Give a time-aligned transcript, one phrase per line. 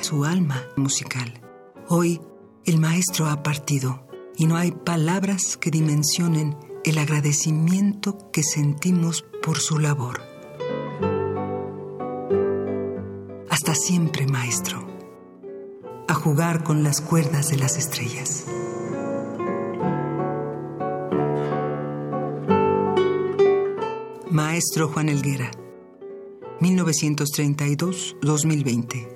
[0.00, 1.40] su alma musical.
[1.88, 2.20] Hoy,
[2.64, 9.58] el maestro ha partido y no hay palabras que dimensionen el agradecimiento que sentimos por
[9.58, 10.20] su labor.
[13.48, 14.84] Hasta siempre, maestro.
[16.08, 18.46] A jugar con las cuerdas de las estrellas.
[24.28, 25.52] Maestro Juan Elguera,
[26.60, 29.15] 1932-2020.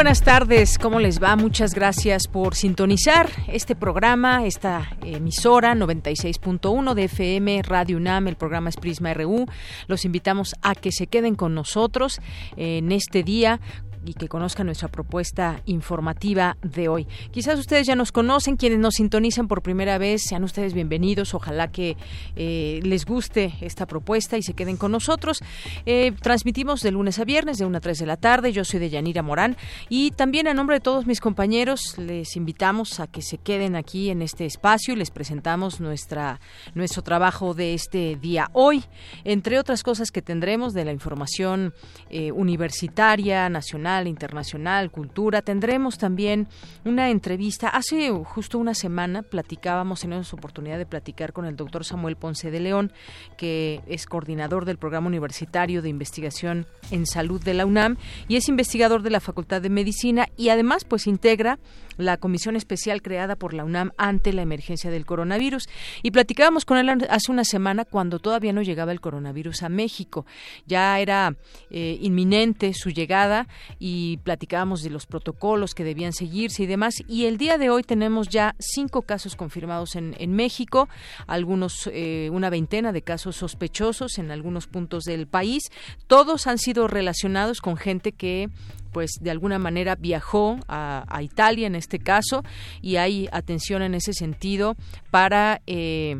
[0.00, 1.36] Buenas tardes, ¿cómo les va?
[1.36, 8.70] Muchas gracias por sintonizar este programa, esta emisora 96.1 de FM Radio UNAM, el programa
[8.70, 9.44] es Prisma RU.
[9.88, 12.22] Los invitamos a que se queden con nosotros
[12.56, 13.60] en este día
[14.04, 17.06] y que conozcan nuestra propuesta informativa de hoy.
[17.30, 21.34] Quizás ustedes ya nos conocen, quienes nos sintonizan por primera vez, sean ustedes bienvenidos.
[21.34, 21.96] Ojalá que
[22.36, 25.40] eh, les guste esta propuesta y se queden con nosotros.
[25.86, 28.52] Eh, transmitimos de lunes a viernes de 1 a 3 de la tarde.
[28.52, 29.56] Yo soy de Yanira Morán
[29.88, 34.10] y también a nombre de todos mis compañeros les invitamos a que se queden aquí
[34.10, 36.40] en este espacio y les presentamos nuestra
[36.74, 38.84] nuestro trabajo de este día hoy,
[39.24, 41.74] entre otras cosas que tendremos de la información
[42.08, 45.42] eh, universitaria, nacional internacional, cultura.
[45.42, 46.48] Tendremos también
[46.84, 47.68] una entrevista.
[47.68, 52.60] Hace justo una semana platicábamos, tenemos oportunidad de platicar con el doctor Samuel Ponce de
[52.60, 52.92] León,
[53.36, 57.96] que es coordinador del Programa Universitario de Investigación en Salud de la UNAM
[58.28, 61.58] y es investigador de la Facultad de Medicina y además pues integra
[62.00, 65.68] la comisión especial creada por la UNAM ante la emergencia del coronavirus.
[66.02, 70.26] Y platicábamos con él hace una semana cuando todavía no llegaba el coronavirus a México.
[70.66, 71.36] Ya era
[71.70, 73.46] eh, inminente su llegada
[73.78, 76.94] y platicábamos de los protocolos que debían seguirse y demás.
[77.08, 80.88] Y el día de hoy tenemos ya cinco casos confirmados en, México,
[81.26, 85.70] algunos, eh, una veintena de casos sospechosos en algunos puntos del país.
[86.06, 88.48] Todos han sido relacionados con gente que
[88.92, 92.42] pues de alguna manera viajó a, Italia en este caso
[92.80, 94.74] y hay atención en ese sentido
[95.10, 96.16] para eh,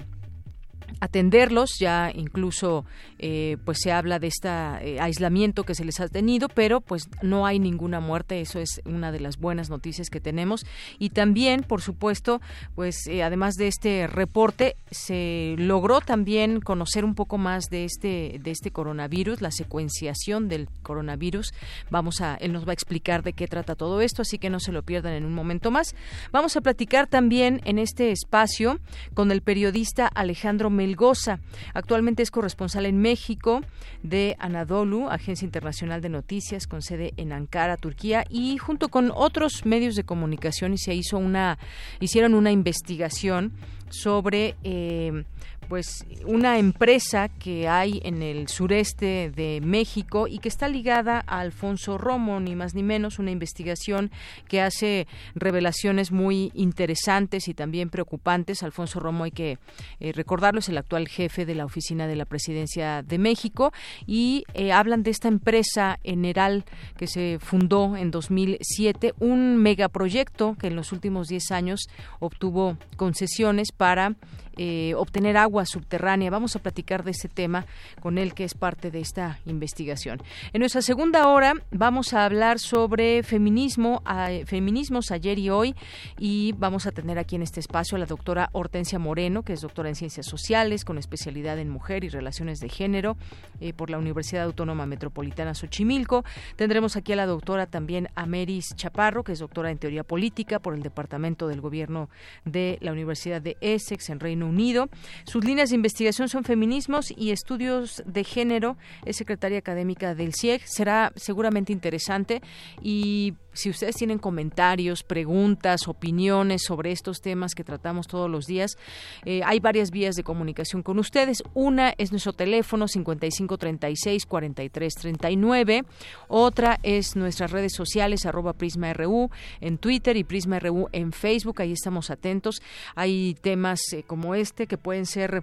[1.01, 2.85] atenderlos ya incluso
[3.19, 7.47] eh, pues se habla de este aislamiento que se les ha tenido pero pues no
[7.47, 10.65] hay ninguna muerte eso es una de las buenas noticias que tenemos.
[10.99, 12.41] Y también por supuesto
[12.75, 18.41] pues eh, además de este reporte se logró también conocer un poco más de este
[18.43, 21.53] de este coronavirus la secuenciación del coronavirus.
[21.91, 24.61] Vamos a él nos va a explicar de qué trata todo esto así que no
[24.61, 25.95] se lo pierdan en un momento más.
[26.33, 28.81] Vamos a platicar también en este espacio
[29.15, 31.41] con el periodista Alejandro Melgoza.
[31.75, 33.61] Actualmente es corresponsal en México
[34.03, 39.67] de Anadolu, Agencia Internacional de Noticias con sede en Ankara, Turquía, y junto con otros
[39.67, 41.59] medios de comunicación y se hizo una,
[42.01, 43.53] hicieron una investigación
[43.91, 45.25] sobre eh,
[45.71, 51.39] pues una empresa que hay en el sureste de México y que está ligada a
[51.39, 54.11] Alfonso Romo, ni más ni menos, una investigación
[54.49, 55.07] que hace
[55.37, 58.65] revelaciones muy interesantes y también preocupantes.
[58.65, 59.59] Alfonso Romo, hay que
[60.01, 63.73] eh, recordarlo, es el actual jefe de la oficina de la presidencia de México
[64.09, 66.65] y eh, hablan de esta empresa Eneral
[66.97, 71.83] que se fundó en 2007, un megaproyecto que en los últimos 10 años
[72.19, 74.15] obtuvo concesiones para
[74.59, 76.29] eh, obtener agua subterránea.
[76.29, 77.65] Vamos a platicar de este tema
[78.03, 80.21] con él, que es parte de esta investigación.
[80.53, 84.03] En nuestra segunda hora vamos a hablar sobre feminismo,
[84.45, 85.75] feminismos ayer y hoy,
[86.19, 89.63] y vamos a tener aquí en este espacio a la doctora Hortensia Moreno, que es
[89.63, 93.17] doctora en Ciencias Sociales, con especialidad en Mujer y Relaciones de Género
[93.61, 96.23] eh, por la Universidad Autónoma Metropolitana Xochimilco.
[96.57, 100.75] Tendremos aquí a la doctora también Ameris Chaparro, que es doctora en Teoría Política por
[100.75, 102.11] el Departamento del Gobierno
[102.45, 104.89] de la Universidad de Essex en Reino Unido.
[105.25, 108.77] Sus líneas de investigación son feminismos y estudios de género.
[109.05, 110.63] Es secretaria académica del CIEG.
[110.67, 112.43] Será seguramente interesante
[112.83, 118.79] y si ustedes tienen comentarios, preguntas, opiniones sobre estos temas que tratamos todos los días,
[119.25, 121.43] eh, hay varias vías de comunicación con ustedes.
[121.55, 125.85] Una es nuestro teléfono 5536-4339.
[126.29, 129.31] Otra es nuestras redes sociales, arroba PrismaRU
[129.61, 131.63] en Twitter y PrismaRU en Facebook.
[131.63, 132.61] Ahí estamos atentos.
[132.95, 135.43] Hay temas eh, como este que pueden ser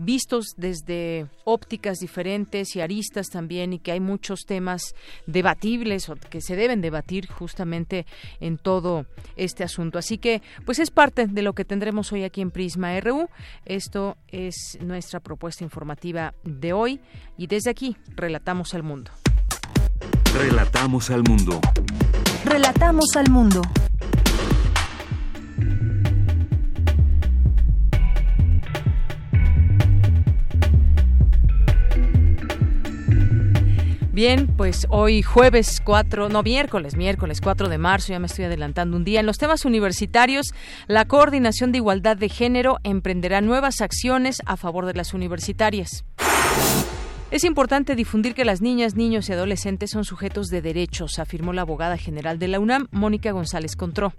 [0.00, 4.94] vistos desde ópticas diferentes y aristas también y que hay muchos temas
[5.26, 8.06] debatibles o que se deben debatir justamente
[8.40, 9.06] en todo
[9.36, 9.98] este asunto.
[9.98, 13.28] Así que pues es parte de lo que tendremos hoy aquí en Prisma RU.
[13.64, 17.00] Esto es nuestra propuesta informativa de hoy
[17.36, 19.10] y desde aquí relatamos al mundo.
[20.34, 21.60] Relatamos al mundo.
[22.44, 23.62] Relatamos al mundo.
[34.16, 38.96] Bien, pues hoy jueves 4, no miércoles, miércoles 4 de marzo, ya me estoy adelantando
[38.96, 39.20] un día.
[39.20, 40.54] En los temas universitarios,
[40.86, 46.06] la Coordinación de Igualdad de Género emprenderá nuevas acciones a favor de las universitarias.
[47.32, 51.62] Es importante difundir que las niñas, niños y adolescentes son sujetos de derechos, afirmó la
[51.62, 54.12] abogada general de la UNAM, Mónica González Contró.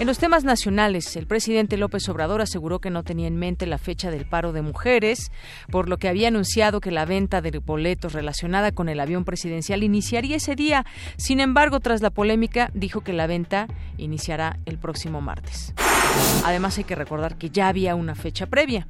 [0.00, 3.78] En los temas nacionales, el presidente López Obrador aseguró que no tenía en mente la
[3.78, 5.30] fecha del paro de mujeres,
[5.70, 9.84] por lo que había anunciado que la venta de boletos relacionada con el avión presidencial
[9.84, 10.84] iniciaría ese día.
[11.18, 15.72] Sin embargo, tras la polémica, dijo que la venta iniciará el próximo martes.
[16.44, 18.88] Además, hay que recordar que ya había una fecha previa.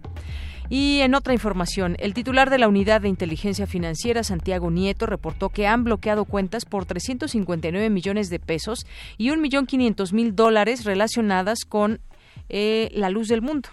[0.74, 5.50] Y en otra información, el titular de la Unidad de Inteligencia Financiera, Santiago Nieto, reportó
[5.50, 8.86] que han bloqueado cuentas por 359 millones de pesos
[9.18, 12.00] y 1.500.000 dólares relacionadas con
[12.48, 13.68] eh, la luz del mundo.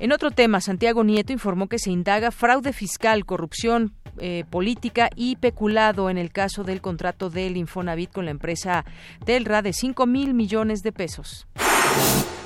[0.00, 5.36] En otro tema, Santiago Nieto informó que se indaga fraude fiscal, corrupción eh, política y
[5.36, 8.84] peculado en el caso del contrato del Infonavit con la empresa
[9.24, 11.46] Telra de 5 mil millones de pesos.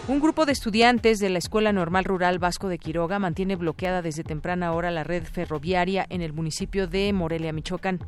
[0.09, 4.25] Un grupo de estudiantes de la Escuela Normal Rural Vasco de Quiroga mantiene bloqueada desde
[4.25, 8.01] temprana hora la red ferroviaria en el municipio de Morelia, Michoacán.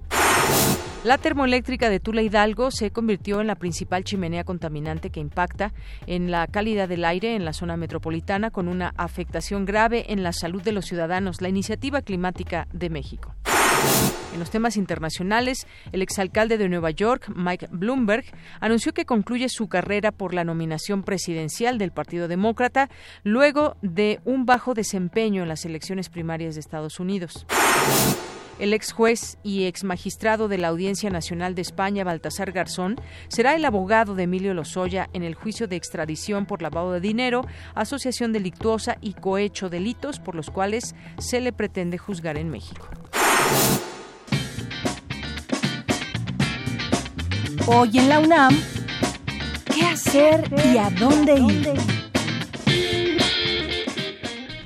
[1.05, 5.73] La termoeléctrica de Tula Hidalgo se convirtió en la principal chimenea contaminante que impacta
[6.07, 10.33] en la calidad del aire en la zona metropolitana con una afectación grave en la
[10.33, 13.35] salud de los ciudadanos, la Iniciativa Climática de México.
[14.35, 18.25] En los temas internacionales, el exalcalde de Nueva York, Mike Bloomberg,
[18.59, 22.91] anunció que concluye su carrera por la nominación presidencial del Partido Demócrata
[23.23, 27.47] luego de un bajo desempeño en las elecciones primarias de Estados Unidos.
[28.59, 32.97] El ex juez y ex magistrado de la Audiencia Nacional de España, Baltasar Garzón,
[33.29, 37.47] será el abogado de Emilio Lozoya en el juicio de extradición por lavado de dinero,
[37.75, 42.89] asociación delictuosa y cohecho delitos por los cuales se le pretende juzgar en México.
[47.67, 48.61] Hoy en la UNAM,
[49.75, 51.73] ¿qué hacer y a dónde ir?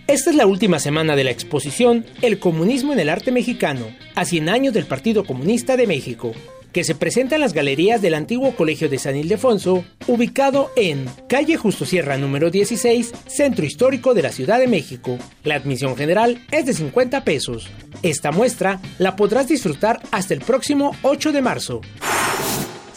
[0.09, 4.25] Esta es la última semana de la exposición El comunismo en el arte mexicano, a
[4.25, 6.33] 100 años del Partido Comunista de México,
[6.73, 11.57] que se presenta en las galerías del antiguo Colegio de San Ildefonso, ubicado en calle
[11.57, 15.19] Justo Sierra número 16, Centro Histórico de la Ciudad de México.
[15.45, 17.69] La admisión general es de 50 pesos.
[18.03, 21.81] Esta muestra la podrás disfrutar hasta el próximo 8 de marzo.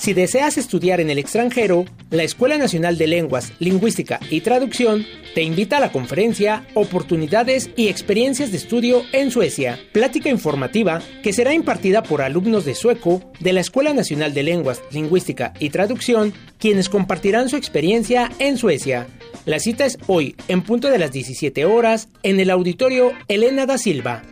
[0.01, 5.05] Si deseas estudiar en el extranjero, la Escuela Nacional de Lenguas, Lingüística y Traducción
[5.35, 11.33] te invita a la conferencia Oportunidades y Experiencias de Estudio en Suecia, plática informativa que
[11.33, 16.33] será impartida por alumnos de sueco de la Escuela Nacional de Lenguas, Lingüística y Traducción,
[16.57, 19.05] quienes compartirán su experiencia en Suecia.
[19.45, 23.77] La cita es hoy, en punto de las 17 horas, en el auditorio Elena da
[23.77, 24.23] Silva.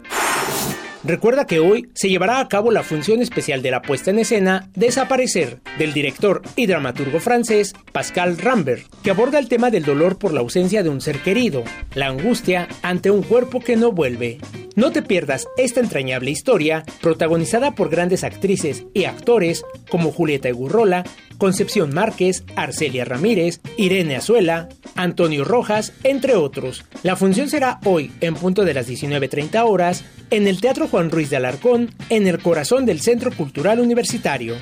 [1.04, 4.70] Recuerda que hoy se llevará a cabo la función especial de la puesta en escena
[4.76, 10.34] Desaparecer, del director y dramaturgo francés Pascal Rambert, que aborda el tema del dolor por
[10.34, 11.64] la ausencia de un ser querido,
[11.96, 14.40] la angustia ante un cuerpo que no vuelve.
[14.76, 21.06] No te pierdas esta entrañable historia, protagonizada por grandes actrices y actores como Julieta Egurrola,
[21.40, 26.86] Concepción Márquez, Arcelia Ramírez, Irene Azuela, Antonio Rojas, entre otros.
[27.02, 31.30] La función será hoy, en punto de las 19.30 horas, en el Teatro Juan Ruiz
[31.30, 34.56] de Alarcón, en el corazón del Centro Cultural Universitario.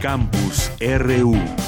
[0.00, 1.59] Campus RU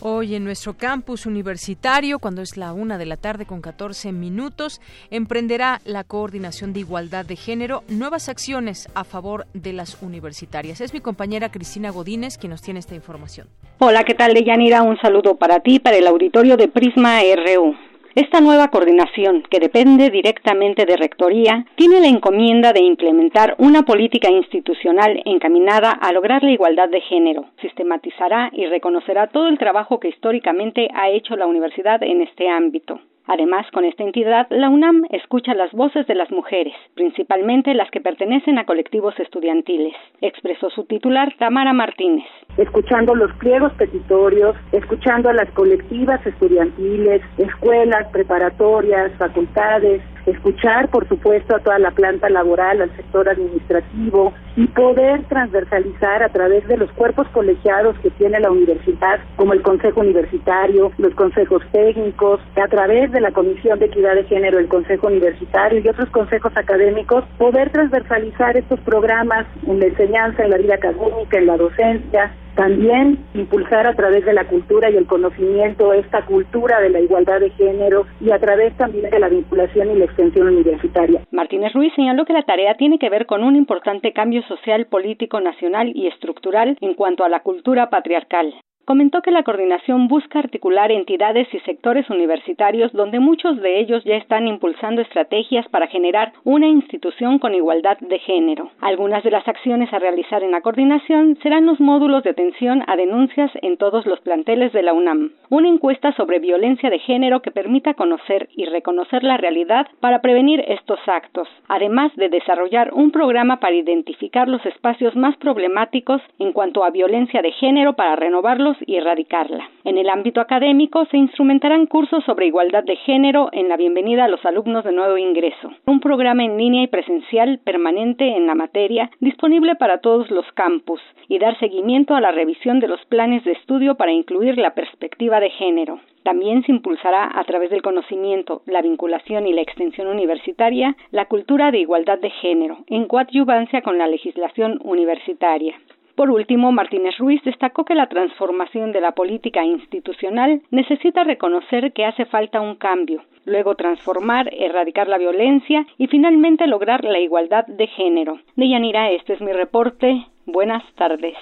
[0.00, 4.80] hoy en nuestro campus universitario, cuando es la una de la tarde con 14 minutos,
[5.10, 10.80] emprenderá la Coordinación de Igualdad de Género nuevas acciones a favor de las universitarias.
[10.80, 13.48] Es mi compañera Cristina Godínez quien nos tiene esta información.
[13.78, 14.82] Hola, ¿qué tal, Deyanira?
[14.82, 17.89] Un saludo para ti, para el auditorio de Prisma RU.
[18.16, 24.28] Esta nueva coordinación, que depende directamente de Rectoría, tiene la encomienda de implementar una política
[24.28, 27.44] institucional encaminada a lograr la igualdad de género.
[27.60, 33.00] Sistematizará y reconocerá todo el trabajo que históricamente ha hecho la universidad en este ámbito.
[33.32, 38.00] Además, con esta entidad, la UNAM escucha las voces de las mujeres, principalmente las que
[38.00, 42.26] pertenecen a colectivos estudiantiles, expresó su titular Tamara Martínez.
[42.56, 51.56] Escuchando los pliegos petitorios, escuchando a las colectivas estudiantiles, escuelas, preparatorias, facultades, escuchar, por supuesto,
[51.56, 56.90] a toda la planta laboral, al sector administrativo y poder transversalizar a través de los
[56.92, 63.10] cuerpos colegiados que tiene la universidad, como el Consejo Universitario, los consejos técnicos, a través
[63.12, 67.70] de la Comisión de Equidad de Género, el Consejo Universitario y otros consejos académicos, poder
[67.70, 73.86] transversalizar estos programas en la enseñanza, en la vida académica, en la docencia, también impulsar
[73.86, 78.04] a través de la cultura y el conocimiento esta cultura de la igualdad de género
[78.20, 81.22] y a través también de la vinculación y la extensión universitaria.
[81.30, 85.40] Martínez Ruiz señaló que la tarea tiene que ver con un importante cambio social, político,
[85.40, 88.52] nacional y estructural en cuanto a la cultura patriarcal
[88.84, 94.16] comentó que la coordinación busca articular entidades y sectores universitarios donde muchos de ellos ya
[94.16, 98.70] están impulsando estrategias para generar una institución con igualdad de género.
[98.80, 102.96] Algunas de las acciones a realizar en la coordinación serán los módulos de atención a
[102.96, 107.50] denuncias en todos los planteles de la UNAM, una encuesta sobre violencia de género que
[107.50, 113.60] permita conocer y reconocer la realidad para prevenir estos actos, además de desarrollar un programa
[113.60, 118.96] para identificar los espacios más problemáticos en cuanto a violencia de género para renovarlos y
[118.96, 119.68] erradicarla.
[119.84, 124.28] En el ámbito académico se instrumentarán cursos sobre igualdad de género en la bienvenida a
[124.28, 129.10] los alumnos de nuevo ingreso, un programa en línea y presencial permanente en la materia
[129.20, 133.52] disponible para todos los campus y dar seguimiento a la revisión de los planes de
[133.52, 136.00] estudio para incluir la perspectiva de género.
[136.22, 141.70] También se impulsará a través del conocimiento, la vinculación y la extensión universitaria la cultura
[141.70, 145.74] de igualdad de género, en coadyuvancia con la legislación universitaria.
[146.20, 152.04] Por último, Martínez Ruiz destacó que la transformación de la política institucional necesita reconocer que
[152.04, 157.86] hace falta un cambio, luego transformar, erradicar la violencia y finalmente lograr la igualdad de
[157.86, 158.38] género.
[158.54, 160.26] Deyanira, este es mi reporte.
[160.44, 161.38] Buenas tardes.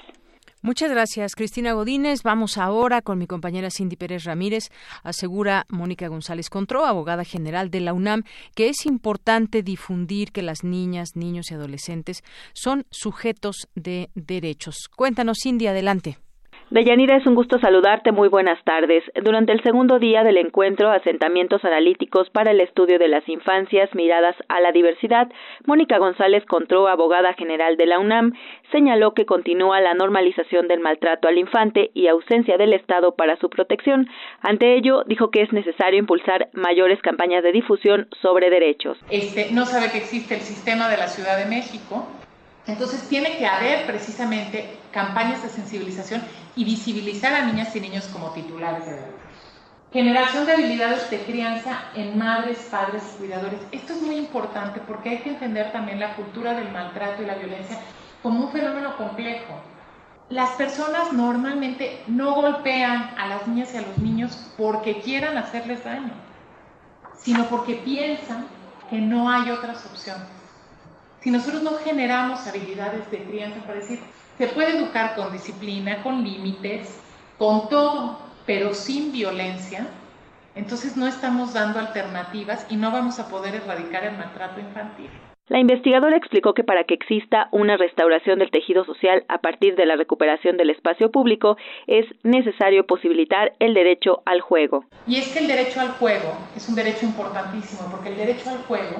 [0.60, 2.24] Muchas gracias, Cristina Godínez.
[2.24, 4.70] Vamos ahora con mi compañera Cindy Pérez Ramírez.
[5.04, 8.24] Asegura Mónica González Contró, abogada general de la UNAM,
[8.56, 12.24] que es importante difundir que las niñas, niños y adolescentes
[12.54, 14.88] son sujetos de derechos.
[14.96, 16.18] Cuéntanos, Cindy, adelante.
[16.70, 18.12] Deyanira, es un gusto saludarte.
[18.12, 19.02] Muy buenas tardes.
[19.24, 24.36] Durante el segundo día del encuentro Asentamientos Analíticos para el Estudio de las Infancias Miradas
[24.48, 25.28] a la Diversidad,
[25.64, 28.34] Mónica González Contró, abogada general de la UNAM,
[28.70, 33.48] señaló que continúa la normalización del maltrato al infante y ausencia del Estado para su
[33.48, 34.06] protección.
[34.42, 38.98] Ante ello, dijo que es necesario impulsar mayores campañas de difusión sobre derechos.
[39.10, 42.06] Este, no sabe que existe el sistema de la Ciudad de México
[42.68, 46.22] entonces tiene que haber precisamente campañas de sensibilización
[46.54, 49.14] y visibilizar a niñas y niños como titulares de derechos.
[49.90, 53.58] Generación de habilidades de crianza en madres, padres y cuidadores.
[53.72, 57.36] Esto es muy importante porque hay que entender también la cultura del maltrato y la
[57.36, 57.78] violencia
[58.22, 59.54] como un fenómeno complejo.
[60.28, 65.84] Las personas normalmente no golpean a las niñas y a los niños porque quieran hacerles
[65.84, 66.12] daño,
[67.18, 68.46] sino porque piensan
[68.90, 70.37] que no hay otras opciones.
[71.20, 73.98] Si nosotros no generamos habilidades de crianza para decir,
[74.36, 77.00] se puede educar con disciplina, con límites,
[77.38, 79.88] con todo, pero sin violencia,
[80.54, 85.10] entonces no estamos dando alternativas y no vamos a poder erradicar el maltrato infantil.
[85.48, 89.86] La investigadora explicó que para que exista una restauración del tejido social a partir de
[89.86, 91.56] la recuperación del espacio público
[91.86, 94.84] es necesario posibilitar el derecho al juego.
[95.06, 98.58] Y es que el derecho al juego es un derecho importantísimo porque el derecho al
[98.58, 98.96] juego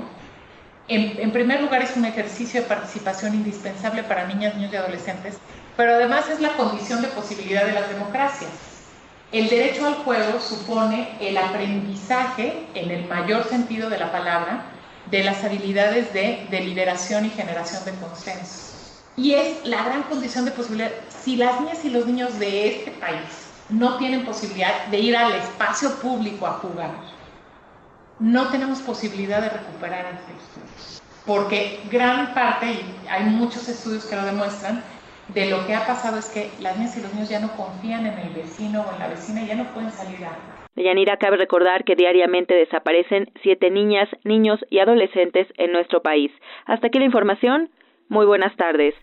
[0.89, 5.37] en, primer lugar, es un ejercicio de participación indispensable para niñas, niños y adolescentes,
[5.77, 8.51] pero además es la condición de posibilidad de las democracias.
[9.31, 14.65] El derecho al juego supone el aprendizaje, en el mayor sentido de la palabra,
[15.11, 18.69] de las habilidades de deliberación y generación de consenso.
[19.17, 20.91] Y es la gran condición de posibilidad.
[21.23, 25.35] Si las niñas y los niños de este país no tienen posibilidad de ir al
[25.35, 26.91] espacio público a jugar,
[28.21, 30.61] no tenemos posibilidad de recuperar texto.
[31.27, 34.83] Porque gran parte, y hay muchos estudios que lo demuestran,
[35.35, 38.07] de lo que ha pasado es que las niñas y los niños ya no confían
[38.07, 40.37] en el vecino o en la vecina, ya no pueden salir a...
[40.75, 46.31] Yanira, cabe recordar que diariamente desaparecen siete niñas, niños y adolescentes en nuestro país.
[46.67, 47.71] Hasta aquí la información.
[48.09, 48.95] Muy buenas tardes.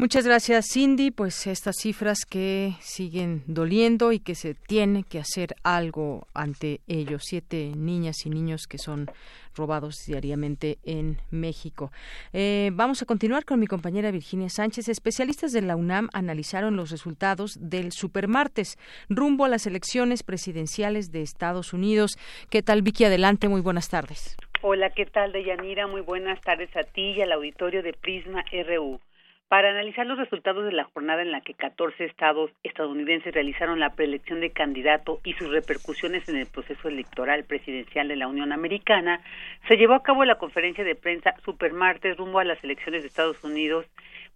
[0.00, 1.10] Muchas gracias, Cindy.
[1.10, 7.24] Pues estas cifras que siguen doliendo y que se tiene que hacer algo ante ellos.
[7.26, 9.10] Siete niñas y niños que son
[9.54, 11.92] robados diariamente en México.
[12.32, 14.88] Eh, vamos a continuar con mi compañera Virginia Sánchez.
[14.88, 18.78] Especialistas de la UNAM analizaron los resultados del supermartes
[19.10, 22.12] rumbo a las elecciones presidenciales de Estados Unidos.
[22.48, 23.04] ¿Qué tal, Vicky?
[23.04, 24.38] Adelante, muy buenas tardes.
[24.62, 25.86] Hola, ¿qué tal, Deyanira?
[25.86, 28.98] Muy buenas tardes a ti y al auditorio de Prisma RU
[29.50, 33.96] para analizar los resultados de la jornada en la que 14 estados estadounidenses realizaron la
[33.96, 39.20] preelección de candidato y sus repercusiones en el proceso electoral presidencial de la Unión Americana,
[39.66, 43.42] se llevó a cabo la conferencia de prensa Supermartes rumbo a las elecciones de Estados
[43.42, 43.86] Unidos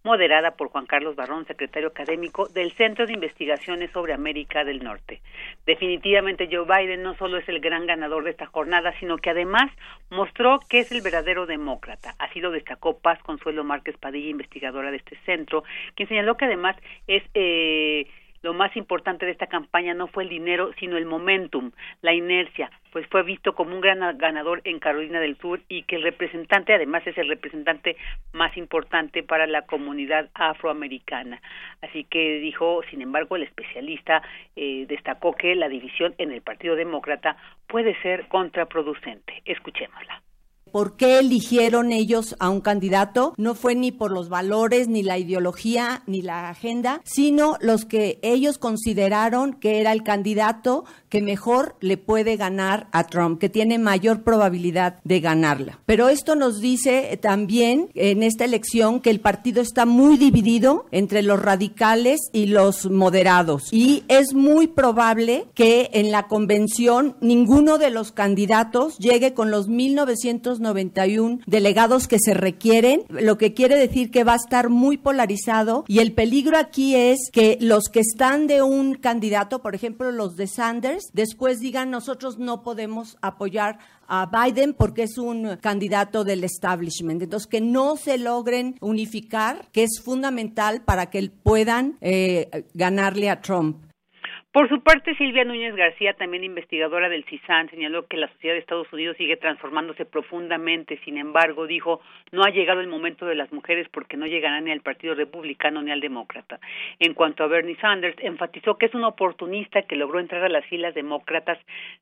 [0.05, 5.19] moderada por Juan Carlos Barrón, secretario académico del Centro de Investigaciones sobre América del Norte.
[5.65, 9.71] Definitivamente Joe Biden no solo es el gran ganador de esta jornada, sino que además
[10.11, 12.13] mostró que es el verdadero demócrata.
[12.19, 15.63] Así lo destacó Paz Consuelo Márquez Padilla, investigadora de este centro,
[15.95, 18.07] quien señaló que además es eh,
[18.45, 21.71] lo más importante de esta campaña no fue el dinero, sino el momentum,
[22.03, 25.97] la inercia, pues fue visto como un gran ganador en Carolina del Sur y que
[25.97, 27.97] el representante además es el representante
[28.31, 31.41] más importante para la comunidad afroamericana.
[31.81, 34.21] Así que dijo, sin embargo, el especialista
[34.55, 37.35] eh, destacó que la división en el Partido Demócrata
[37.67, 39.41] puede ser contraproducente.
[39.43, 40.21] Escuchémosla
[40.75, 45.17] por qué eligieron ellos a un candidato no fue ni por los valores, ni la
[45.17, 51.77] ideología, ni la agenda, sino los que ellos consideraron que era el candidato que mejor
[51.79, 55.79] le puede ganar a Trump, que tiene mayor probabilidad de ganarla.
[55.85, 61.21] Pero esto nos dice también en esta elección que el partido está muy dividido entre
[61.21, 63.71] los radicales y los moderados.
[63.71, 69.69] Y es muy probable que en la convención ninguno de los candidatos llegue con los
[70.73, 75.85] 1991 delegados que se requieren, lo que quiere decir que va a estar muy polarizado
[75.87, 80.35] y el peligro aquí es que los que están de un candidato, por ejemplo los
[80.35, 86.43] de Sanders, después digan nosotros no podemos apoyar a Biden porque es un candidato del
[86.43, 87.21] establishment.
[87.21, 93.41] Entonces, que no se logren unificar, que es fundamental para que puedan eh, ganarle a
[93.41, 93.77] Trump.
[94.55, 98.61] Por su parte, Silvia Núñez García, también investigadora del CISAN, señaló que la sociedad de
[98.61, 100.97] Estados Unidos sigue transformándose profundamente.
[101.03, 101.99] Sin embargo, dijo,
[102.31, 105.81] no ha llegado el momento de las mujeres porque no llegarán ni al Partido Republicano
[105.81, 106.61] ni al Demócrata.
[106.99, 110.65] En cuanto a Bernie Sanders, enfatizó que es un oportunista que logró entrar a las
[110.67, 111.59] filas demócratas.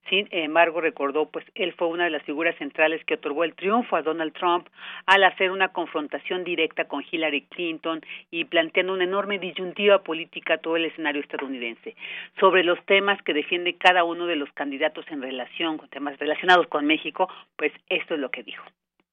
[0.07, 3.95] Sin embargo, recordó, pues él fue una de las figuras centrales que otorgó el triunfo
[3.95, 4.67] a Donald Trump
[5.07, 10.57] al hacer una confrontación directa con Hillary Clinton y planteando una enorme disyuntiva política a
[10.59, 11.95] todo el escenario estadounidense
[12.43, 16.67] sobre los temas que defiende cada uno de los candidatos en relación con temas relacionados
[16.67, 18.65] con México, pues esto es lo que dijo.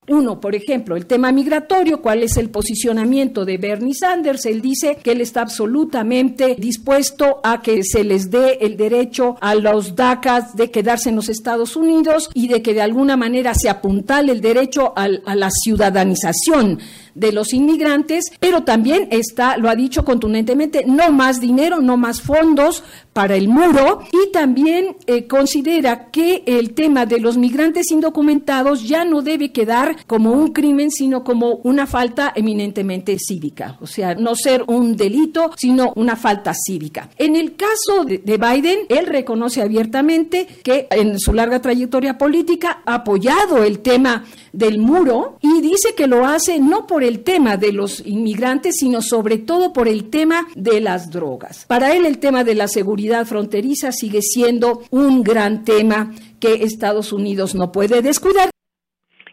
[0.09, 4.47] Uno, por ejemplo, el tema migratorio, cuál es el posicionamiento de Bernie Sanders.
[4.47, 9.55] Él dice que él está absolutamente dispuesto a que se les dé el derecho a
[9.55, 13.69] los DACAs de quedarse en los Estados Unidos y de que de alguna manera se
[13.69, 16.81] apuntale el derecho a la ciudadanización
[17.15, 22.23] de los inmigrantes, pero también está, lo ha dicho contundentemente, no más dinero, no más
[22.23, 28.87] fondos para el muro y también eh, considera que el tema de los migrantes indocumentados
[28.87, 34.15] ya no debe quedar como un crimen, sino como una falta eminentemente cívica, o sea,
[34.15, 37.11] no ser un delito, sino una falta cívica.
[37.19, 42.83] En el caso de, de Biden, él reconoce abiertamente que en su larga trayectoria política
[42.87, 47.57] ha apoyado el tema del muro y dice que lo hace no por el tema
[47.57, 51.67] de los inmigrantes, sino sobre todo por el tema de las drogas.
[51.67, 56.11] Para él el tema de la seguridad fronteriza sigue siendo un gran tema
[56.41, 58.51] que Estados Unidos no puede descuidar.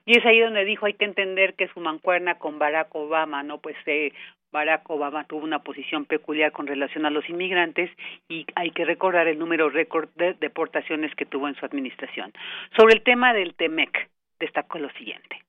[0.05, 3.57] Y es ahí donde dijo hay que entender que su mancuerna con Barack Obama, ¿no?
[3.57, 4.13] Pues eh,
[4.51, 7.91] Barack Obama tuvo una posición peculiar con relación a los inmigrantes
[8.29, 12.31] y hay que recordar el número récord de deportaciones que tuvo en su administración.
[12.77, 15.46] Sobre el tema del TEMEC, destacó lo siguiente.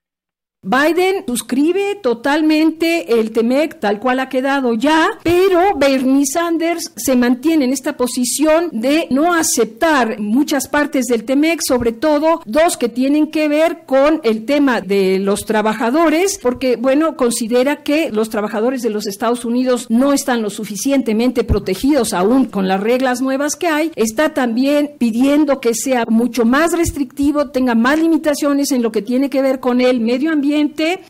[0.63, 7.67] Biden suscribe totalmente el TEMEC tal cual ha quedado ya, pero Bernie Sanders se mantiene
[7.67, 13.31] en esta posición de no aceptar muchas partes del TEMEC, sobre todo dos que tienen
[13.31, 18.91] que ver con el tema de los trabajadores, porque, bueno, considera que los trabajadores de
[18.91, 23.93] los Estados Unidos no están lo suficientemente protegidos aún con las reglas nuevas que hay.
[23.95, 29.31] Está también pidiendo que sea mucho más restrictivo, tenga más limitaciones en lo que tiene
[29.31, 30.48] que ver con el medio ambiente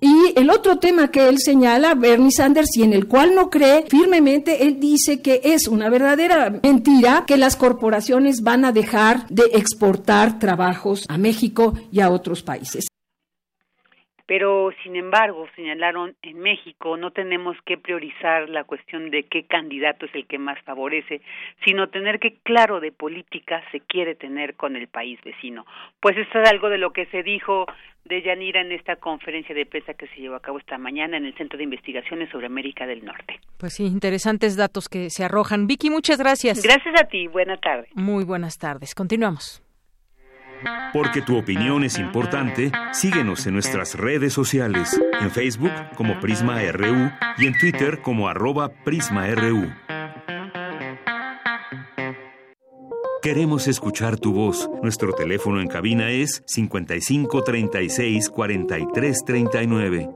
[0.00, 3.84] Y el otro tema que él señala, Bernie Sanders, y en el cual no cree
[3.88, 9.44] firmemente, él dice que es una verdadera mentira que las corporaciones van a dejar de
[9.52, 12.88] exportar trabajos a México y a otros países.
[14.28, 20.04] Pero, sin embargo, señalaron en México no tenemos que priorizar la cuestión de qué candidato
[20.04, 21.22] es el que más favorece,
[21.64, 25.64] sino tener qué claro de política se quiere tener con el país vecino.
[26.00, 27.64] Pues esto es algo de lo que se dijo
[28.08, 31.24] de Yanira en esta conferencia de prensa que se llevó a cabo esta mañana en
[31.24, 33.38] el Centro de Investigaciones sobre América del Norte.
[33.58, 35.66] Pues sí, interesantes datos que se arrojan.
[35.66, 36.62] Vicky, muchas gracias.
[36.62, 37.26] Gracias a ti.
[37.28, 37.90] Buenas tardes.
[37.94, 38.94] Muy buenas tardes.
[38.94, 39.62] Continuamos.
[40.92, 47.12] Porque tu opinión es importante, síguenos en nuestras redes sociales, en Facebook como Prisma RU
[47.38, 49.70] y en Twitter como arroba PrismaRU.
[53.20, 54.70] Queremos escuchar tu voz.
[54.80, 60.10] Nuestro teléfono en cabina es 55 36 43 39.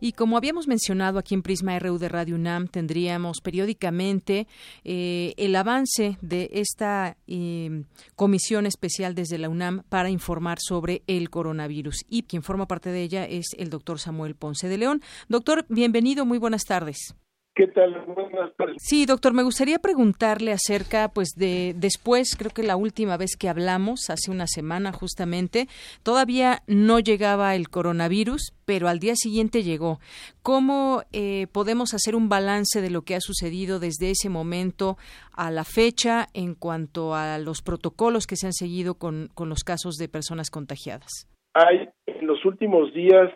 [0.00, 4.46] Y como habíamos mencionado aquí en Prisma RU de Radio UNAM, tendríamos periódicamente
[4.84, 7.82] eh, el avance de esta eh,
[8.14, 12.04] comisión especial desde la UNAM para informar sobre el coronavirus.
[12.08, 15.02] Y quien forma parte de ella es el doctor Samuel Ponce de León.
[15.28, 17.16] Doctor, bienvenido, muy buenas tardes.
[17.58, 18.04] ¿Qué tal?
[18.06, 18.76] Buenas tardes.
[18.78, 23.48] Sí, doctor, me gustaría preguntarle acerca, pues, de después, creo que la última vez que
[23.48, 25.66] hablamos, hace una semana justamente,
[26.04, 29.98] todavía no llegaba el coronavirus, pero al día siguiente llegó.
[30.44, 34.96] ¿Cómo eh, podemos hacer un balance de lo que ha sucedido desde ese momento
[35.32, 39.64] a la fecha en cuanto a los protocolos que se han seguido con, con los
[39.64, 41.26] casos de personas contagiadas?
[41.54, 43.32] Hay en los últimos días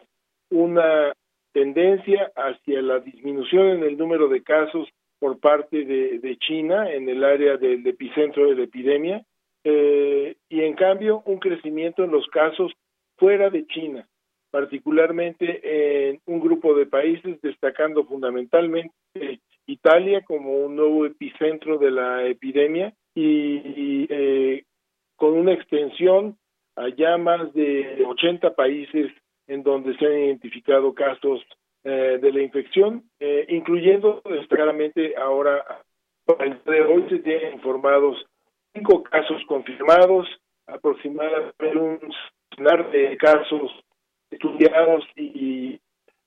[0.48, 1.12] una
[1.52, 4.88] tendencia hacia la disminución en el número de casos
[5.18, 9.24] por parte de, China en el área del epicentro de la epidemia
[9.62, 12.72] eh, y en cambio un crecimiento en los casos
[13.16, 14.08] fuera de China,
[14.50, 18.92] particularmente en un grupo de países destacando fundamentalmente
[19.66, 24.64] Italia como un nuevo epicentro de la epidemia y, eh,
[25.16, 26.36] con una extensión
[26.76, 29.12] a ya más de 80 países
[29.52, 31.44] en donde se han identificado casos
[31.84, 35.62] eh, de la infección, eh, incluyendo claramente ahora,
[36.38, 38.16] el día de hoy se tienen informados
[38.72, 40.26] cinco casos confirmados,
[40.66, 42.00] aproximadamente un
[42.48, 43.70] centenar de casos
[44.30, 45.78] estudiados y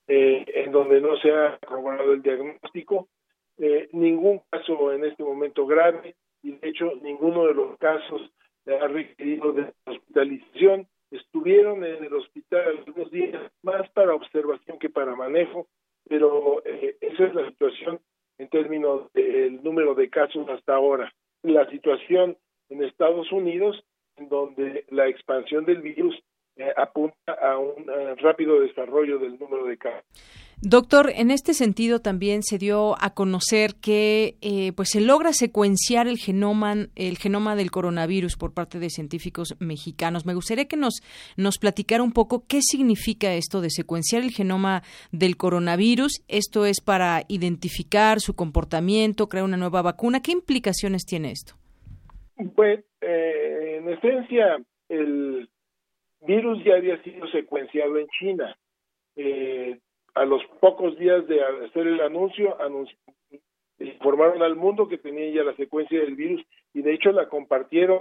[0.07, 3.07] eh, en donde no se ha corroborado el diagnóstico,
[3.93, 8.21] ningún caso en este momento grave y de hecho ninguno de los casos
[8.67, 15.15] ha requerido de hospitalización estuvieron en el hospital algunos días más para observación que para
[15.15, 15.67] manejo,
[16.08, 17.99] pero eh, esa es la situación
[18.38, 21.13] en términos del número de casos hasta ahora.
[21.43, 22.38] La situación
[22.69, 23.84] en Estados Unidos,
[24.17, 26.15] en donde la expansión del virus
[26.58, 30.44] eh, apunta a un eh, rápido desarrollo del número de casos.
[30.67, 36.08] Doctor, en este sentido también se dio a conocer que eh, pues se logra secuenciar
[36.08, 40.25] el genoma, el genoma del coronavirus por parte de científicos mexicanos.
[40.25, 41.04] Me gustaría que nos,
[41.38, 46.23] nos platicara un poco qué significa esto de secuenciar el genoma del coronavirus.
[46.28, 50.23] Esto es para identificar su comportamiento, crear una nueva vacuna.
[50.23, 51.54] ¿Qué implicaciones tiene esto?
[52.56, 54.58] Pues, eh, en esencia,
[54.89, 55.47] el
[56.25, 58.58] virus ya había sido secuenciado en China.
[59.15, 59.78] Eh,
[60.15, 62.58] a los pocos días de hacer el anuncio,
[63.80, 66.41] informaron al mundo que tenía ya la secuencia del virus
[66.73, 67.99] y de hecho la compartieron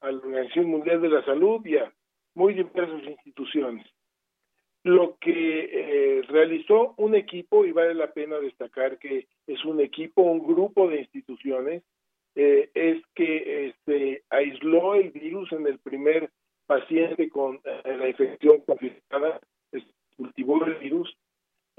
[0.00, 1.92] a la Organización Mundial de la Salud y a
[2.34, 3.86] muy diversas instituciones.
[4.82, 10.22] Lo que eh, realizó un equipo, y vale la pena destacar que es un equipo,
[10.22, 11.84] un grupo de instituciones,
[12.34, 16.30] eh, es que este, aisló el virus en el primer
[16.66, 19.40] paciente con eh, la infección confirmada,
[20.16, 21.16] cultivó el virus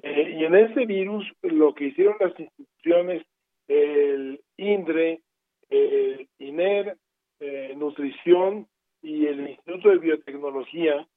[0.01, 3.25] eh, y en ese virus lo que hicieron las instituciones,
[3.67, 5.21] el INDRE,
[5.69, 6.97] el INER,
[7.39, 8.67] eh, Nutrición
[9.01, 11.07] y el Instituto de Biotecnología,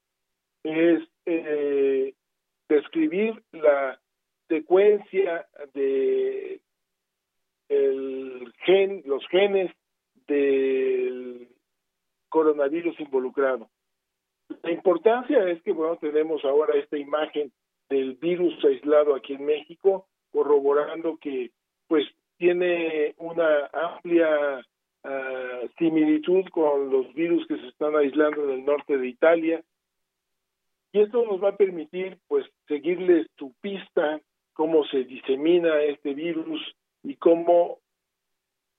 [0.63, 2.15] es eh,
[2.69, 4.01] describir la
[4.49, 6.61] secuencia de
[7.69, 9.73] el gen, los genes
[10.27, 11.49] del
[12.29, 13.69] coronavirus involucrado.
[14.63, 17.53] La importancia es que bueno tenemos ahora esta imagen
[17.89, 21.51] del virus aislado aquí en México, corroborando que
[21.89, 24.65] pues tiene una amplia
[25.05, 29.63] ah, similitud con los virus que se están aislando en el norte de Italia.
[30.93, 34.21] Y esto nos va a permitir pues seguirles tu pista,
[34.53, 36.61] cómo se disemina este virus
[37.03, 37.79] y cómo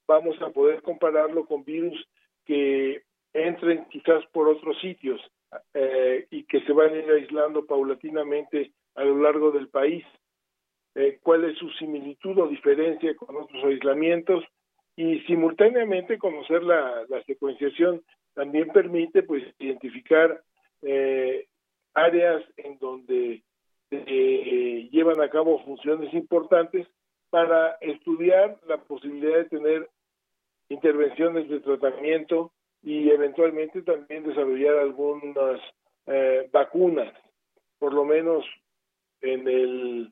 [0.08, 2.08] vamos a poder compararlo con virus
[2.46, 5.22] que entren quizás por otros sitios
[5.74, 10.04] eh, y que se van a ir aislando paulatinamente a lo largo del país.
[10.96, 14.44] Eh, cuál es su similitud o diferencia con otros aislamientos
[14.96, 20.42] y simultáneamente conocer la, la secuenciación también permite pues identificar
[20.82, 21.48] eh,
[21.94, 23.44] áreas en donde
[23.90, 26.88] eh, llevan a cabo funciones importantes
[27.30, 29.90] para estudiar la posibilidad de tener
[30.70, 32.52] intervenciones de tratamiento
[32.84, 35.60] y eventualmente también desarrollar algunas
[36.06, 37.14] eh, vacunas,
[37.80, 38.46] por lo menos
[39.22, 40.12] en el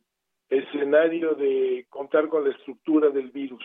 [0.50, 3.64] escenario de contar con la estructura del virus.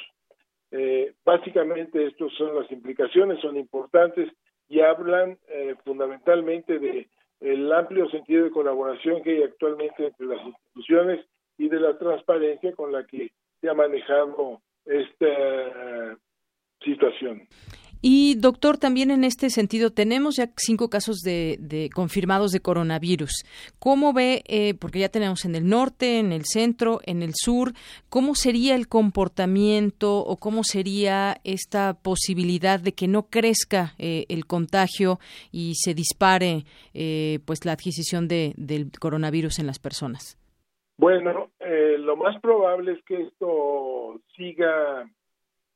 [0.71, 4.31] Eh, básicamente estas son las implicaciones, son importantes
[4.69, 7.09] y hablan eh, fundamentalmente de
[7.41, 11.25] el amplio sentido de colaboración que hay actualmente entre las instituciones
[11.59, 16.19] y de la transparencia con la que se ha manejado esta
[16.83, 17.47] situación.
[18.03, 23.45] Y doctor, también en este sentido tenemos ya cinco casos de, confirmados de coronavirus.
[23.79, 27.73] ¿Cómo ve, eh, porque ya tenemos en el norte, en el centro, en el sur,
[28.09, 34.47] cómo sería el comportamiento o cómo sería esta posibilidad de que no crezca eh, el
[34.47, 35.19] contagio
[35.53, 40.39] y se dispare eh, pues la adquisición de, del coronavirus en las personas?
[40.97, 45.09] Bueno, lo más probable es que esto siga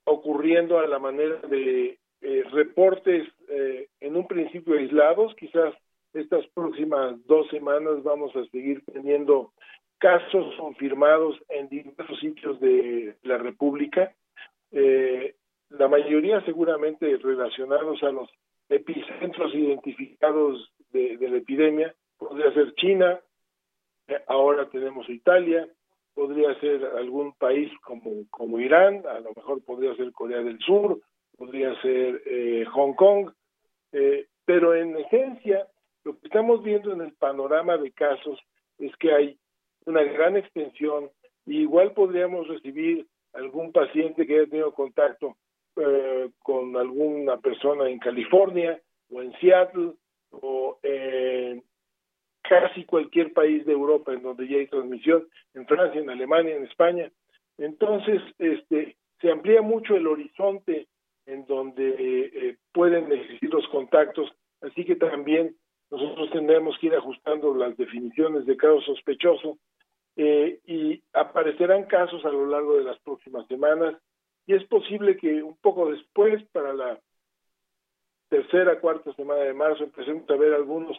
[0.04, 5.74] ocurriendo a la manera de eh, reportes eh, en un principio aislados, quizás
[6.14, 9.52] estas próximas dos semanas vamos a seguir teniendo
[9.98, 14.14] casos confirmados en diversos sitios de la República,
[14.72, 15.34] eh,
[15.68, 18.30] la mayoría seguramente relacionados a los
[18.70, 23.20] epicentros identificados de, de la epidemia, podría ser China,
[24.28, 25.68] ahora tenemos Italia,
[26.14, 31.00] podría ser algún país como, como Irán, a lo mejor podría ser Corea del Sur,
[31.36, 33.30] podría ser eh, Hong Kong,
[33.92, 35.66] eh, pero en esencia
[36.04, 38.38] lo que estamos viendo en el panorama de casos
[38.78, 39.38] es que hay
[39.86, 41.10] una gran extensión
[41.46, 45.36] y igual podríamos recibir algún paciente que haya tenido contacto
[45.76, 49.92] eh, con alguna persona en California o en Seattle
[50.30, 51.62] o en
[52.42, 56.64] casi cualquier país de Europa en donde ya hay transmisión, en Francia, en Alemania, en
[56.64, 57.10] España.
[57.56, 60.86] Entonces, este, se amplía mucho el horizonte
[61.26, 65.56] en donde eh, pueden existir los contactos, así que también
[65.90, 69.58] nosotros tendremos que ir ajustando las definiciones de caso sospechoso
[70.16, 73.94] eh, y aparecerán casos a lo largo de las próximas semanas
[74.46, 77.00] y es posible que un poco después, para la
[78.28, 80.98] tercera, cuarta semana de marzo, empecemos a ver algunos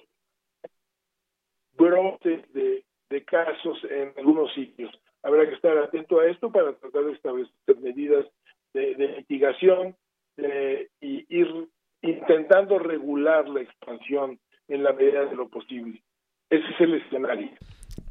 [1.74, 2.84] brotes de,
[3.26, 4.92] casos en algunos sitios.
[5.24, 8.26] Habrá que estar atento a esto para tratar de establecer medidas
[8.74, 9.96] de mitigación
[10.38, 11.48] eh, y ir
[12.02, 16.02] intentando regular la expansión en la medida de lo posible.
[16.50, 17.52] Ese es el escenario.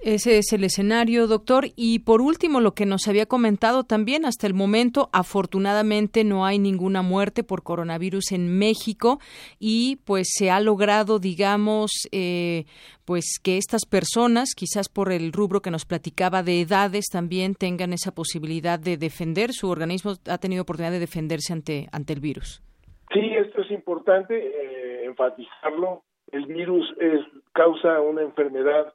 [0.05, 1.64] Ese es el escenario, doctor.
[1.77, 6.59] Y por último, lo que nos había comentado también, hasta el momento, afortunadamente no hay
[6.59, 9.19] ninguna muerte por coronavirus en México
[9.59, 12.67] y pues se ha logrado, digamos, eh,
[13.07, 17.95] pues que estas personas, quizás por el rubro que nos platicaba de edades, también tengan
[17.95, 22.62] esa posibilidad de defender, su organismo ha tenido oportunidad de defenderse ante, ante el virus.
[23.11, 26.03] Sí, esto es importante eh, enfatizarlo.
[26.31, 27.21] El virus es,
[27.55, 28.93] causa una enfermedad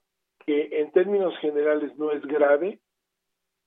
[0.50, 2.80] que en términos generales no es grave,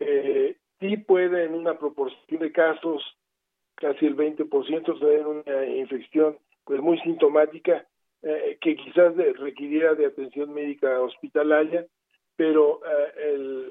[0.00, 3.04] eh, sí puede en una proporción de casos,
[3.76, 7.86] casi el 20%, tener una infección pues muy sintomática
[8.22, 11.86] eh, que quizás requiriera de atención médica hospitalaria,
[12.34, 12.80] pero
[13.16, 13.70] eh,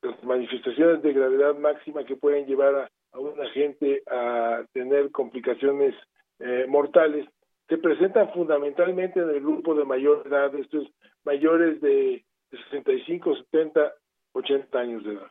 [0.00, 5.94] las manifestaciones de gravedad máxima que pueden llevar a, a una gente a tener complicaciones
[6.38, 7.28] eh, mortales
[7.68, 10.86] se presentan fundamentalmente en el grupo de mayor edad, estos
[11.24, 12.24] mayores de
[12.70, 13.92] 65, 70,
[14.32, 15.26] 80 años de edad.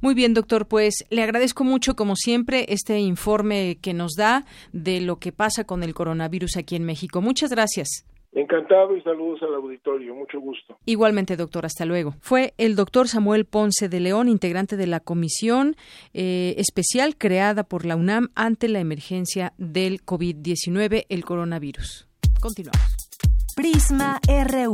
[0.00, 0.68] Muy bien, doctor.
[0.68, 5.64] Pues le agradezco mucho, como siempre, este informe que nos da de lo que pasa
[5.64, 7.20] con el coronavirus aquí en México.
[7.20, 8.04] Muchas gracias.
[8.32, 10.14] Encantado y saludos al auditorio.
[10.14, 10.78] Mucho gusto.
[10.84, 11.64] Igualmente, doctor.
[11.64, 12.14] Hasta luego.
[12.20, 15.76] Fue el doctor Samuel Ponce de León, integrante de la comisión
[16.12, 22.06] eh, especial creada por la UNAM ante la emergencia del COVID-19, el coronavirus.
[22.40, 23.08] Continuamos.
[23.56, 24.72] Prisma RU.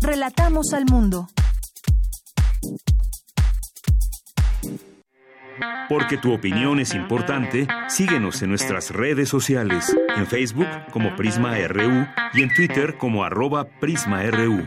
[0.00, 1.26] Relatamos al mundo.
[5.88, 12.06] Porque tu opinión es importante, síguenos en nuestras redes sociales, en Facebook como Prisma RU
[12.34, 14.62] y en Twitter como arroba PrismaRU.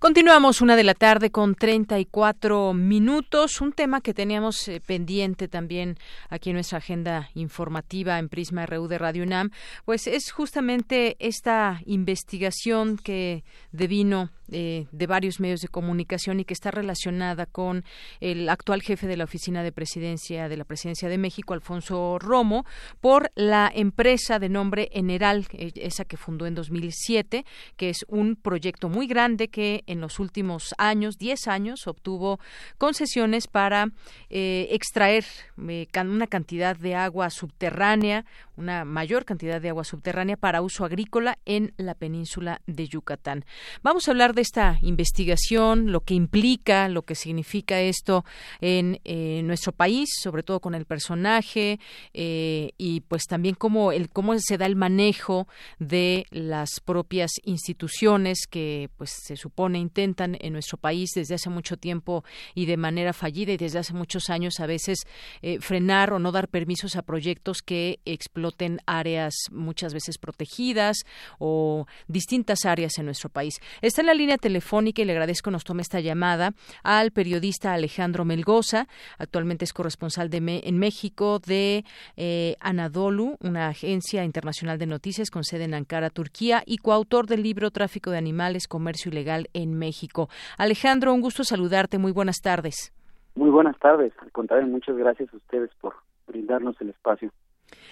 [0.00, 5.98] Continuamos una de la tarde con 34 minutos, un tema que teníamos eh, pendiente también
[6.30, 9.50] aquí en nuestra agenda informativa en Prisma RU de Radio UNAM,
[9.84, 16.54] pues es justamente esta investigación que devino eh, de varios medios de comunicación y que
[16.54, 17.84] está relacionada con
[18.20, 22.64] el actual jefe de la oficina de presidencia de la presidencia de México, Alfonso Romo,
[23.00, 27.44] por la empresa de nombre Eneral, eh, esa que fundó en 2007,
[27.76, 32.40] que es un proyecto muy grande que en los últimos años, 10 años, obtuvo
[32.78, 33.88] concesiones para
[34.28, 35.24] eh, extraer
[35.56, 38.24] una cantidad de agua subterránea,
[38.56, 43.44] una mayor cantidad de agua subterránea para uso agrícola en la península de Yucatán.
[43.82, 48.24] Vamos a hablar de esta investigación, lo que implica, lo que significa esto
[48.60, 51.78] en eh, nuestro país, sobre todo con el personaje
[52.14, 55.46] eh, y pues también cómo, el, cómo se da el manejo
[55.78, 61.76] de las propias instituciones que pues se supone intentan en nuestro país desde hace mucho
[61.76, 62.24] tiempo
[62.54, 65.00] y de manera fallida y desde hace muchos años a veces
[65.42, 71.04] eh, frenar o no dar permisos a proyectos que exploten áreas muchas veces protegidas
[71.38, 73.54] o distintas áreas en nuestro país.
[73.80, 78.24] Está en la línea telefónica y le agradezco nos tome esta llamada al periodista Alejandro
[78.24, 78.86] Melgoza,
[79.18, 81.84] actualmente es corresponsal de en México de
[82.16, 87.42] eh, Anadolu, una agencia internacional de noticias con sede en Ankara, Turquía, y coautor del
[87.42, 90.28] libro Tráfico de Animales, Comercio Ilegal en México.
[90.58, 91.98] Alejandro, un gusto saludarte.
[91.98, 92.92] Muy buenas tardes.
[93.34, 94.12] Muy buenas tardes.
[94.22, 95.94] Al contrario, muchas gracias a ustedes por
[96.26, 97.30] brindarnos el espacio.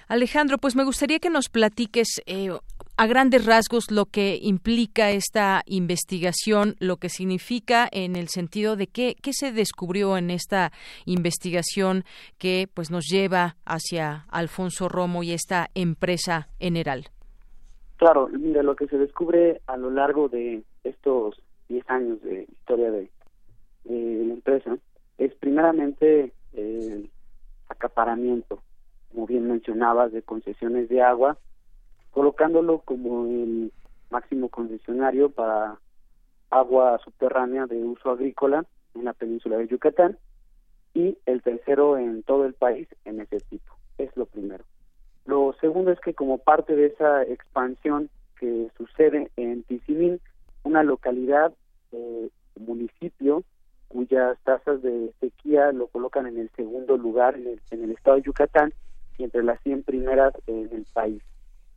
[0.09, 2.51] Alejandro, pues me gustaría que nos platiques eh,
[2.99, 8.89] a grandes rasgos lo que implica esta investigación, lo que significa en el sentido de
[8.89, 10.73] qué, se descubrió en esta
[11.07, 12.03] investigación
[12.39, 17.05] que pues nos lleva hacia Alfonso Romo y esta empresa Eneral.
[17.99, 22.91] Claro, mira, lo que se descubre a lo largo de estos 10 años de historia
[22.91, 23.09] de,
[23.85, 24.77] la empresa
[25.19, 27.09] es primeramente el
[27.69, 28.61] acaparamiento
[29.13, 31.39] como bien mencionabas, de concesiones de agua,
[32.19, 33.73] colocándolo como el
[34.11, 35.79] máximo concesionario para
[36.51, 38.65] agua subterránea de uso agrícola
[38.97, 40.19] en la península de Yucatán
[40.95, 43.73] y el tercero en todo el país en ese tipo.
[43.99, 44.65] Es lo primero.
[45.27, 50.21] Lo segundo es que como parte de esa expansión que sucede en Tizimín,
[50.65, 51.55] una localidad,
[51.93, 53.45] eh, municipio,
[53.87, 58.17] cuyas tasas de sequía lo colocan en el segundo lugar en el, en el estado
[58.17, 58.75] de Yucatán,
[59.19, 61.23] y entre las 100 primeras en el país.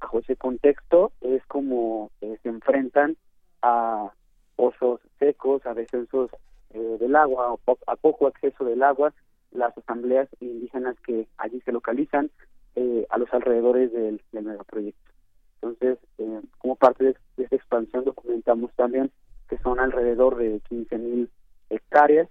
[0.02, 3.18] Bajo ese contexto es como eh, se enfrentan
[3.62, 4.12] a
[4.56, 6.32] pozos secos, a descensos
[6.72, 7.56] eh, del agua,
[7.88, 9.14] a poco acceso del agua,
[9.52, 12.32] las asambleas indígenas que allí se localizan
[12.76, 15.12] eh, a los alrededores del, del megaproyecto.
[15.62, 16.00] Entonces,
[16.58, 19.12] como parte de, de esta expansión documentamos también
[19.48, 21.30] que son alrededor de 15.000
[21.70, 22.30] hectáreas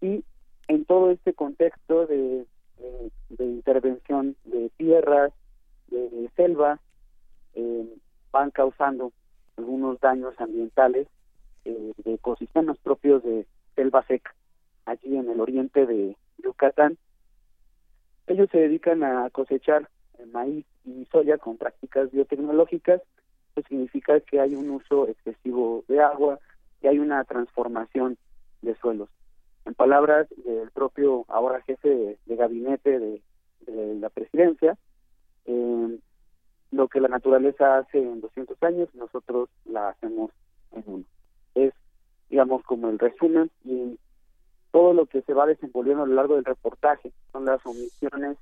[0.00, 0.24] y
[0.68, 2.44] en todo este contexto de,
[3.38, 5.32] intervención de tierras,
[6.00, 6.80] de selva,
[7.54, 7.86] eh,
[8.30, 9.12] van causando
[9.56, 11.06] algunos daños ambientales
[11.64, 14.34] eh, de ecosistemas propios de selva seca,
[14.86, 16.98] allí en el oriente de Yucatán.
[18.26, 19.88] Ellos se dedican a cosechar
[20.32, 23.02] maíz y soya con prácticas biotecnológicas,
[23.54, 26.38] eso significa que hay un uso excesivo de agua
[26.80, 28.16] y hay una transformación
[28.62, 29.08] de suelos
[29.64, 33.22] en palabras del propio ahora jefe de, gabinete de,
[34.00, 34.76] la presidencia,
[35.46, 35.98] eh,
[36.70, 40.30] lo que la naturaleza hace en 200 años, nosotros la hacemos
[40.72, 41.04] en uno.
[41.54, 41.72] Es,
[42.30, 43.98] digamos, como el resumen y
[44.70, 48.38] todo lo que se va desenvolviendo a lo largo del reportaje son las omisiones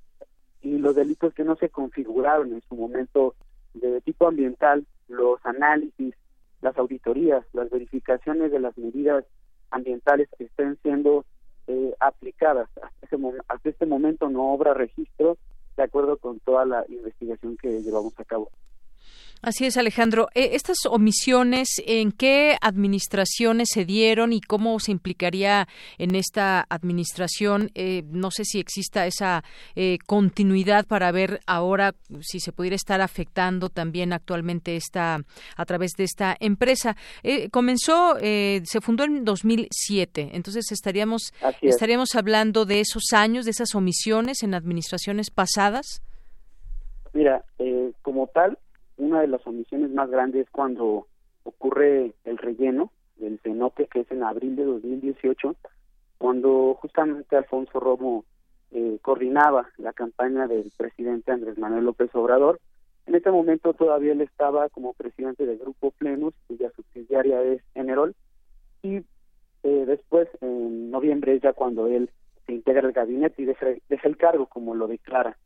[0.63, 3.35] y los delitos que no se configuraron en su momento
[3.75, 6.15] de tipo ambiental, los análisis,
[6.61, 9.25] las auditorías, las verificaciones de las medidas
[9.71, 11.25] ambientales que estén siendo
[11.67, 12.69] eh, aplicadas.
[12.81, 13.17] Hasta,
[13.49, 15.37] hasta este momento no obra registro
[15.81, 18.51] de acuerdo con toda la investigación que llevamos a cabo.
[19.43, 20.29] Así es, Alejandro.
[20.35, 27.71] Eh, ¿Estas omisiones en qué administraciones se dieron y cómo se implicaría en esta administración?
[27.75, 29.43] Eh, no sé si exista esa
[29.77, 35.21] eh, continuidad para ver ahora si se pudiera estar afectando también actualmente esta
[35.57, 36.97] a través de esta empresa.
[37.51, 44.43] comenzó, se fundó en 2007, entonces estaríamos estaríamos hablando de esos años, de esas omisiones
[44.43, 46.03] en administraciones pasadas.
[47.13, 47.45] Mira,
[48.03, 48.59] como tal,
[49.01, 51.07] una de las omisiones más grandes es cuando
[51.45, 55.57] ocurre el relleno del cenote, que es en abril de 2018,
[56.19, 58.25] cuando justamente Alfonso Romo
[58.73, 62.61] eh, coordinaba la campaña del presidente Andrés Manuel López Obrador.
[63.07, 68.15] En ese momento todavía él estaba como presidente del Grupo Plenus, cuya subsidiaria es Enerol,
[68.83, 68.97] y
[69.63, 72.11] eh, después, en noviembre, es ya cuando él
[72.47, 75.37] se integra el gabinete y deja, el cargo, como lo declara.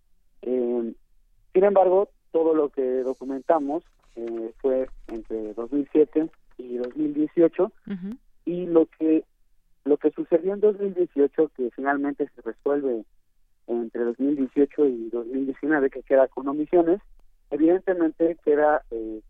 [0.43, 0.93] Eh,
[1.53, 3.85] sin embargo, todo lo que documentamos
[4.17, 6.29] eh, fue entre 2007
[6.59, 7.71] y 2018
[8.45, 9.23] y lo que
[9.85, 13.05] lo que sucedió en 2018 que finalmente se resuelve
[13.69, 17.01] entre 2018 y 2019 que queda con omisiones
[17.53, 19.21] evidentemente queda eh,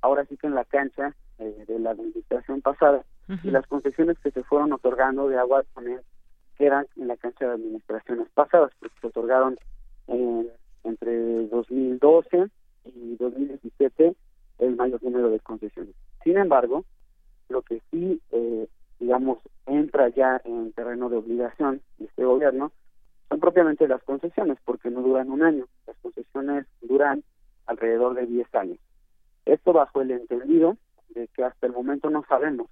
[0.00, 3.04] ahora sí que en la cancha eh, de la administración pasada.
[3.42, 6.00] Y las concesiones que se fueron otorgando de agua también
[6.56, 9.58] quedan en la cancha de administraciones pasadas porque se otorgaron
[10.88, 12.48] entre 2012
[12.84, 14.14] y 2017
[14.58, 15.94] el mayor número de concesiones.
[16.24, 16.84] Sin embargo,
[17.48, 18.66] lo que sí, eh,
[18.98, 22.72] digamos, entra ya en terreno de obligación de este gobierno
[23.28, 25.66] son propiamente las concesiones, porque no duran un año.
[25.86, 27.22] Las concesiones duran
[27.66, 28.78] alrededor de 10 años.
[29.44, 30.76] Esto bajo el entendido
[31.10, 32.68] de que hasta el momento no sabemos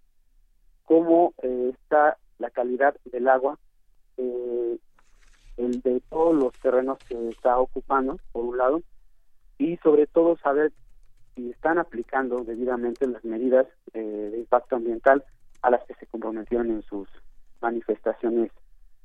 [0.85, 3.59] cómo eh, está la calidad del agua
[4.17, 4.79] eh,
[5.57, 8.83] el de todos los terrenos que está ocupando, por un lado,
[9.59, 10.73] y sobre todo saber
[11.35, 15.25] si están aplicando debidamente las medidas eh, de impacto ambiental
[15.63, 17.09] a las que se comprometieron en sus
[17.61, 18.51] manifestaciones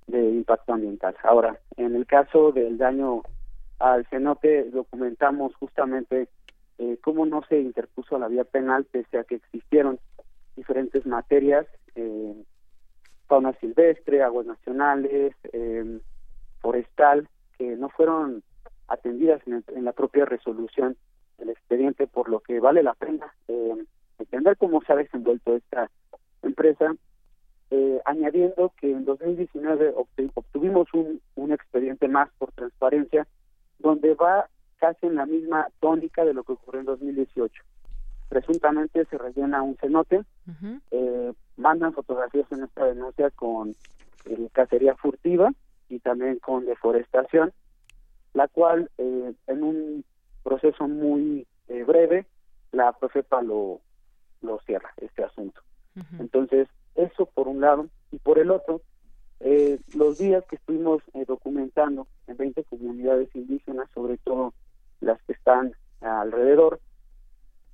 [0.08, 1.16] de impacto ambiental.
[1.24, 3.24] Ahora, en el caso del daño
[3.80, 6.28] al cenote, documentamos justamente
[6.78, 9.99] eh, cómo no se interpuso la vía penal, pese a que existieron
[10.56, 12.36] diferentes materias, eh,
[13.28, 15.99] fauna silvestre, aguas nacionales, eh,
[16.62, 18.43] forestal, que no fueron
[18.88, 20.95] atendidas en, la propia resolución
[21.38, 23.86] del expediente, por lo que vale la pena eh,
[24.20, 25.89] entender cómo se ha desenvuelto esta
[26.43, 26.93] empresa,
[27.72, 29.93] eh, añadiendo que en 2019
[30.34, 33.28] obtuvimos un, un expediente más por transparencia,
[33.80, 34.47] donde va
[34.78, 37.64] casi en la misma tónica de lo que ocurrió en 2018.
[38.28, 40.24] Presuntamente se rellena un cenote,
[40.91, 43.76] eh, mandan fotografías en esta denuncia con
[44.53, 45.51] cacería furtiva
[45.91, 47.51] y también con deforestación,
[48.33, 50.05] la cual eh, en un
[50.41, 52.25] proceso muy eh, breve
[52.71, 53.81] la Profepa lo,
[54.41, 55.61] lo cierra, este asunto.
[56.19, 58.81] Entonces, eso por un lado, y por el otro,
[59.41, 64.53] eh, los días que estuvimos documentando en 20 comunidades indígenas, sobre todo
[65.01, 66.79] las que están alrededor,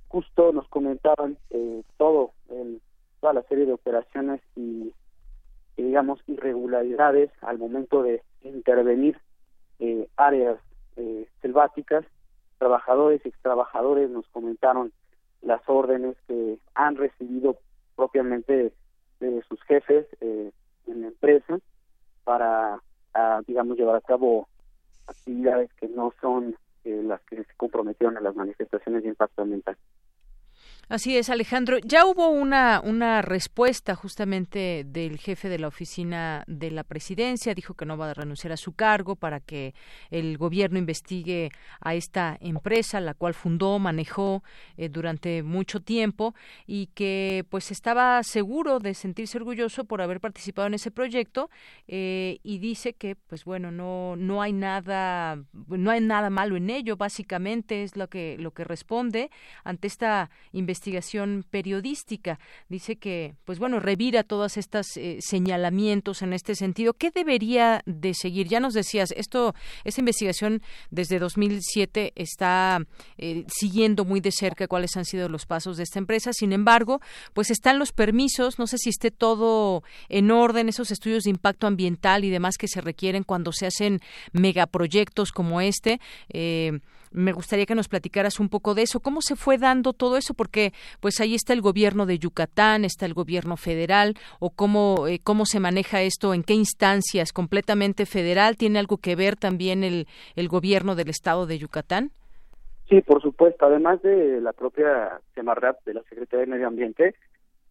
[0.08, 1.38] justo nos comentaban
[1.96, 2.82] todo el,
[3.20, 4.92] toda la serie de operaciones y,
[5.82, 9.18] digamos irregularidades al momento de intervenir
[9.78, 10.58] eh, áreas
[10.96, 12.04] eh, selváticas,
[12.58, 14.92] trabajadores y extrabajadores nos comentaron
[15.42, 17.58] las órdenes que han recibido
[17.94, 18.72] propiamente
[19.20, 20.50] de sus jefes eh,
[20.86, 21.58] en la empresa
[22.24, 22.80] para,
[23.46, 24.48] digamos, llevar a cabo
[25.06, 29.76] actividades que no son las que se comprometieron a las manifestaciones de impacto ambiental.
[30.90, 31.76] Así es, Alejandro.
[31.84, 37.52] Ya hubo una, una respuesta justamente del jefe de la oficina de la presidencia.
[37.52, 39.74] Dijo que no va a renunciar a su cargo para que
[40.10, 41.50] el gobierno investigue
[41.82, 44.42] a esta empresa, la cual fundó, manejó
[44.78, 46.34] eh, durante mucho tiempo
[46.66, 51.50] y que pues estaba seguro de sentirse orgulloso por haber participado en ese proyecto
[51.86, 55.36] eh, y dice que pues bueno no no hay nada
[55.66, 56.96] no hay nada malo en ello.
[56.96, 59.30] Básicamente es lo que lo que responde
[59.64, 62.38] ante esta investigación investigación periodística.
[62.68, 66.94] Dice que, pues bueno, revira todos estos eh, señalamientos en este sentido.
[66.94, 68.46] ¿Qué debería de seguir?
[68.46, 72.80] Ya nos decías, esto, esa investigación desde 2007 está
[73.16, 76.32] eh, siguiendo muy de cerca cuáles han sido los pasos de esta empresa.
[76.32, 77.00] Sin embargo,
[77.32, 78.60] pues están los permisos.
[78.60, 82.68] No sé si esté todo en orden, esos estudios de impacto ambiental y demás que
[82.68, 84.00] se requieren cuando se hacen
[84.32, 86.00] megaproyectos como este.
[86.28, 86.78] Eh,
[87.10, 89.00] me gustaría que nos platicaras un poco de eso.
[89.00, 90.34] ¿Cómo se fue dando todo eso?
[90.34, 95.20] Porque pues ahí está el gobierno de Yucatán, está el gobierno federal, o cómo, eh,
[95.22, 98.56] cómo se maneja esto, en qué instancias, completamente federal.
[98.56, 100.06] ¿Tiene algo que ver también el,
[100.36, 102.10] el gobierno del estado de Yucatán?
[102.88, 103.66] Sí, por supuesto.
[103.66, 107.14] Además de la propia Semarnat, de la Secretaría de Medio Ambiente,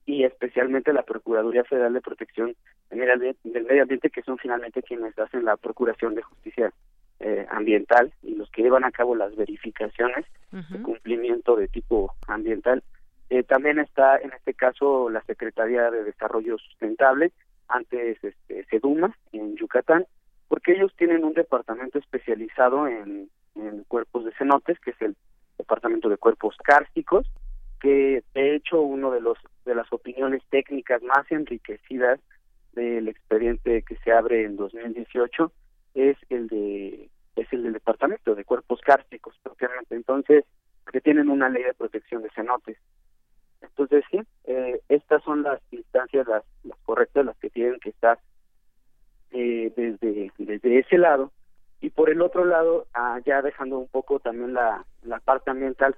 [0.05, 2.55] y especialmente la Procuraduría Federal de Protección
[2.89, 6.71] del Medio Ambiente, que son finalmente quienes hacen la procuración de justicia
[7.19, 12.83] eh, ambiental y los que llevan a cabo las verificaciones de cumplimiento de tipo ambiental.
[13.29, 17.31] Eh, también está en este caso la Secretaría de Desarrollo Sustentable,
[17.67, 20.05] antes este, SEDUMA, en Yucatán,
[20.47, 25.15] porque ellos tienen un departamento especializado en, en cuerpos de cenotes, que es el
[25.57, 27.29] Departamento de Cuerpos Cársticos,
[27.81, 32.19] que de hecho uno de los de las opiniones técnicas más enriquecidas
[32.73, 35.51] del expediente que se abre en 2018
[35.97, 40.45] es el de es el del departamento de cuerpos cársticos propiamente entonces
[40.91, 42.77] que tienen una ley de protección de cenotes
[43.61, 48.19] Entonces, sí, eh, estas son las instancias, las, las correctas, las que tienen que estar
[49.31, 51.31] eh, desde, desde ese lado.
[51.79, 55.95] Y por el otro lado, ah, ya dejando un poco también la, la parte ambiental,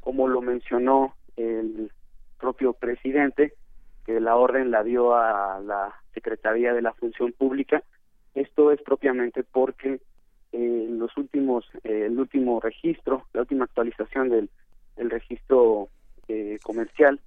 [0.00, 1.90] como lo mencionó el
[2.38, 3.54] propio presidente,
[4.04, 7.82] que la orden la dio a la Secretaría de la Función Pública.
[8.34, 10.00] Esto es propiamente porque
[10.52, 14.50] eh, los últimos, eh, el último registro, la última actualización del,
[14.96, 15.88] del registro
[16.28, 17.20] eh, comercial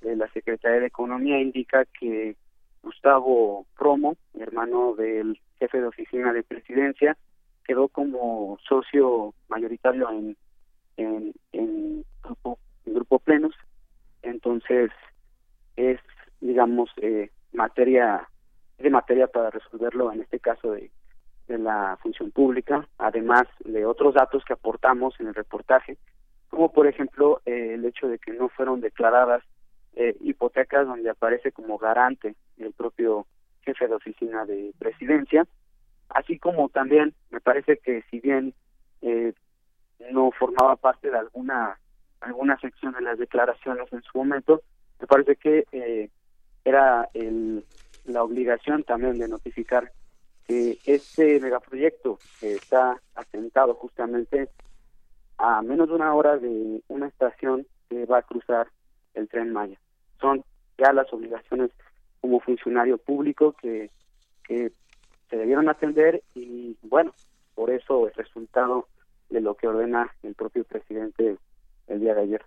[0.00, 2.36] de la Secretaría de Economía indica que
[2.82, 7.16] Gustavo Romo, hermano del jefe de oficina de presidencia,
[7.64, 10.36] quedó como socio mayoritario en,
[10.96, 13.54] en, en grupo, en grupo plenos.
[14.22, 14.90] Entonces,
[15.76, 16.00] es,
[16.40, 18.28] digamos, eh, materia
[18.80, 20.90] de materia para resolverlo en este caso de,
[21.48, 25.98] la función pública, además de otros datos que aportamos en el reportaje,
[26.48, 29.42] como por ejemplo eh, el hecho de que no fueron declaradas
[29.94, 33.26] eh, hipotecas donde aparece como garante el propio
[33.62, 35.44] jefe de oficina de presidencia,
[36.08, 38.54] así como también me parece que si bien
[39.02, 39.32] eh,
[40.12, 41.80] no formaba parte de alguna
[42.20, 44.62] alguna sección de las declaraciones en su momento,
[45.00, 46.10] me parece que eh,
[46.64, 47.64] era el,
[48.04, 49.92] la obligación también de notificar
[50.46, 54.48] que este megaproyecto está asentado justamente
[55.38, 58.68] a menos de una hora de una estación que va a cruzar
[59.14, 59.78] el tren Maya.
[60.20, 60.44] Son
[60.76, 61.70] ya las obligaciones
[62.20, 63.90] como funcionario público que,
[64.44, 64.72] que
[65.28, 67.14] se debieron atender y bueno,
[67.54, 68.88] por eso el resultado
[69.28, 71.36] de lo que ordena el propio presidente
[71.86, 72.44] el día de ayer.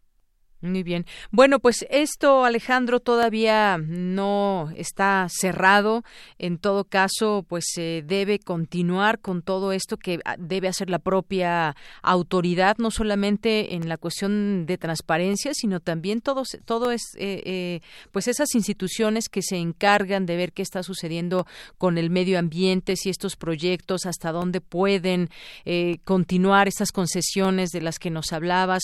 [0.63, 1.05] Muy bien.
[1.29, 6.05] Bueno, pues esto, Alejandro, todavía no está cerrado.
[6.39, 10.99] En todo caso, pues se debe continuar con todo esto que ah, debe hacer la
[10.99, 17.43] propia autoridad, no solamente en la cuestión de transparencia, sino también todo, todo es, eh,
[17.45, 17.81] eh,
[18.13, 21.45] pues esas instituciones que se encargan de ver qué está sucediendo
[21.77, 25.29] con el medio ambiente, si estos proyectos, hasta dónde pueden
[25.65, 28.83] eh, continuar estas concesiones de las que nos hablabas.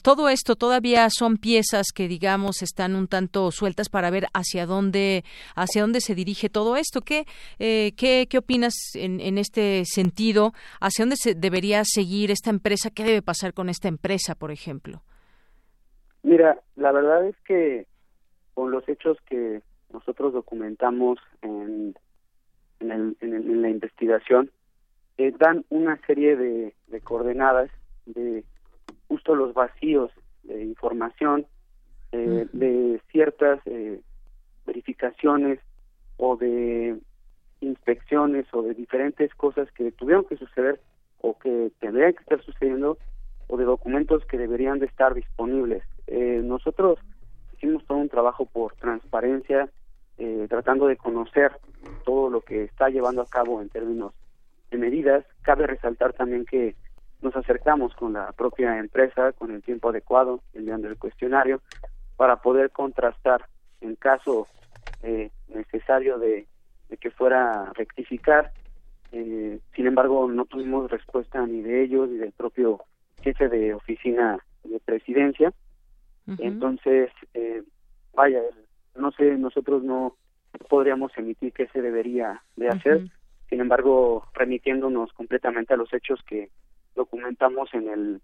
[0.00, 5.24] todo esto todavía son piezas que digamos están un tanto sueltas para ver hacia dónde
[5.54, 7.00] hacia dónde se dirige todo esto.
[7.00, 7.24] ¿Qué
[7.58, 10.52] eh, qué, qué opinas en, en este sentido?
[10.80, 12.90] ¿Hacia dónde se debería seguir esta empresa?
[12.90, 15.02] ¿Qué debe pasar con esta empresa, por ejemplo?
[16.22, 17.86] Mira, la verdad es que
[18.54, 21.94] con los hechos que nosotros documentamos en,
[22.80, 24.50] en, la investigación,
[25.18, 27.70] eh, dan una serie de coordenadas
[28.06, 28.44] de
[29.08, 30.10] justo los vacíos
[30.42, 31.46] de información,
[32.12, 34.00] eh, de ciertas eh,
[34.66, 35.58] verificaciones
[36.16, 36.98] o de
[37.60, 40.80] inspecciones o de diferentes cosas que tuvieron que suceder
[41.20, 42.98] o que tendrían que estar sucediendo
[43.46, 45.82] o de documentos que deberían de estar disponibles.
[46.06, 46.98] Eh, nosotros
[47.54, 49.68] hicimos todo un trabajo por transparencia,
[50.48, 51.50] tratando de conocer
[52.04, 54.12] todo lo que está llevando a cabo en términos
[54.70, 55.24] de medidas.
[55.42, 56.76] Cabe resaltar también que
[57.22, 61.60] nos acercamos con la propia empresa con el tiempo adecuado, enviando el cuestionario,
[62.16, 63.46] para poder contrastar
[63.80, 64.46] en caso
[65.02, 66.46] eh, necesario de,
[67.00, 68.52] que fuera a rectificar.
[69.12, 72.80] Eh, sin embargo, no tuvimos respuesta ni de ellos ni del propio
[73.22, 75.52] jefe de oficina de presidencia.
[76.38, 77.62] Entonces, eh,
[78.14, 78.40] vaya,
[78.94, 80.16] no sé, nosotros no
[80.68, 83.08] podríamos emitir qué se debería de hacer.
[83.48, 86.50] Sin embargo, remitiéndonos completamente a los hechos que
[86.94, 88.20] documentamos en el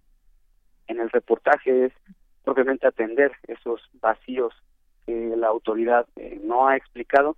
[0.89, 1.93] en el reportaje es
[2.45, 4.55] propiamente atender esos vacíos
[5.07, 7.37] que la autoridad eh, no ha explicado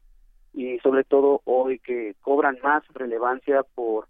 [0.52, 4.06] y sobre todo hoy que cobran más relevancia por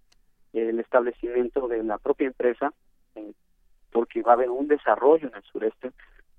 [0.52, 2.72] el establecimiento de la propia empresa
[3.14, 3.32] eh,
[3.92, 5.92] porque va a haber un desarrollo en el sureste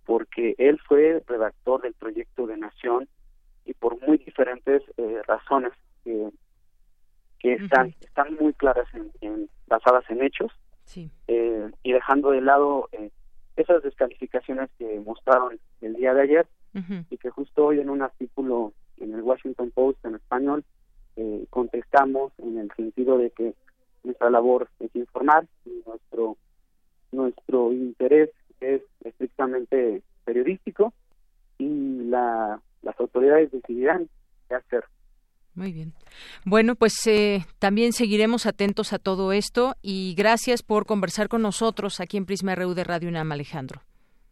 [0.05, 3.07] porque él fue redactor del proyecto de nación
[3.65, 5.73] y por muy diferentes eh, razones
[6.03, 6.29] que,
[7.39, 8.87] que están están muy claras
[9.21, 10.51] en, basadas en hechos
[10.95, 13.11] eh, y dejando de lado eh,
[13.55, 16.47] esas descalificaciones que mostraron el día de ayer
[17.09, 20.63] y que justo hoy en un artículo en el Washington Post en español
[21.17, 23.53] eh, contestamos en el sentido de que
[24.03, 26.37] nuestra labor es informar y nuestro
[27.11, 28.29] nuestro interés
[28.61, 30.93] es estrictamente periodístico
[31.57, 34.07] y la, las autoridades decidirán
[34.47, 34.85] qué hacer.
[35.55, 35.93] Muy bien.
[36.45, 41.99] Bueno, pues eh, también seguiremos atentos a todo esto y gracias por conversar con nosotros
[41.99, 43.81] aquí en Prisma RU de Radio UNAM, Alejandro.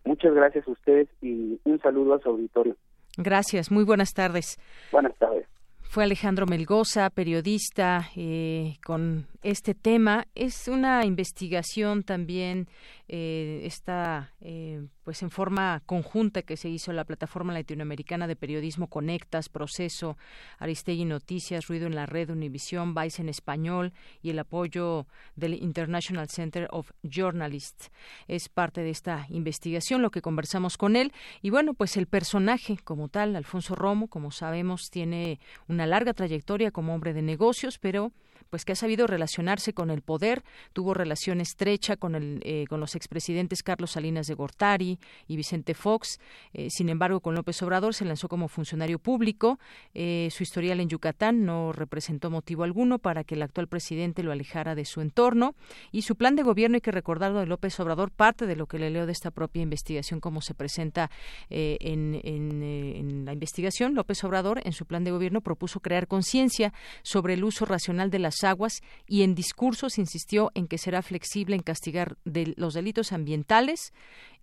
[0.06, 2.76] Muchas gracias a ustedes y un saludo a su auditorio.
[3.18, 4.58] Gracias, muy buenas tardes.
[4.92, 5.46] Buenas tardes.
[5.90, 10.26] Fue Alejandro Melgoza, periodista, eh, con este tema.
[10.36, 12.68] Es una investigación también,
[13.08, 18.92] eh, está eh, pues en forma conjunta que se hizo la plataforma latinoamericana de periodismo
[18.92, 20.20] Conectas, Proceso,
[20.60, 23.92] Aristegui Noticias, Ruido en la Red, Univisión, Vice en Español
[24.22, 27.90] y el apoyo del International Center of Journalists.
[28.28, 31.12] Es parte de esta investigación, lo que conversamos con él.
[31.42, 36.70] Y bueno, pues el personaje como tal, Alfonso Romo, como sabemos, tiene una larga trayectoria
[36.70, 38.12] como hombre de negocios, pero
[38.50, 40.44] pues que ha sabido relacionarse con el poder,
[40.74, 45.74] tuvo relación estrecha con, el, eh, con los expresidentes Carlos Salinas de Gortari y Vicente
[45.74, 46.20] Fox.
[46.54, 49.60] Eh, sin embargo, con López Obrador se lanzó como funcionario público.
[49.94, 54.32] Eh, su historial en Yucatán no representó motivo alguno para que el actual presidente lo
[54.32, 55.56] alejara de su entorno.
[55.92, 58.80] Y su plan de gobierno, hay que recordarlo de López Obrador, parte de lo que
[58.80, 61.12] le leo de esta propia investigación, como se presenta
[61.50, 63.96] en, en la investigación.
[63.96, 66.74] López Obrador, en su plan de gobierno, propuso crear conciencia
[67.04, 71.56] sobre el uso racional de las aguas y en discursos insistió en que será flexible
[71.56, 73.94] en castigar de los delitos ambientales.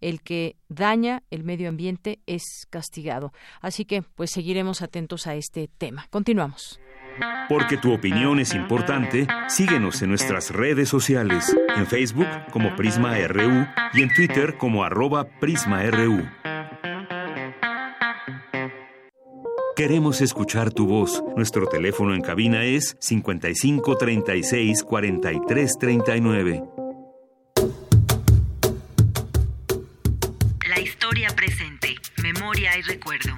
[0.01, 3.33] El que daña el medio ambiente es castigado.
[3.61, 6.07] Así que, pues seguiremos atentos a este tema.
[6.11, 6.81] Continuamos.
[7.49, 13.67] Porque tu opinión es importante, síguenos en nuestras redes sociales, en Facebook como Prisma RU
[13.95, 16.27] y en Twitter como arroba PrismaRU.
[19.77, 21.22] Queremos escuchar tu voz.
[21.37, 26.62] Nuestro teléfono en cabina es 55 36 43 39.
[30.66, 33.37] La historia presente, memoria y recuerdo.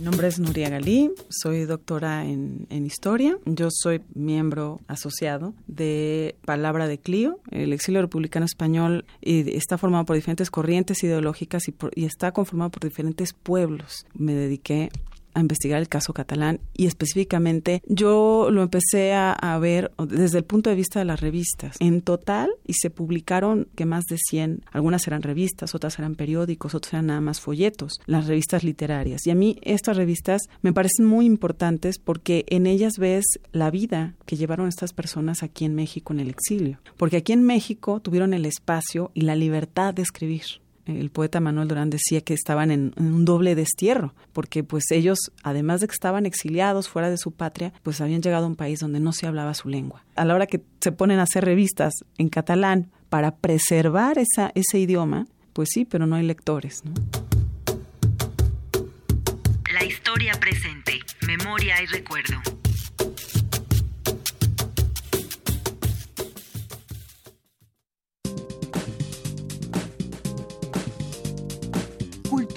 [0.00, 3.36] Mi nombre es Nuria Galí, soy doctora en, Historia.
[3.44, 10.06] Yo soy miembro asociado de Palabra de Clio, el exilio republicano español, y está formado
[10.06, 14.06] por diferentes corrientes ideológicas y, y está conformado por diferentes pueblos.
[14.14, 14.88] Me dediqué
[15.34, 20.70] a investigar el caso catalán y específicamente yo lo empecé a, ver desde el punto
[20.70, 21.76] de vista de las revistas.
[21.80, 26.74] En total, y se publicaron que más de 100, algunas eran revistas, otras eran periódicos,
[26.74, 29.26] otras eran nada más folletos, las revistas literarias.
[29.26, 34.14] Y a mí estas revistas me parecen muy importantes porque en ellas ves la vida
[34.24, 36.78] que llevaron estas personas aquí en México en el exilio.
[36.96, 40.60] Porque aquí en México tuvieron el espacio y la libertad de escribir
[40.98, 45.80] el poeta Manuel Durán decía que estaban en, un doble destierro, porque pues ellos, además
[45.80, 49.00] de que estaban exiliados fuera de su patria, pues habían llegado a un país donde
[49.00, 50.04] no se hablaba su lengua.
[50.16, 54.78] A la hora que se ponen a hacer revistas en catalán para preservar esa, ese
[54.78, 56.82] idioma, pues sí, pero no hay lectores.
[59.72, 62.59] La historia presente, memoria y recuerdo.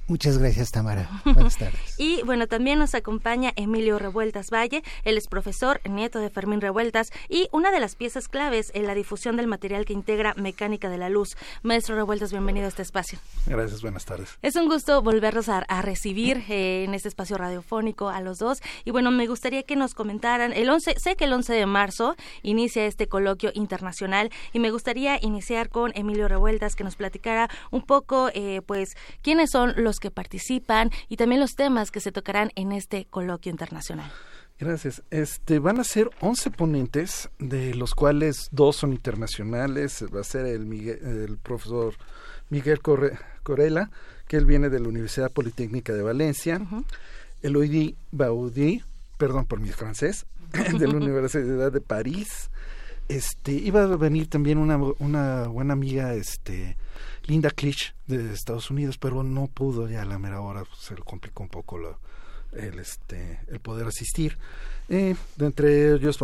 [0.08, 1.10] Muchas gracias, Tamara.
[1.26, 1.96] Buenas tardes.
[1.98, 4.84] y bueno, también nos acompaña Emilio Revueltas Valle.
[5.06, 8.96] Él es profesor, nieto de Fermín Revueltas y una de las piezas claves en la
[8.96, 11.38] difusión del material que integra Mecánica de la Luz.
[11.62, 13.18] Maestro Revueltas, bienvenido a este espacio.
[13.46, 14.38] Gracias, buenas tardes.
[14.42, 18.60] Es un gusto volverlos a, recibir eh, en este espacio radiofónico a los dos.
[18.86, 22.16] Y bueno, me gustaría que nos comentaran, el 11, sé que el 11 de marzo
[22.42, 27.82] inicia este coloquio internacional y me gustaría iniciar con Emilio Revueltas que nos platicara un
[27.82, 32.52] poco, eh, pues, quiénes son los que participan y también los temas que se tocarán
[32.56, 34.12] en este coloquio internacional.
[34.60, 35.04] Gracias.
[35.10, 40.06] Este van a ser 11 ponentes, de los cuales dos son internacionales.
[40.14, 41.96] Va a ser el, el profesor
[42.50, 43.90] Miguel Corella,
[44.28, 46.62] que él viene de la Universidad Politécnica de Valencia.
[47.42, 48.84] Eloidi Baudí,
[49.18, 50.26] perdón por mi francés,
[50.80, 52.50] de la Universidad de París.
[53.10, 56.78] este iba a venir también una, una buena amiga este
[57.26, 61.02] Linda Clich de Estados Unidos pero no pudo ya a la mera hora se le
[61.02, 62.00] complicó un poco lo,
[62.52, 64.38] el este el poder asistir.
[64.90, 66.20] Eh, de entre ellos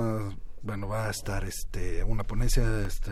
[0.62, 3.12] bueno va a estar este una ponencia este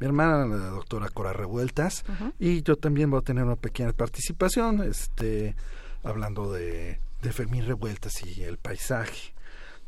[0.00, 2.04] mi hermana la doctora Cora Revueltas
[2.38, 5.54] y yo también voy a tener una pequeña participación este
[6.02, 9.34] hablando de de Fermín Revueltas y el paisaje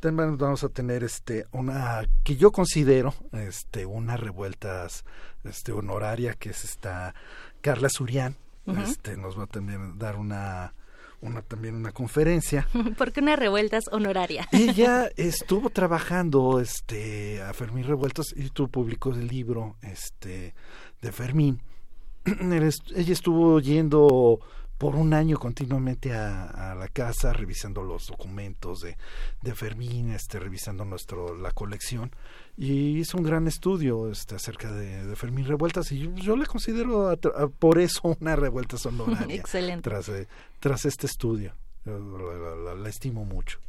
[0.03, 5.05] también vamos a tener este una que yo considero este una revueltas
[5.45, 7.15] este honoraria que es esta
[7.61, 8.35] Carla Surian
[8.67, 10.75] este nos va a también dar una
[11.21, 12.67] una también una conferencia.
[12.99, 14.49] ¿Por qué una revueltas honoraria?
[14.53, 20.55] Ella estuvo trabajando este a Fermín Revueltas y tú publicó el libro este
[21.01, 21.61] de Fermín.
[22.25, 24.41] Ella estuvo yendo
[24.83, 28.97] por un año continuamente a, la casa revisando los documentos de,
[29.41, 32.11] de Fermín, este, revisando nuestro la colección
[32.57, 37.17] y hizo un gran estudio este, acerca de, Fermín Revueltas y yo, le considero
[37.61, 39.89] por eso una revuelta honoraria Excelente.
[39.89, 40.11] Tras,
[40.59, 41.55] tras este estudio.
[41.85, 43.61] la estimo mucho.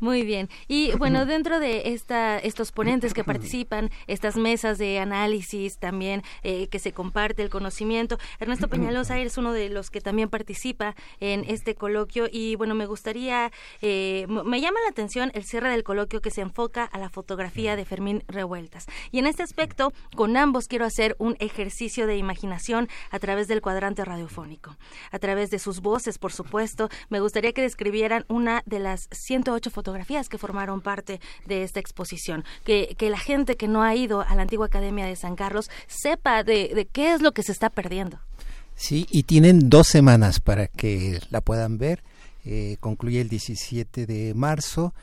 [0.00, 0.48] Muy bien.
[0.66, 6.68] Y bueno, dentro de esta, estos ponentes que participan, estas mesas de análisis también eh,
[6.68, 11.44] que se comparte el conocimiento, Ernesto Peñalosa es uno de los que también participa en
[11.46, 16.22] este coloquio y bueno, me gustaría, eh, me llama la atención el cierre del coloquio
[16.22, 18.86] que se enfoca a la fotografía de Fermín Revueltas.
[19.10, 23.60] Y en este aspecto, con ambos quiero hacer un ejercicio de imaginación a través del
[23.60, 24.78] cuadrante radiofónico.
[25.10, 29.70] A través de sus voces, por supuesto, me gustaría que describieran una de las 108
[29.70, 29.89] fotografías
[30.28, 32.44] que formaron parte de esta exposición.
[32.64, 35.70] Que, que la gente que no ha ido a la antigua Academia de San Carlos
[35.86, 38.18] sepa de, qué es lo que se está perdiendo.
[38.74, 42.02] Sí, y tienen dos semanas para que la puedan ver.
[42.44, 44.94] Eh, concluye el 17 de marzo.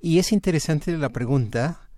[0.00, 1.88] Y es interesante la pregunta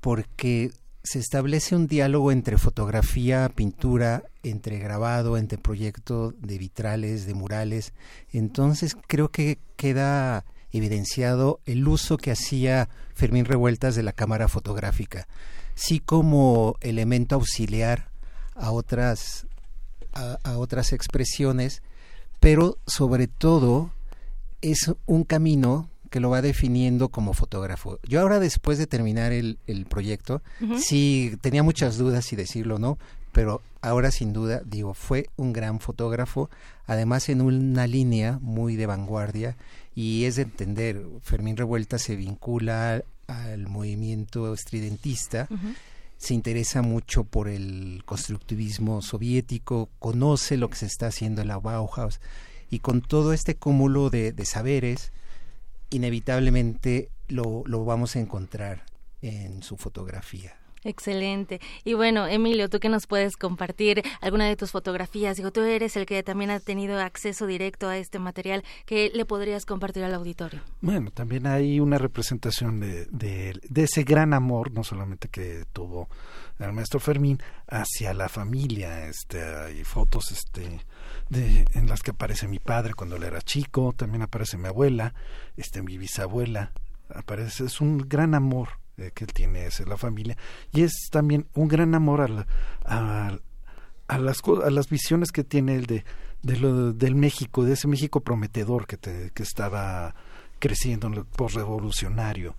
[0.00, 0.70] porque
[1.02, 7.92] se establece un diálogo entre fotografía, pintura, entre grabado, entre proyecto de vitrales, de murales.
[8.32, 15.26] Entonces creo que queda evidenciado el uso que hacía Fermín Revueltas de la cámara fotográfica,
[15.74, 18.10] sí como elemento auxiliar
[18.54, 19.46] a otras,
[20.12, 21.82] a, otras expresiones,
[22.40, 23.92] pero sobre todo
[24.60, 27.98] es un camino que lo va definiendo como fotógrafo.
[28.02, 30.42] Yo ahora después de terminar el, el proyecto,
[30.78, 32.98] sí tenía muchas dudas si decirlo o no,
[33.32, 36.50] pero ahora sin duda digo, fue un gran fotógrafo,
[36.86, 39.56] además en una línea muy de vanguardia
[39.98, 45.48] y es de entender, Fermín Revuelta se vincula al movimiento estridentista,
[46.16, 51.58] se interesa mucho por el constructivismo soviético, conoce lo que se está haciendo en la
[51.58, 52.20] Bauhaus
[52.70, 55.10] y con todo este cúmulo de, saberes,
[55.90, 58.84] inevitablemente lo, lo vamos a encontrar
[59.20, 60.57] en su fotografía.
[60.84, 61.60] Excelente.
[61.84, 65.36] Y bueno, Emilio, tú que nos puedes compartir alguna de tus fotografías.
[65.36, 68.62] Digo, tú eres el que también ha tenido acceso directo a este material.
[68.86, 70.60] que le podrías compartir al auditorio?
[70.80, 76.08] Bueno, también hay una representación de, de, ese gran amor, no solamente que tuvo
[76.58, 79.06] el maestro Fermín, hacia la familia.
[79.06, 80.80] Este, hay fotos este,
[81.28, 85.14] de, en las que aparece mi padre cuando él era chico, también aparece mi abuela,
[85.56, 86.72] este, mi bisabuela.
[87.14, 88.68] Aparece, es un gran amor
[88.98, 90.36] eh, que él tiene es la familia
[90.72, 92.46] y es también un gran amor a,
[92.84, 93.38] a,
[94.08, 96.04] a, las, a las visiones que tiene él de,
[96.42, 100.14] de lo, del México, de ese México prometedor que, te, que estaba
[100.58, 102.56] creciendo en revolucionario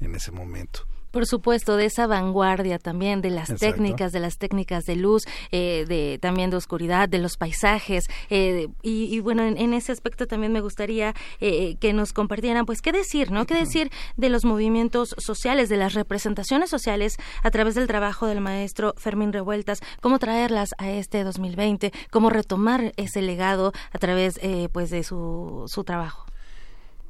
[0.00, 0.86] en ese momento.
[1.16, 5.86] Por supuesto, de esa vanguardia también, de las técnicas, de las técnicas de luz, eh,
[5.88, 8.04] de también de oscuridad, de los paisajes.
[8.28, 12.92] Eh, y, bueno, en, ese aspecto también me gustaría eh, que nos compartieran, pues, qué
[12.92, 13.46] decir, ¿no?
[13.46, 18.42] ¿Qué decir de los movimientos sociales, de las representaciones sociales a través del trabajo del
[18.42, 19.80] maestro Fermín Revueltas?
[20.02, 21.94] ¿Cómo traerlas a este 2020?
[22.10, 24.38] ¿Cómo retomar ese legado a través,
[24.70, 26.26] pues, de su, su trabajo?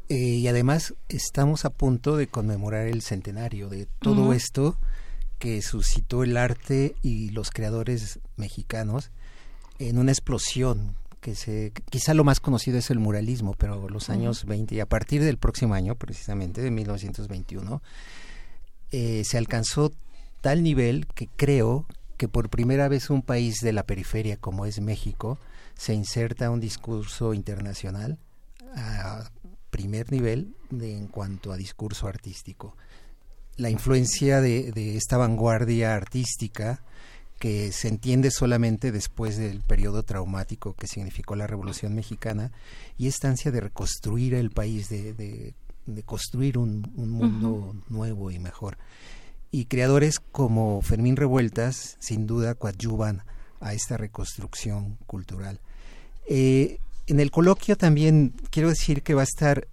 [0.09, 4.79] Eh, y además estamos a punto de conmemorar el centenario de todo esto
[5.39, 9.11] que suscitó el arte y los creadores mexicanos
[9.79, 14.45] en una explosión que se quizá lo más conocido es el muralismo, pero los años
[14.45, 17.83] 20 y a partir del próximo año, precisamente de 1921,
[18.93, 19.93] eh, se alcanzó
[20.41, 21.85] tal nivel que creo
[22.17, 25.39] que por primera vez un país de la periferia como es México
[25.75, 28.19] se inserta un discurso internacional
[28.77, 29.29] a
[29.77, 32.75] primer nivel de, en cuanto a discurso artístico.
[33.59, 36.83] La influencia de, esta vanguardia artística
[37.39, 42.53] que se entiende solamente después del periodo traumático que significó la Revolución Mexicana
[42.97, 48.79] y esta ansia de reconstruir el país, de, de, construir un, mundo nuevo y mejor.
[49.51, 53.25] y creadores como Fermín Revueltas sin duda coadyuvan
[53.61, 55.61] a esta reconstrucción cultural.
[56.29, 59.69] Eh, en el coloquio también quiero decir que va a estar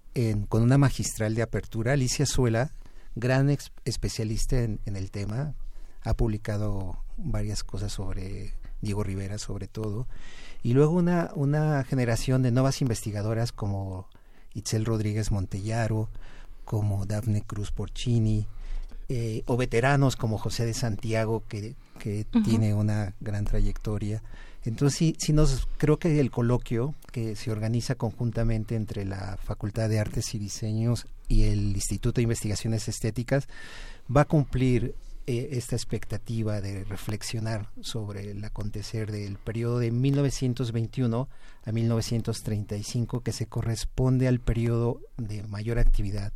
[0.48, 2.72] con una magistral de apertura, Alicia Suela,
[3.16, 5.54] gran especialista en, el tema,
[6.02, 10.06] ha publicado varias cosas sobre Diego Rivera sobre todo,
[10.62, 14.08] y luego una, una generación de nuevas investigadoras como
[14.54, 16.08] Itzel Rodríguez Montellaro,
[16.64, 18.46] como Dafne Cruz Porcini,
[19.08, 24.22] eh, o veteranos como José de Santiago, que, que tiene una gran trayectoria.
[24.64, 29.88] Entonces, sí, sí nos, creo que el coloquio que se organiza conjuntamente entre la Facultad
[29.88, 33.46] de Artes y Diseños y el Instituto de Investigaciones Estéticas
[34.14, 34.94] va a cumplir
[35.26, 41.28] eh, esta expectativa de reflexionar sobre el acontecer del periodo de 1921
[41.64, 46.32] a 1935 que se corresponde al periodo de mayor actividad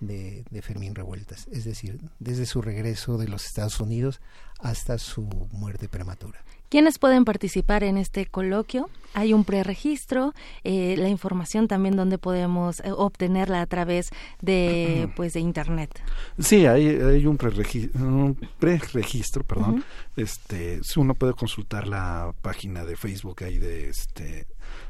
[0.00, 4.20] de, de, Fermín Revueltas, es decir, desde su regreso de los Estados Unidos
[4.58, 6.42] hasta su muerte prematura.
[6.72, 8.88] ¿Quiénes pueden participar en este coloquio?
[9.12, 10.32] Hay un preregistro,
[10.64, 14.08] eh, la información también donde podemos eh, obtenerla a través
[14.40, 15.90] de pues de internet.
[16.38, 19.84] Sí, hay, hay un preregistro, perdón.
[20.16, 24.46] Este, uno puede consultar la página de Facebook ahí de este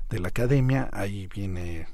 [0.09, 1.89] de la academia, ahí viene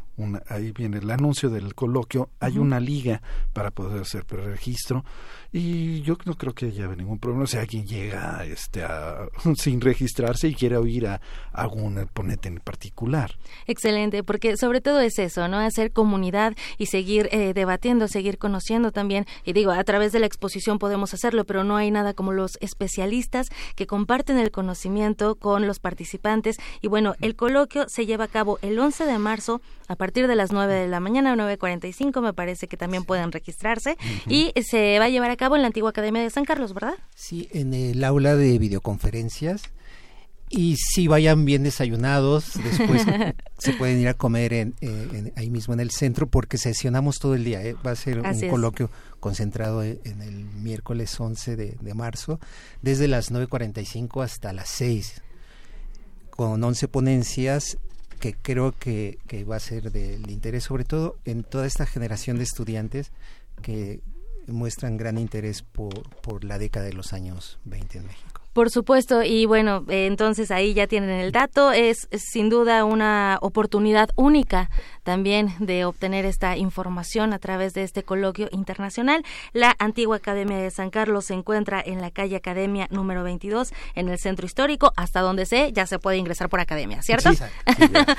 [0.49, 5.05] ahí viene el anuncio del coloquio, hay una liga para poder hacer preregistro
[5.51, 8.85] y yo no creo que haya ningún problema si alguien llega este
[9.57, 11.21] sin registrarse y quiere oír a,
[11.53, 13.37] algún ponente en particular.
[13.67, 15.59] Excelente, porque sobre todo es eso, ¿no?
[15.59, 19.27] Hacer comunidad y seguir eh, debatiendo, seguir conociendo también.
[19.45, 22.59] Y digo, a través de la exposición podemos hacerlo, pero no hay nada como los
[22.61, 26.59] especialistas que comparten el conocimiento con los participantes.
[26.83, 30.35] Y bueno, el coloquio se lleva a cabo el 11 de marzo a partir de
[30.35, 33.97] las 9 de la mañana, 9.45 me parece que también pueden registrarse.
[34.27, 36.95] Y se va a llevar a cabo en la antigua Academia de San Carlos, ¿verdad?
[37.15, 39.63] Sí, en el aula de videoconferencias.
[40.51, 43.05] Y si vayan bien desayunados, después
[43.59, 44.75] se pueden ir a comer en,
[45.37, 47.63] ahí mismo en el centro porque sesionamos todo el día.
[47.63, 47.77] ¿eh?
[47.87, 48.91] Va a ser un coloquio
[49.21, 52.41] concentrado e, en el miércoles 11 de, de marzo,
[52.81, 55.23] desde las 9.45 hasta las 6,
[56.31, 57.77] con 11 ponencias
[58.19, 62.39] que creo que, que va a ser del interés, sobre todo en toda esta generación
[62.39, 63.13] de estudiantes
[63.63, 64.01] que
[64.47, 68.28] muestran gran interés por, por la década de los años 20 en México.
[68.59, 71.71] Por supuesto, y bueno, eh, entonces ahí ya tienen el dato.
[71.71, 74.69] Es, sin duda una oportunidad única
[75.05, 79.25] también de obtener esta información a través de este coloquio internacional.
[79.53, 84.09] La antigua Academia de San Carlos se encuentra en la calle Academia número 22 en
[84.09, 84.93] el centro histórico.
[84.97, 87.33] Hasta donde sé, ya se puede ingresar por Academia, ¿cierto?
[87.33, 87.39] Sí,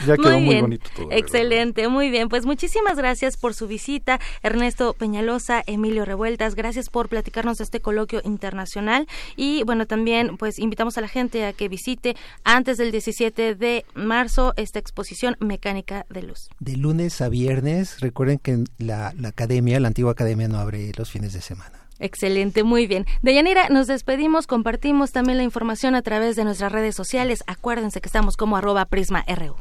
[0.08, 1.12] ya, quedó muy, bonito todo.
[1.12, 2.30] Excelente, muy bien.
[2.30, 6.56] Pues muchísimas gracias por su visita, Ernesto Peñalosa, Emilio Revueltas.
[6.56, 11.46] Gracias por platicarnos de este coloquio internacional y bueno, también pues invitamos a la gente
[11.46, 16.50] a que visite antes del 17 de marzo esta exposición Mecánica de Luz.
[16.60, 21.10] De lunes a viernes, recuerden que la, la academia, la antigua academia no abre los
[21.10, 21.80] fines de semana.
[22.00, 23.06] Excelente, muy bien.
[23.22, 27.44] Deyanira, nos despedimos, compartimos también la información a través de nuestras redes sociales.
[27.46, 29.56] Acuérdense que estamos como arroba prisma.ru.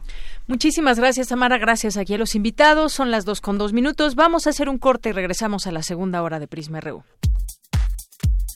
[0.47, 1.59] Muchísimas gracias, Tamara.
[1.59, 2.93] Gracias aquí a los invitados.
[2.93, 4.15] Son las dos con dos minutos.
[4.15, 7.03] Vamos a hacer un corte y regresamos a la segunda hora de Prisma RU.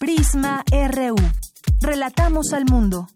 [0.03, 1.15] Prisma RU.
[1.81, 3.07] Relatamos al mundo.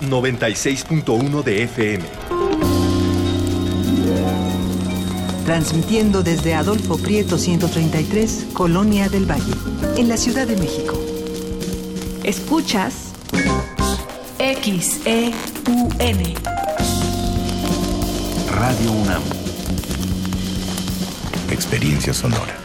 [0.00, 2.04] ...96.1 de FM.
[5.44, 9.54] Transmitiendo desde Adolfo Prieto 133, Colonia del Valle,
[9.96, 11.00] en la Ciudad de México.
[12.24, 13.08] Escuchas
[14.38, 15.34] XEUN
[18.52, 19.22] Radio UNAM.
[21.50, 22.56] Experiencia sonora.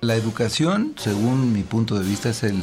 [0.00, 2.62] La educación, según mi punto de vista, es el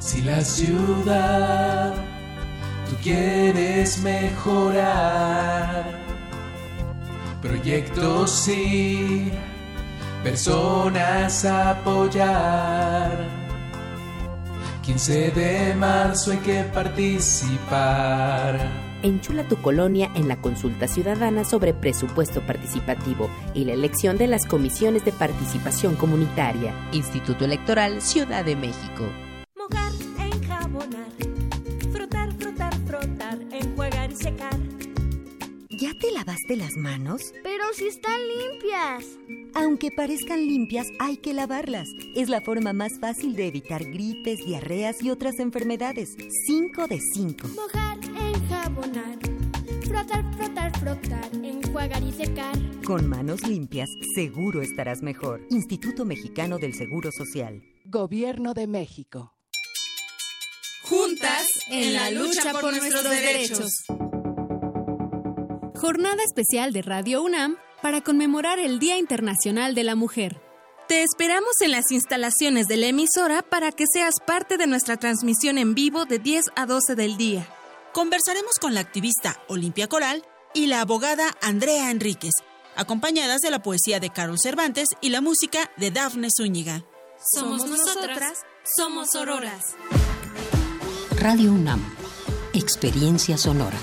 [0.00, 1.94] Si la ciudad
[2.88, 5.84] tú quieres mejorar,
[7.42, 9.30] proyectos sí,
[10.22, 13.40] personas apoyar.
[14.82, 18.58] 15 de marzo hay que participar.
[19.02, 24.44] Enchula tu colonia en la consulta ciudadana sobre presupuesto participativo y la elección de las
[24.44, 26.74] comisiones de participación comunitaria.
[26.92, 29.08] Instituto Electoral Ciudad de México.
[29.56, 31.08] Mojar, enjabonar,
[31.92, 34.58] frotar, frotar, frotar, enjuagar y secar.
[35.70, 37.22] ¿Ya te lavaste las manos?
[37.42, 39.16] Pero si están limpias.
[39.54, 41.88] Aunque parezcan limpias, hay que lavarlas.
[42.14, 46.16] Es la forma más fácil de evitar gripes, diarreas y otras enfermedades.
[46.46, 47.48] 5 de 5.
[47.48, 47.98] Mojar,
[48.60, 49.18] enjabonar,
[49.86, 52.54] frotar, frotar, frotar, enjuagar y secar.
[52.84, 55.46] Con manos limpias, seguro estarás mejor.
[55.50, 57.62] Instituto Mexicano del Seguro Social.
[57.86, 59.34] Gobierno de México.
[60.82, 63.70] Juntas en la lucha por nuestros derechos.
[65.76, 70.40] Jornada especial de Radio UNAM para conmemorar el Día Internacional de la Mujer.
[70.88, 75.56] Te esperamos en las instalaciones de la emisora para que seas parte de nuestra transmisión
[75.56, 77.46] en vivo de 10 a 12 del día.
[77.92, 80.24] Conversaremos con la activista Olimpia Coral
[80.54, 82.30] y la abogada Andrea Enríquez,
[82.76, 86.84] acompañadas de la poesía de Carol Cervantes y la música de Dafne Zúñiga.
[87.34, 88.44] Somos nosotras,
[88.76, 89.74] somos auroras.
[91.16, 91.84] Radio UNAM.
[92.52, 93.78] Experiencia sonora.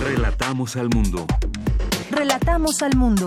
[0.00, 1.26] Relatamos al mundo.
[2.10, 3.26] Relatamos al mundo.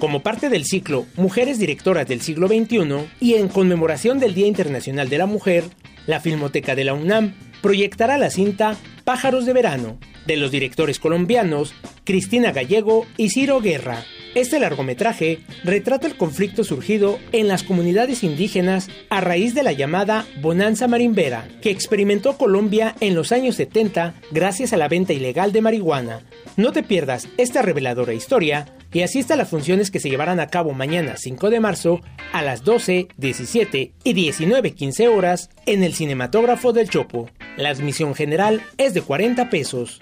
[0.00, 5.08] Como parte del ciclo Mujeres Directoras del Siglo XXI y en conmemoración del Día Internacional
[5.08, 5.62] de la Mujer,
[6.06, 7.34] la Filmoteca de la UNAM
[7.64, 9.96] proyectará la cinta Pájaros de Verano,
[10.26, 11.72] de los directores colombianos
[12.04, 14.04] Cristina Gallego y Ciro Guerra.
[14.34, 20.26] Este largometraje retrata el conflicto surgido en las comunidades indígenas a raíz de la llamada
[20.40, 25.60] Bonanza Marimbera, que experimentó Colombia en los años 70 gracias a la venta ilegal de
[25.60, 26.22] marihuana.
[26.56, 30.48] No te pierdas esta reveladora historia y asista a las funciones que se llevarán a
[30.48, 32.00] cabo mañana 5 de marzo
[32.32, 37.30] a las 12, 17 y 19.15 horas en el Cinematógrafo del Chopo.
[37.56, 40.00] La admisión general es de 40 pesos.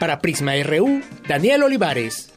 [0.00, 2.31] Para Prisma RU, Daniel Olivares.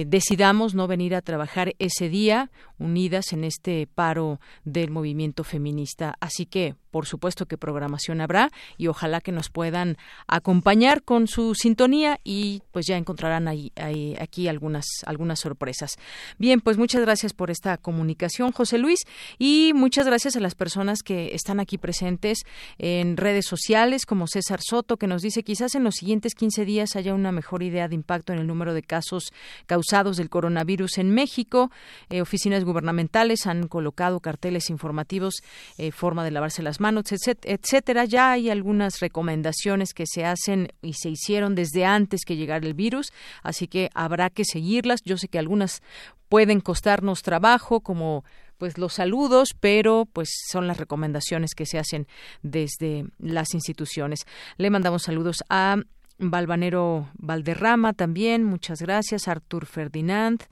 [0.07, 2.49] decidamos no venir a trabajar ese día
[2.79, 6.15] unidas en este paro del movimiento feminista.
[6.21, 11.55] Así que, por supuesto que programación habrá y ojalá que nos puedan acompañar con su
[11.55, 13.73] sintonía y pues ya encontrarán ahí,
[14.17, 15.97] aquí algunas algunas sorpresas.
[16.37, 19.01] Bien, pues muchas gracias por esta comunicación, José Luis,
[19.37, 22.39] y muchas gracias a las personas que están aquí presentes
[22.77, 26.95] en redes sociales, como César Soto, que nos dice quizás en los siguientes 15 días
[26.95, 29.33] haya una mejor idea de impacto en el número de casos
[29.65, 31.71] causados del coronavirus en México.
[32.09, 35.35] Eh, oficinas gubernamentales han colocado carteles informativos,
[35.77, 38.05] eh, forma de lavarse las manos, etcétera.
[38.05, 42.73] Ya hay algunas recomendaciones que se hacen y se hicieron desde antes que llegara el
[42.73, 43.11] virus,
[43.43, 45.01] así que habrá que seguirlas.
[45.03, 45.81] Yo sé que algunas
[46.29, 48.23] pueden costarnos trabajo, como
[48.57, 52.07] pues los saludos, pero pues son las recomendaciones que se hacen
[52.43, 54.25] desde las instituciones.
[54.57, 55.77] Le mandamos saludos a
[56.19, 59.27] Balvanero Valderrama también, muchas gracias.
[59.27, 60.43] Artur Ferdinand,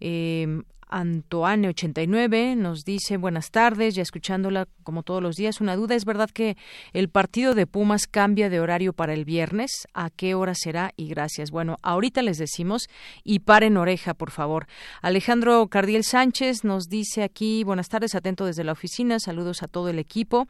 [0.00, 5.60] eh, Antoine89 nos dice buenas tardes, ya escuchándola como todos los días.
[5.60, 6.56] Una duda, ¿es verdad que
[6.92, 9.86] el partido de Pumas cambia de horario para el viernes?
[9.94, 10.92] ¿A qué hora será?
[10.96, 11.50] Y gracias.
[11.50, 12.88] Bueno, ahorita les decimos
[13.24, 14.66] y paren oreja, por favor.
[15.02, 19.88] Alejandro Cardiel Sánchez nos dice aquí, buenas tardes, atento desde la oficina, saludos a todo
[19.88, 20.46] el equipo.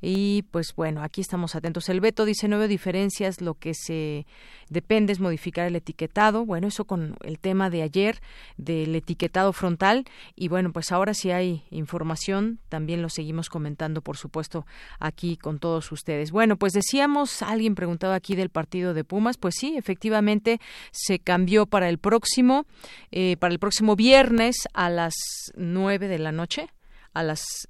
[0.00, 1.88] Y pues bueno, aquí estamos atentos.
[1.88, 4.26] El Beto dice nueve diferencias, lo que se
[4.68, 6.44] depende es modificar el etiquetado.
[6.44, 8.20] Bueno, eso con el tema de ayer
[8.56, 10.04] del etiquetado frontal.
[10.34, 14.66] Y bueno, pues ahora si hay información, también lo seguimos comentando, por supuesto,
[14.98, 16.30] aquí con todos ustedes.
[16.30, 19.36] Bueno, pues decíamos, alguien preguntaba aquí del partido de Pumas.
[19.36, 20.60] Pues sí, efectivamente
[20.90, 22.66] se cambió para el próximo,
[23.10, 25.14] eh, para el próximo viernes a las
[25.54, 26.68] nueve de la noche
[27.16, 27.66] a las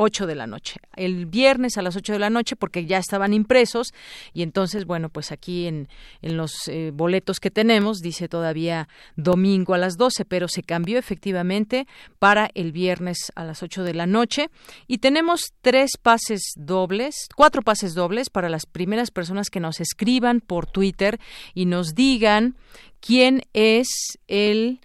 [0.00, 0.80] 8 de la noche.
[0.94, 3.92] El viernes a las 8 de la noche porque ya estaban impresos
[4.32, 5.88] y entonces, bueno, pues aquí en,
[6.22, 11.00] en los eh, boletos que tenemos dice todavía domingo a las 12, pero se cambió
[11.00, 11.88] efectivamente
[12.20, 14.50] para el viernes a las 8 de la noche
[14.86, 20.40] y tenemos tres pases dobles, cuatro pases dobles para las primeras personas que nos escriban
[20.40, 21.18] por Twitter
[21.54, 22.54] y nos digan
[23.00, 23.88] quién es
[24.28, 24.80] el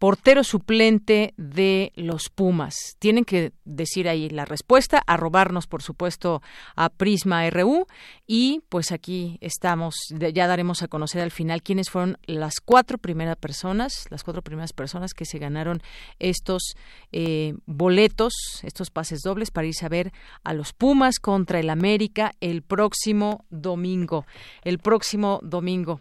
[0.00, 2.96] portero suplente de los Pumas.
[2.98, 6.40] Tienen que decir ahí la respuesta, a robarnos, por supuesto,
[6.74, 7.86] a Prisma RU
[8.26, 9.94] y pues aquí estamos,
[10.32, 14.72] ya daremos a conocer al final quiénes fueron las cuatro primeras personas, las cuatro primeras
[14.72, 15.82] personas que se ganaron
[16.18, 16.76] estos
[17.12, 18.32] eh, boletos,
[18.62, 20.12] estos pases dobles para irse a ver
[20.44, 24.24] a los Pumas contra el América el próximo domingo.
[24.64, 26.00] El próximo domingo.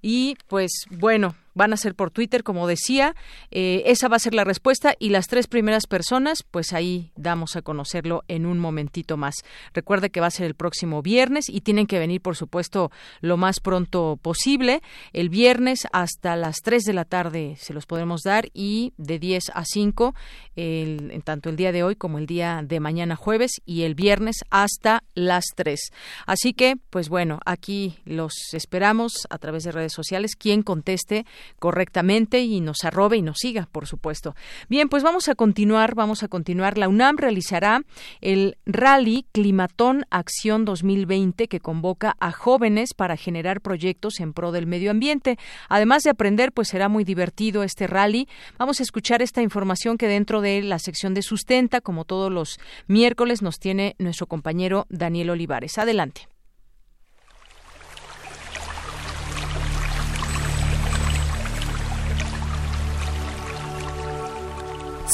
[0.00, 3.14] Y pues bueno, van a ser por Twitter, como decía.
[3.50, 7.56] Eh, esa va a ser la respuesta y las tres primeras personas, pues ahí damos
[7.56, 9.34] a conocerlo en un momentito más.
[9.72, 12.90] Recuerde que va a ser el próximo viernes y tienen que venir, por supuesto,
[13.20, 14.82] lo más pronto posible.
[15.12, 19.50] El viernes hasta las 3 de la tarde se los podemos dar y de 10
[19.54, 20.14] a 5,
[20.56, 24.36] en tanto el día de hoy como el día de mañana jueves y el viernes
[24.50, 25.80] hasta las 3.
[26.26, 30.36] Así que, pues bueno, aquí los esperamos a través de redes sociales.
[30.36, 31.26] Quien conteste
[31.58, 34.34] correctamente y nos arrobe y nos siga, por supuesto.
[34.68, 36.78] Bien, pues vamos a continuar, vamos a continuar.
[36.78, 37.82] La UNAM realizará
[38.20, 44.66] el Rally Climatón Acción 2020 que convoca a jóvenes para generar proyectos en pro del
[44.66, 45.38] medio ambiente.
[45.68, 48.28] Además de aprender, pues será muy divertido este rally.
[48.58, 52.58] Vamos a escuchar esta información que dentro de la sección de sustenta, como todos los
[52.86, 55.78] miércoles, nos tiene nuestro compañero Daniel Olivares.
[55.78, 56.33] Adelante.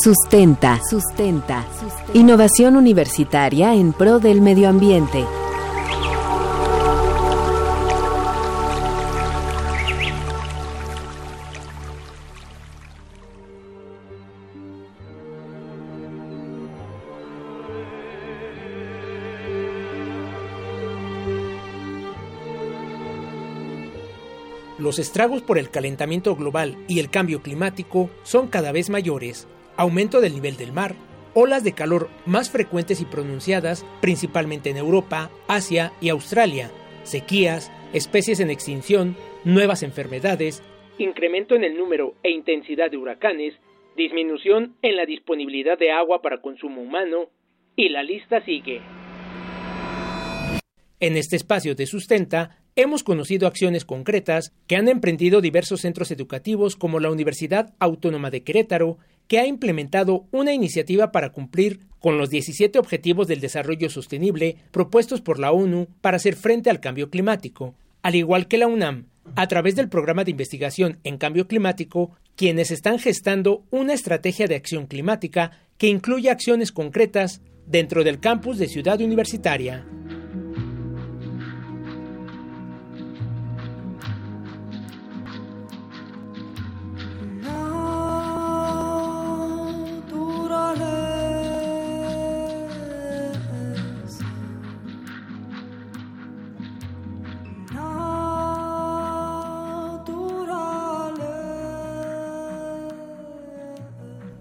[0.02, 0.80] Sustenta.
[0.88, 1.66] Sustenta.
[2.14, 5.26] Innovación universitaria en pro del medio ambiente.
[24.78, 29.46] los estragos por el calentamiento global y el cambio climático son cada vez mayores,
[29.80, 30.94] Aumento del nivel del mar,
[31.32, 36.70] olas de calor más frecuentes y pronunciadas, principalmente en Europa, Asia y Australia,
[37.02, 40.62] sequías, especies en extinción, nuevas enfermedades,
[40.98, 43.54] incremento en el número e intensidad de huracanes,
[43.96, 47.30] disminución en la disponibilidad de agua para consumo humano,
[47.74, 48.82] y la lista sigue.
[51.00, 56.76] En este espacio de Sustenta hemos conocido acciones concretas que han emprendido diversos centros educativos
[56.76, 58.98] como la Universidad Autónoma de Querétaro,
[59.30, 65.20] que ha implementado una iniciativa para cumplir con los 17 Objetivos del Desarrollo Sostenible propuestos
[65.20, 69.46] por la ONU para hacer frente al cambio climático, al igual que la UNAM, a
[69.46, 74.88] través del programa de investigación en cambio climático, quienes están gestando una estrategia de acción
[74.88, 79.86] climática que incluye acciones concretas dentro del campus de Ciudad Universitaria.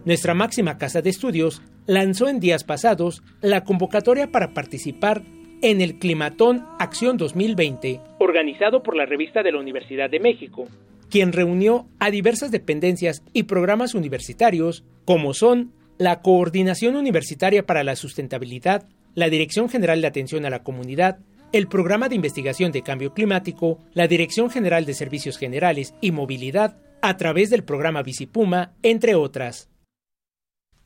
[0.10, 5.22] Nuestra máxima casa de estudios lanzó en días pasados la convocatoria para participar
[5.61, 10.68] en el Climatón Acción 2020, organizado por la revista de la Universidad de México,
[11.11, 17.95] quien reunió a diversas dependencias y programas universitarios, como son la Coordinación Universitaria para la
[17.95, 21.19] Sustentabilidad, la Dirección General de Atención a la Comunidad,
[21.52, 26.77] el Programa de Investigación de Cambio Climático, la Dirección General de Servicios Generales y Movilidad,
[27.03, 29.69] a través del programa Visipuma, entre otras.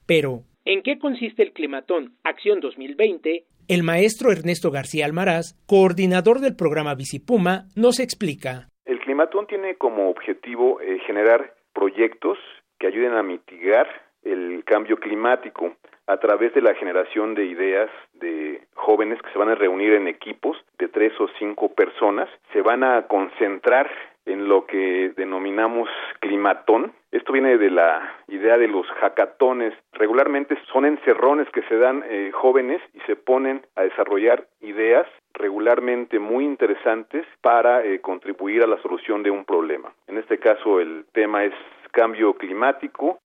[0.06, 3.46] Pero, ¿en qué consiste el Climatón Acción 2020?
[3.68, 8.68] El maestro Ernesto García Almaraz, coordinador del programa Visipuma, nos explica.
[8.86, 12.38] El Climatón tiene como objetivo eh, generar proyectos
[12.78, 13.88] que ayuden a mitigar
[14.24, 15.76] el cambio climático
[16.08, 20.08] a través de la generación de ideas de jóvenes que se van a reunir en
[20.08, 23.90] equipos de tres o cinco personas, se van a concentrar
[24.26, 25.90] en lo que denominamos
[26.20, 26.94] climatón.
[27.14, 29.72] Esto viene de la idea de los hackatones.
[29.92, 36.18] Regularmente son encerrones que se dan eh, jóvenes y se ponen a desarrollar ideas regularmente
[36.18, 39.94] muy interesantes para eh, contribuir a la solución de un problema.
[40.08, 41.54] En este caso el tema es
[41.92, 43.20] cambio climático.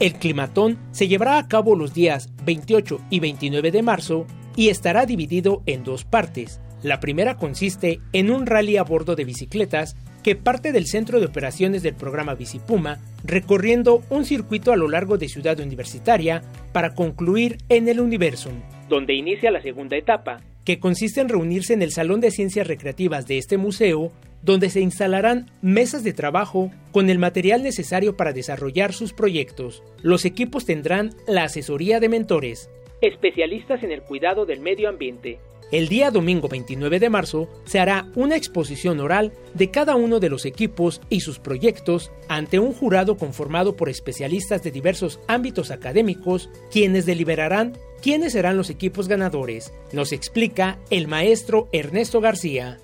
[0.00, 4.24] El climatón se llevará a cabo los días 28 y 29 de marzo
[4.56, 6.62] y estará dividido en dos partes.
[6.82, 9.96] La primera consiste en un rally a bordo de bicicletas
[10.26, 15.18] que parte del centro de operaciones del programa Bicipuma, recorriendo un circuito a lo largo
[15.18, 16.42] de Ciudad Universitaria
[16.72, 18.54] para concluir en el Universum,
[18.88, 23.28] donde inicia la segunda etapa, que consiste en reunirse en el Salón de Ciencias Recreativas
[23.28, 24.10] de este museo,
[24.42, 29.84] donde se instalarán mesas de trabajo con el material necesario para desarrollar sus proyectos.
[30.02, 32.68] Los equipos tendrán la asesoría de mentores,
[33.00, 35.38] especialistas en el cuidado del medio ambiente,
[35.72, 40.28] el día domingo 29 de marzo se hará una exposición oral de cada uno de
[40.28, 46.50] los equipos y sus proyectos ante un jurado conformado por especialistas de diversos ámbitos académicos,
[46.70, 52.78] quienes deliberarán quiénes serán los equipos ganadores, nos explica el maestro Ernesto García.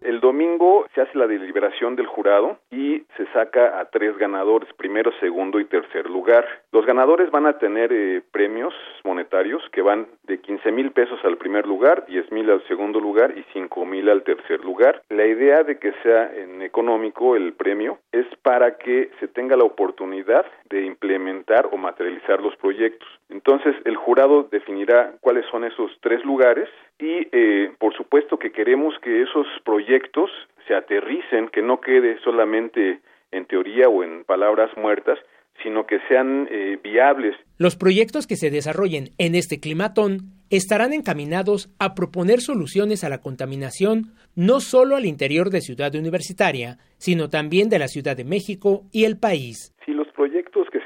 [0.00, 5.12] El domingo se hace la deliberación del jurado y se saca a tres ganadores, primero,
[5.20, 6.46] segundo y tercer lugar.
[6.72, 8.72] Los ganadores van a tener eh, premios
[9.04, 13.36] monetarios que van de 15 mil pesos al primer lugar, 10 mil al segundo lugar
[13.36, 15.02] y 5 mil al tercer lugar.
[15.10, 19.64] La idea de que sea en económico el premio es para que se tenga la
[19.64, 23.08] oportunidad de implementar o materializar los proyectos.
[23.28, 26.68] Entonces el jurado definirá cuáles son esos tres lugares
[27.00, 30.30] y eh, por supuesto que queremos que esos proyectos
[30.66, 33.00] se aterricen, que no quede solamente
[33.32, 35.18] en teoría o en palabras muertas,
[35.62, 37.36] sino que sean eh, viables.
[37.58, 43.18] Los proyectos que se desarrollen en este climatón estarán encaminados a proponer soluciones a la
[43.18, 48.82] contaminación no solo al interior de Ciudad Universitaria, sino también de la Ciudad de México
[48.92, 49.74] y el país.
[49.84, 50.08] Si los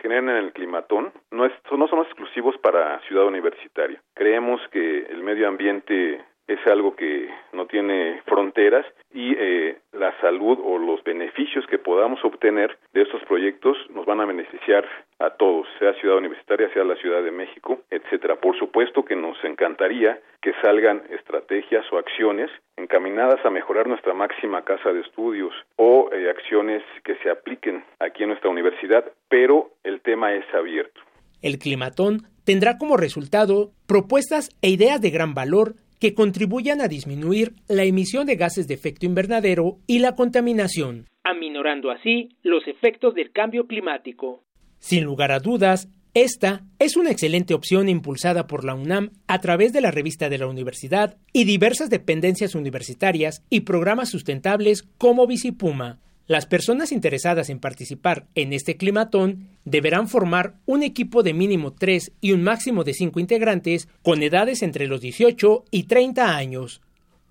[0.05, 3.99] generan en el climatón no, no son exclusivos para Ciudad Universitaria.
[4.13, 10.59] Creemos que el medio ambiente es algo que no tiene fronteras y eh, la salud
[10.63, 14.85] o los beneficios que podamos obtener de estos proyectos nos van a beneficiar
[15.21, 18.37] a todos, sea Ciudad Universitaria, sea la Ciudad de México, etcétera.
[18.37, 24.65] Por supuesto que nos encantaría que salgan estrategias o acciones encaminadas a mejorar nuestra máxima
[24.65, 30.01] casa de estudios o eh, acciones que se apliquen aquí en nuestra universidad, pero el
[30.01, 31.01] tema es abierto.
[31.41, 35.75] El climatón tendrá como resultado propuestas e ideas de gran valor
[36.05, 41.91] que contribuyan a disminuir la emisión de gases de efecto invernadero y la contaminación, aminorando
[41.91, 44.43] así los efectos del cambio climático.
[44.79, 49.73] Sin lugar a dudas, esta es una excelente opción impulsada por la UNAM a través
[49.73, 56.01] de la revista de la universidad y diversas dependencias universitarias y programas sustentables como Bicipuma.
[56.27, 62.13] Las personas interesadas en participar en este climatón deberán formar un equipo de mínimo 3
[62.23, 66.81] y un máximo de 5 integrantes con edades entre los 18 y 30 años.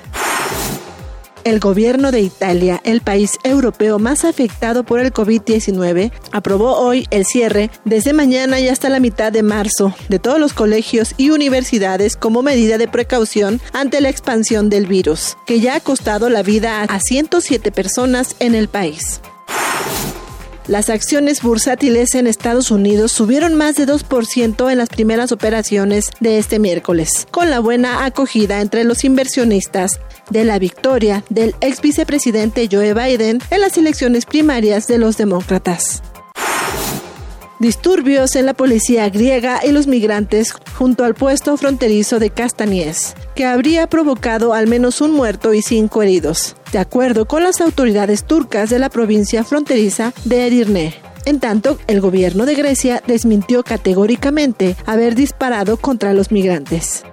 [1.44, 7.26] El gobierno de Italia, el país europeo más afectado por el COVID-19, aprobó hoy el
[7.26, 12.16] cierre desde mañana y hasta la mitad de marzo de todos los colegios y universidades
[12.16, 16.82] como medida de precaución ante la expansión del virus, que ya ha costado la vida
[16.82, 19.20] a 107 personas en el país.
[20.66, 26.38] Las acciones bursátiles en Estados Unidos subieron más de 2% en las primeras operaciones de
[26.38, 30.00] este miércoles, con la buena acogida entre los inversionistas
[30.30, 36.02] de la victoria del ex vicepresidente Joe Biden en las elecciones primarias de los demócratas.
[37.60, 43.46] Disturbios en la policía griega y los migrantes junto al puesto fronterizo de Castañez, que
[43.46, 48.70] habría provocado al menos un muerto y cinco heridos, de acuerdo con las autoridades turcas
[48.70, 50.94] de la provincia fronteriza de Edirne.
[51.26, 57.04] En tanto, el gobierno de Grecia desmintió categóricamente haber disparado contra los migrantes.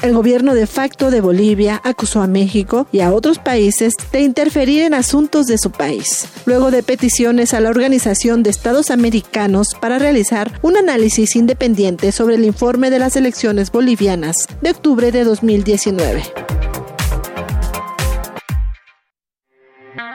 [0.00, 4.82] El gobierno de facto de Bolivia acusó a México y a otros países de interferir
[4.82, 9.98] en asuntos de su país, luego de peticiones a la Organización de Estados Americanos para
[9.98, 16.22] realizar un análisis independiente sobre el informe de las elecciones bolivianas de octubre de 2019.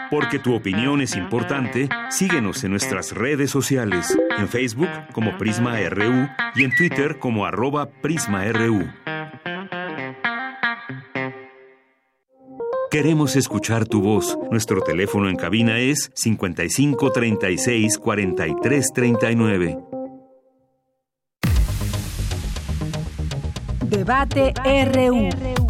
[0.09, 6.29] Porque tu opinión es importante, síguenos en nuestras redes sociales, en Facebook como Prisma RU
[6.55, 8.87] y en Twitter como arroba PrismaRU.
[12.93, 14.37] Queremos escuchar tu voz.
[14.51, 19.77] Nuestro teléfono en cabina es 55 36 43 39.
[23.89, 24.53] Debate
[24.93, 25.62] RU.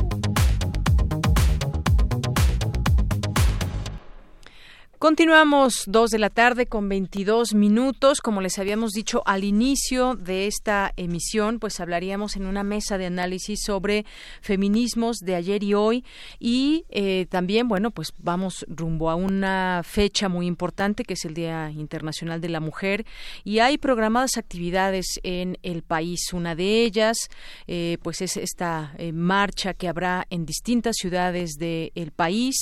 [5.04, 8.22] Continuamos dos de la tarde con 22 minutos.
[8.22, 13.08] Como les habíamos dicho al inicio de esta emisión, pues hablaríamos en una mesa de
[13.08, 14.06] análisis sobre
[14.40, 16.06] feminismos de ayer y hoy
[16.40, 21.34] y eh, también, bueno, pues vamos rumbo a una fecha muy importante que es el
[21.34, 23.06] Día Internacional de la Mujer
[23.44, 26.32] y hay programadas actividades en el país.
[26.32, 27.18] Una de ellas,
[27.68, 32.56] eh, pues es esta eh, marcha que habrá en distintas ciudades del país,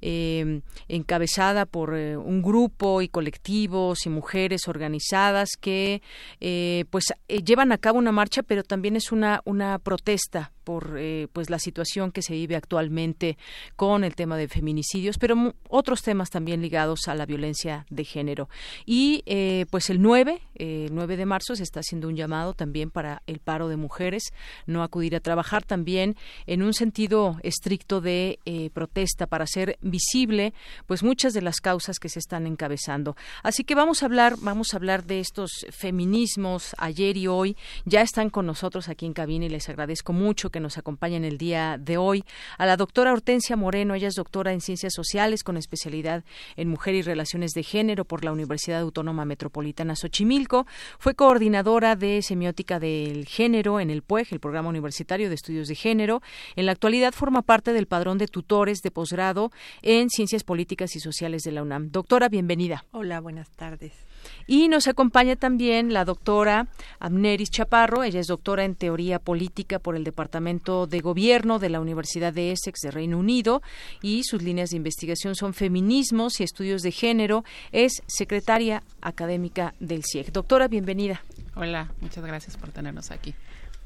[0.00, 6.00] encabezada por por eh, un grupo y colectivos y mujeres organizadas que
[6.38, 10.96] eh, pues eh, llevan a cabo una marcha pero también es una una protesta por
[10.98, 13.36] eh, pues la situación que se vive actualmente
[13.76, 18.48] con el tema de feminicidios, pero otros temas también ligados a la violencia de género.
[18.86, 22.90] Y eh, pues el 9, eh, 9 de marzo se está haciendo un llamado también
[22.90, 24.32] para el paro de mujeres,
[24.66, 26.16] no acudir a trabajar también
[26.46, 30.54] en un sentido estricto de eh, protesta para hacer visible
[30.86, 33.16] pues muchas de las causas que se están encabezando.
[33.42, 37.56] Así que vamos a hablar, vamos a hablar de estos feminismos ayer y hoy.
[37.84, 41.38] Ya están con nosotros aquí en cabina y les agradezco mucho que nos acompañen el
[41.38, 42.24] día de hoy.
[42.58, 46.24] A la doctora Hortensia Moreno, ella es doctora en Ciencias Sociales con especialidad
[46.56, 50.66] en Mujer y Relaciones de Género por la Universidad Autónoma Metropolitana Xochimilco.
[50.98, 55.74] Fue coordinadora de semiótica del género en el PUEG, el Programa Universitario de Estudios de
[55.74, 56.22] Género.
[56.54, 59.50] En la actualidad forma parte del padrón de tutores de posgrado
[59.82, 61.90] en Ciencias Políticas y Sociales de la UNAM.
[61.90, 62.84] Doctora, bienvenida.
[62.92, 64.11] Hola, buenas tardes.
[64.46, 68.02] Y nos acompaña también la doctora Amneris Chaparro.
[68.02, 72.52] Ella es doctora en Teoría Política por el Departamento de Gobierno de la Universidad de
[72.52, 73.62] Essex de Reino Unido
[74.00, 77.44] y sus líneas de investigación son feminismos y estudios de género.
[77.72, 80.32] Es secretaria académica del CIEG.
[80.32, 81.22] Doctora, bienvenida.
[81.54, 83.34] Hola, muchas gracias por tenernos aquí.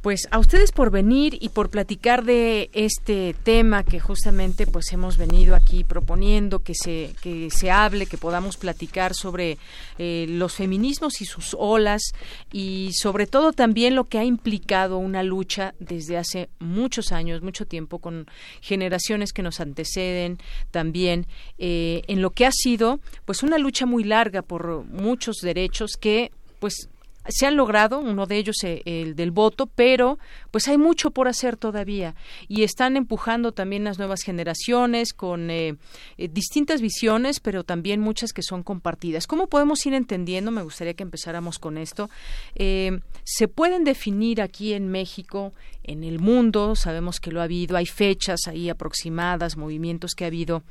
[0.07, 5.17] Pues a ustedes por venir y por platicar de este tema que justamente pues hemos
[5.17, 9.59] venido aquí proponiendo que se que se hable, que podamos platicar sobre
[9.99, 12.13] eh, los feminismos y sus olas
[12.53, 17.67] y sobre todo también lo que ha implicado una lucha desde hace muchos años, mucho
[17.67, 18.29] tiempo con
[18.61, 20.39] generaciones que nos anteceden
[20.71, 21.27] también
[21.59, 26.31] eh, en lo que ha sido pues una lucha muy larga por muchos derechos que
[26.61, 26.91] pues
[27.29, 30.19] se han logrado, uno de ellos eh, el del voto, pero
[30.51, 32.15] pues hay mucho por hacer todavía
[32.49, 35.77] y están empujando también las nuevas generaciones con eh,
[36.19, 39.27] eh, distintas visiones, pero también muchas que son compartidas.
[39.27, 40.51] ¿Cómo podemos ir entendiendo?
[40.51, 42.11] Me gustaría que empezáramos con esto.
[42.55, 47.87] se pueden definir aquí en México, en el mundo, sabemos que lo ha habido, hay
[47.87, 50.63] fechas ahí aproximadas, movimientos que ha habido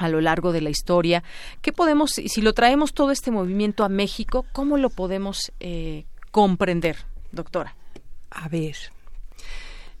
[0.00, 1.22] a lo largo de la historia.
[1.60, 6.96] ¿Qué podemos, si lo traemos todo este movimiento a México, cómo lo podemos eh, comprender,
[7.32, 7.76] doctora?
[8.30, 8.76] A ver,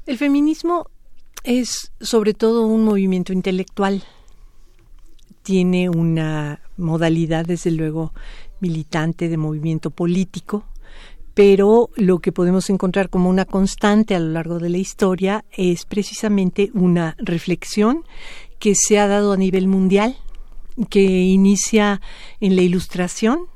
[0.06, 0.86] el feminismo
[1.44, 4.02] es sobre todo un movimiento intelectual.
[5.42, 8.14] Tiene una modalidad, desde luego,
[8.60, 10.64] militante de movimiento político,
[11.34, 15.84] pero lo que podemos encontrar como una constante a lo largo de la historia es
[15.84, 18.04] precisamente una reflexión
[18.60, 20.16] que se ha dado a nivel mundial,
[20.88, 22.00] que inicia
[22.40, 23.46] en la ilustración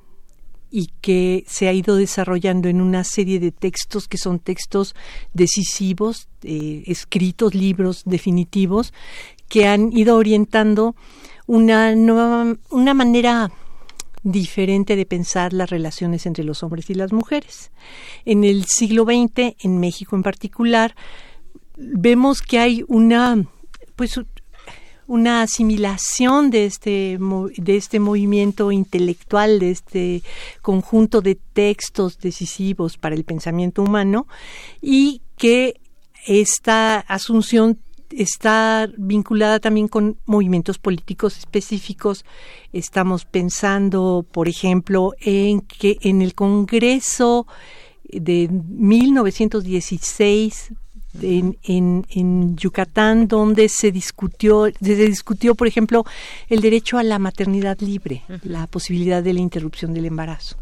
[0.71, 4.97] y que se ha ido desarrollando en una serie de textos que son textos
[5.33, 8.93] decisivos, eh, escritos, libros definitivos,
[9.49, 10.97] que han ido orientando
[11.47, 13.53] una nueva, una manera
[14.25, 17.71] diferente de pensar las relaciones entre los hombres y las mujeres.
[18.25, 20.97] En el siglo XX, en México en particular,
[21.77, 23.45] vemos que hay una
[23.97, 24.19] pues
[25.07, 27.19] una asimilación de este,
[27.57, 30.23] de este movimiento intelectual, de este
[30.63, 34.27] conjunto de textos decisivos para el pensamiento humano
[34.81, 35.81] y que
[36.27, 37.79] esta asunción
[38.11, 42.25] está vinculada también con movimientos políticos específicos.
[42.73, 47.47] Estamos pensando, por ejemplo, en que en el Congreso
[48.05, 50.73] de 1916
[51.23, 56.05] en, en, en, Yucatán donde se discutió, se discutió, por ejemplo,
[56.49, 60.57] el derecho a la maternidad libre, la posibilidad de la interrupción del embarazo.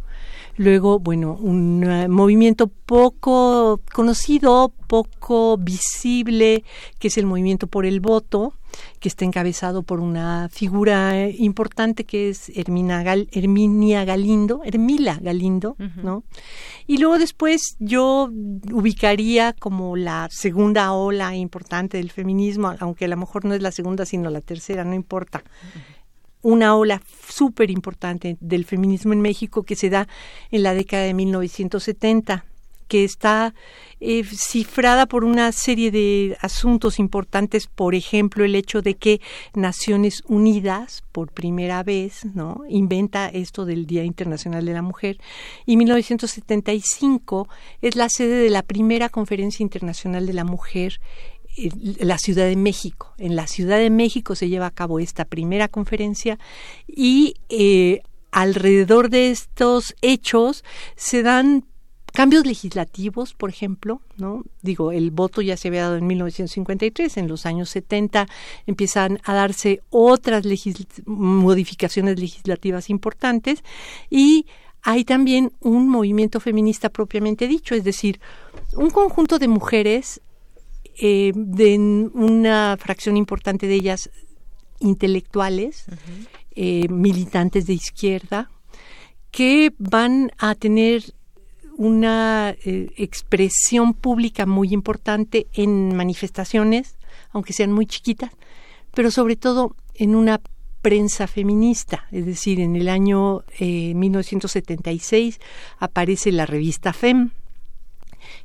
[0.57, 1.81] Luego, bueno, un
[2.11, 6.63] movimiento poco conocido, poco visible,
[6.99, 8.53] que es el movimiento por el voto,
[9.01, 16.25] que está encabezado por una figura importante que es Hermina Herminia Galindo, Hermila Galindo, ¿no?
[16.87, 18.31] Y luego después yo
[18.73, 23.73] ubicaría como la segunda ola importante del feminismo, aunque a lo mejor no es la
[23.73, 25.43] segunda, sino la tercera, no importa
[26.43, 30.09] una ola súper importante del feminismo en México que se da
[30.51, 32.45] en la década de 1970
[32.93, 33.55] que está
[34.01, 39.23] eh, cifrada por una serie de asuntos importantes, por ejemplo, el hecho de que
[39.55, 42.65] Naciones Unidas, por primera vez, ¿no?
[42.69, 45.17] inventa esto del Día Internacional de la Mujer,
[45.65, 47.49] y 1975
[47.81, 51.01] es la sede de la primera Conferencia Internacional de la Mujer
[51.99, 53.15] la Ciudad de México.
[53.17, 56.39] En la Ciudad de México se lleva a cabo esta primera conferencia
[56.87, 58.01] y eh,
[58.31, 60.65] alrededor de estos hechos
[60.97, 61.67] se dan
[62.13, 64.45] cambios legislativos, por ejemplo, ¿no?
[64.61, 68.29] Digo, el voto ya se había dado en 1953, en los años 70
[68.67, 70.45] empiezan a darse otras
[71.07, 73.65] modificaciones legislativas importantes
[74.11, 74.47] y
[74.83, 78.21] hay también un movimiento feminista propiamente dicho, es decir,
[78.75, 80.21] un conjunto de mujeres
[80.97, 84.11] eh, de una fracción importante de ellas
[84.81, 85.87] intelectuales,
[86.55, 88.51] eh, militantes de izquierda,
[89.31, 91.15] que van a tener
[91.77, 96.97] una eh, expresión pública muy importante en manifestaciones,
[97.31, 98.31] aunque sean muy chiquitas,
[98.95, 100.41] pero sobre todo en una
[100.83, 105.41] prensa feminista, es decir, en el año 1976 eh,
[105.79, 107.31] aparece la revista FEM,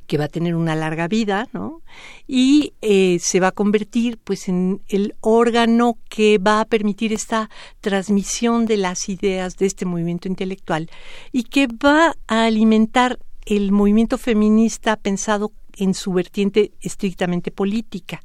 [0.06, 1.82] que va a tener una larga vida, ¿no?
[2.26, 7.50] Y eh, se va a convertir, pues, en el órgano que va a permitir esta
[7.80, 10.90] transmisión de las ideas de este movimiento intelectual
[11.32, 18.20] y que va a alimentar el movimiento feminista pensado en su vertiente estrictamente política.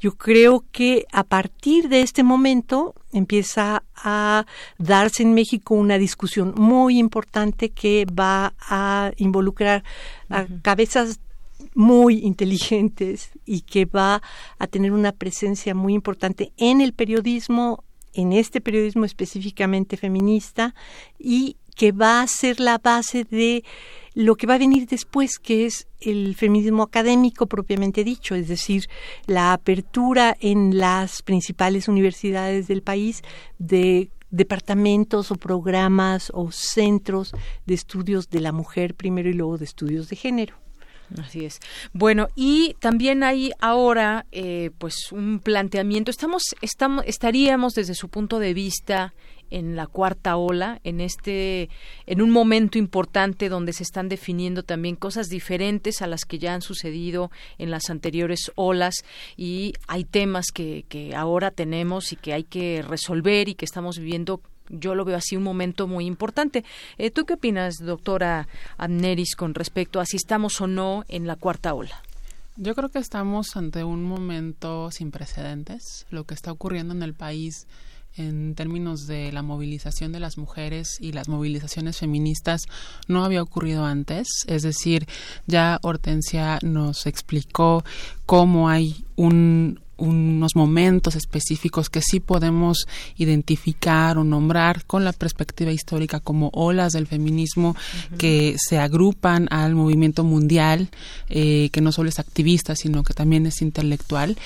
[0.00, 4.46] Yo creo que a partir de este momento empieza a
[4.78, 9.84] darse en México una discusión muy importante que va a involucrar
[10.28, 11.20] a cabezas
[11.74, 14.22] muy inteligentes y que va
[14.58, 17.84] a tener una presencia muy importante en el periodismo,
[18.14, 20.74] en este periodismo específicamente feminista
[21.18, 23.64] y que va a ser la base de
[24.14, 28.88] lo que va a venir después, que es el feminismo académico propiamente dicho, es decir,
[29.26, 33.22] la apertura en las principales universidades del país
[33.58, 37.32] de departamentos o programas o centros
[37.66, 40.56] de estudios de la mujer primero y luego de estudios de género.
[41.20, 41.60] Así es.
[41.92, 46.10] Bueno, y también hay ahora, eh, pues, un planteamiento.
[46.10, 49.12] Estamos, estamos, estaríamos desde su punto de vista
[49.52, 51.68] en la cuarta ola, en este,
[52.06, 56.54] en un momento importante donde se están definiendo también cosas diferentes a las que ya
[56.54, 58.94] han sucedido en las anteriores olas
[59.36, 63.98] y hay temas que, que ahora tenemos y que hay que resolver y que estamos
[63.98, 66.64] viviendo yo lo veo así un momento muy importante.
[66.96, 68.48] Eh, ¿Tú qué opinas, doctora
[68.78, 72.00] Amneris, con respecto a si estamos o no en la cuarta ola?
[72.56, 76.06] Yo creo que estamos ante un momento sin precedentes.
[76.10, 77.66] Lo que está ocurriendo en el país
[78.16, 82.62] en términos de la movilización de las mujeres y las movilizaciones feministas
[83.08, 84.28] no había ocurrido antes.
[84.46, 85.06] Es decir,
[85.46, 87.84] ya Hortensia nos explicó
[88.26, 92.86] cómo hay un, unos momentos específicos que sí podemos
[93.16, 97.76] identificar o nombrar con la perspectiva histórica como olas del feminismo
[98.18, 100.88] que se agrupan al movimiento mundial,
[101.28, 104.36] eh, que no solo es activista, sino que también es intelectual.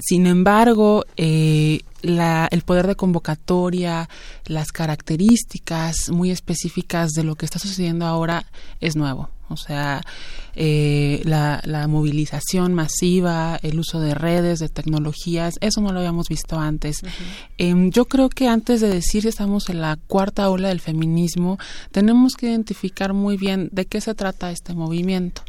[0.00, 4.08] Sin embargo, eh, el poder de convocatoria,
[4.46, 8.46] las características muy específicas de lo que está sucediendo ahora
[8.80, 9.30] es nuevo.
[9.50, 10.00] O sea,
[10.54, 16.58] eh, la, movilización masiva, el uso de redes, de tecnologías, eso no lo habíamos visto
[16.58, 17.00] antes.
[17.58, 21.58] Em, yo creo que antes de decir que estamos en la cuarta ola del feminismo,
[21.90, 25.42] tenemos que identificar muy bien de qué se trata este movimiento.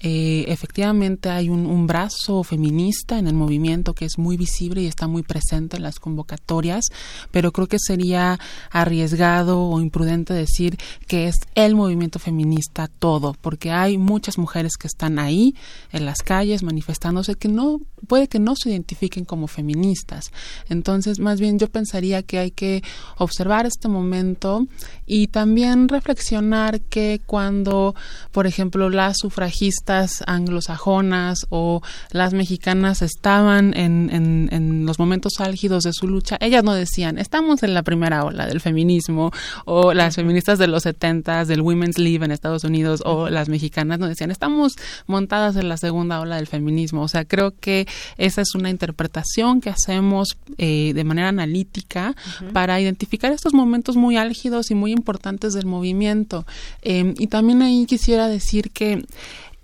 [0.00, 5.06] Eh, efectivamente hay un, brazo feminista en el movimiento que es muy visible y está
[5.06, 6.86] muy presente en las convocatorias,
[7.30, 8.40] pero creo que sería
[8.70, 14.88] arriesgado o imprudente decir que es el movimiento feminista todo, porque hay muchas mujeres que
[14.88, 15.54] están ahí
[15.92, 20.32] en las calles manifestándose que no puede que no se identifiquen como feministas.
[20.68, 22.82] Entonces, más bien yo pensaría que hay que
[23.16, 24.66] observar este momento
[25.06, 27.94] y también reflexionar que cuando,
[28.32, 29.85] por ejemplo, las sufragistas
[30.26, 36.74] anglosajonas o las mexicanas estaban en, en, los momentos álgidos de su lucha, ellas no
[36.74, 39.32] decían, estamos en la primera ola del feminismo
[39.64, 43.98] o las feministas de los setentas, del Women's League en Estados Unidos o las mexicanas
[43.98, 44.76] no decían, estamos
[45.06, 47.02] montadas en la segunda ola del feminismo.
[47.02, 47.86] O sea, creo que
[48.16, 52.14] esa es una interpretación que hacemos eh, de manera analítica
[52.52, 56.46] para identificar estos momentos muy álgidos y muy importantes del movimiento.
[56.82, 59.04] Em, y también ahí quisiera decir que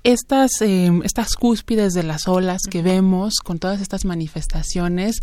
[0.04, 5.16] estas, eh, estas cúspides de las olas que vemos con todas estas manifestaciones,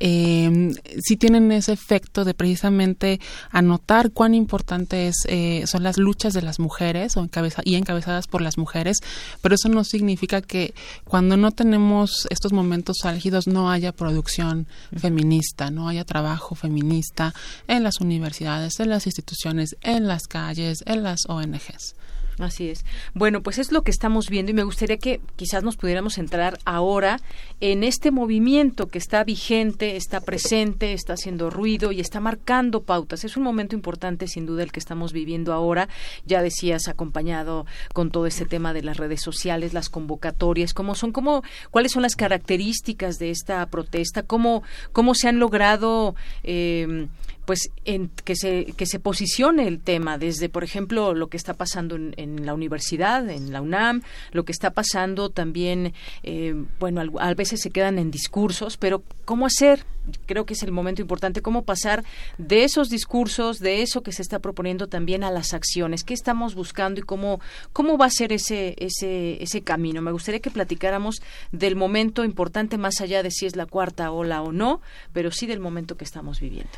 [0.00, 3.20] eh, sí tienen ese efecto de precisamente
[3.50, 8.26] anotar cuán importante es, eh, son las luchas de las mujeres o encabeza y encabezadas
[8.26, 8.98] por las mujeres,
[9.40, 10.74] pero eso no significa que
[11.04, 14.66] cuando no tenemos estos momentos álgidos no haya producción
[14.96, 17.34] feminista, no haya trabajo feminista
[17.68, 21.94] en las universidades, en las instituciones, en las calles, en las ONGs.
[22.38, 22.84] Así es.
[23.14, 26.58] Bueno, pues es lo que estamos viendo y me gustaría que quizás nos pudiéramos entrar
[26.64, 27.20] ahora
[27.60, 33.24] en este movimiento que está vigente, está presente, está haciendo ruido y está marcando pautas.
[33.24, 35.88] Es un momento importante, sin duda, el que estamos viviendo ahora.
[36.26, 41.12] Ya decías, acompañado con todo este tema de las redes sociales, las convocatorias, cómo son,
[41.12, 47.06] cómo, cuáles son las características de esta protesta, cómo, cómo se han logrado eh,
[47.44, 51.54] pues en, que se que se posicione el tema desde por ejemplo lo que está
[51.54, 54.02] pasando en, la universidad en la UNAM
[54.32, 55.92] lo que está pasando también
[56.22, 59.84] eh, bueno a veces se quedan en discursos pero cómo hacer
[60.26, 62.04] creo que es el momento importante cómo pasar
[62.38, 66.54] de esos discursos de eso que se está proponiendo también a las acciones qué estamos
[66.54, 67.40] buscando y cómo
[67.72, 71.16] cómo va a ser ese ese ese camino me gustaría que platicáramos
[71.52, 74.80] del momento importante más allá de si es la cuarta ola o no
[75.12, 76.70] pero sí del momento que estamos viviendo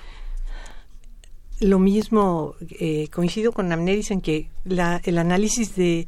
[1.61, 6.07] lo mismo, eh, coincido con Amneris en que la, el análisis de,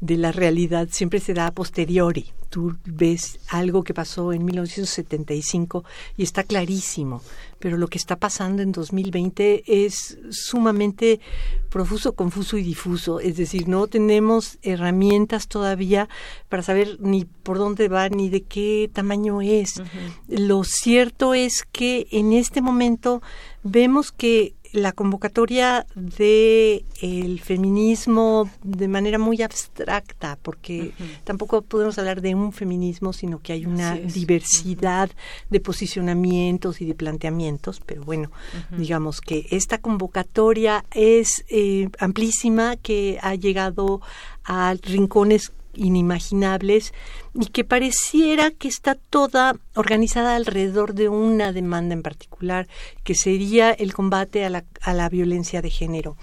[0.00, 2.32] de, la realidad siempre se da a posteriori.
[2.48, 5.84] Tú ves algo que pasó en 1975
[6.16, 7.20] y está clarísimo,
[7.58, 11.20] pero lo que está pasando en 2020 es sumamente
[11.68, 13.20] profuso, confuso y difuso.
[13.20, 16.08] Es decir, no tenemos herramientas todavía
[16.48, 19.82] para saber ni por dónde va ni de qué tamaño es.
[20.28, 23.20] Lo cierto es que en este momento
[23.62, 30.92] vemos que la convocatoria de el feminismo de manera muy abstracta porque
[31.24, 35.10] tampoco podemos hablar de un feminismo sino que hay una diversidad
[35.50, 37.80] de posicionamientos y de planteamientos.
[37.84, 38.30] Pero bueno
[38.76, 44.00] digamos que esta convocatoria es eh, amplísima que ha llegado
[44.44, 46.92] a rincones inimaginables
[47.34, 52.66] y que pareciera que está toda organizada alrededor de una demanda en particular,
[53.04, 56.16] que sería el combate a la, a la violencia de género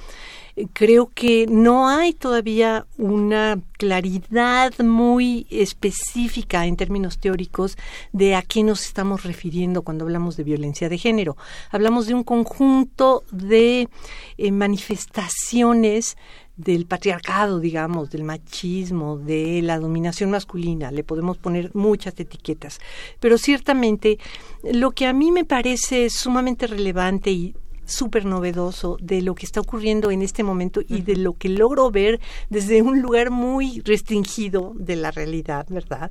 [0.73, 7.75] creo que no hay todavía una claridad muy específica en términos teóricos
[8.11, 11.37] de a qué nos estamos refiriendo cuando hablamos de violencia de género.
[11.71, 13.89] Hablamos de un conjunto de
[14.37, 16.17] eh, manifestaciones
[16.55, 20.91] del patriarcado, digamos, del machismo, de la dominación masculina.
[20.91, 22.79] Le podemos poner muchas etiquetas.
[23.19, 24.19] Pero ciertamente
[24.63, 27.55] lo que a mí me parece sumamente relevante y
[27.85, 31.91] súper novedoso de lo que está ocurriendo en este momento y de lo que logro
[31.91, 36.09] ver desde un lugar muy restringido de la realidad, ¿verdad?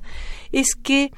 [0.51, 1.13] Es que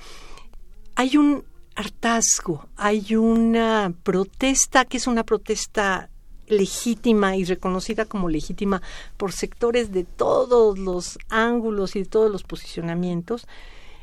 [0.95, 1.45] hay un
[1.75, 6.09] hartazgo, hay una protesta que es una protesta
[6.49, 8.83] legítima y reconocida como legítima
[9.17, 13.47] por sectores de todos los ángulos y de todos los posicionamientos,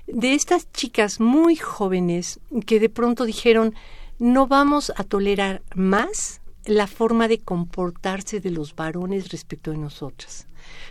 [0.07, 3.73] de estas chicas muy jóvenes que de pronto dijeron
[4.19, 10.47] no vamos a tolerar más la forma de comportarse de los varones respecto de nosotras.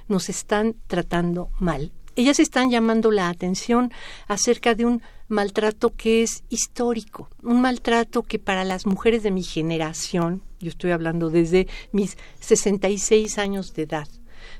[0.08, 1.92] Nos están tratando mal.
[2.16, 3.92] Ellas están llamando la atención
[4.26, 9.42] acerca de un maltrato que es histórico, un maltrato que para las mujeres de mi
[9.42, 14.08] generación, yo estoy hablando desde mis 66 años de edad,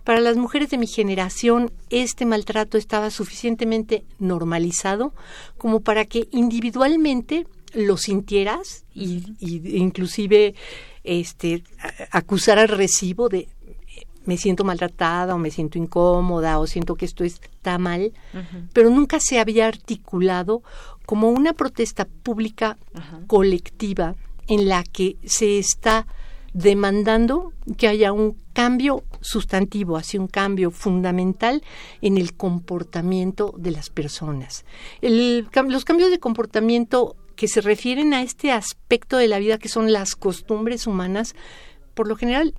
[0.05, 5.13] para las mujeres de mi generación este maltrato estaba suficientemente normalizado
[5.59, 10.55] como para que individualmente lo sintieras y, inclusive
[11.03, 11.63] este
[12.11, 13.49] acusar al recibo de
[14.31, 18.13] me siento maltratada o me siento incómoda o siento que esto está mal,
[18.73, 20.63] pero nunca se había articulado
[21.05, 22.79] como una protesta pública
[23.27, 24.15] colectiva
[24.47, 26.07] en la que se está
[26.55, 31.65] demandando que haya un cambio sustantivo, así un cambio fundamental
[32.01, 34.65] en el comportamiento de las personas.
[35.03, 39.93] los cambios de comportamiento que se refieren a este aspecto de la vida que son
[39.93, 41.35] las costumbres humanas,
[41.95, 42.55] por lo general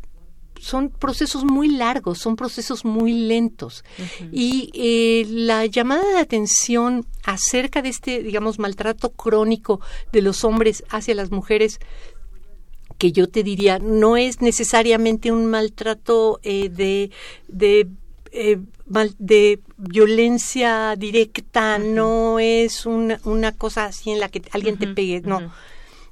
[0.61, 3.83] son procesos muy largos, son procesos muy lentos.
[4.31, 9.81] Y eh, la llamada de atención acerca de este, digamos, maltrato crónico
[10.11, 11.79] de los hombres hacia las mujeres,
[12.99, 17.09] que yo te diría, no es necesariamente un maltrato eh, de,
[17.47, 17.89] de
[18.31, 18.59] eh,
[19.17, 25.21] de violencia directa, no es una, una, cosa así en la que alguien te pegue,
[25.21, 25.51] no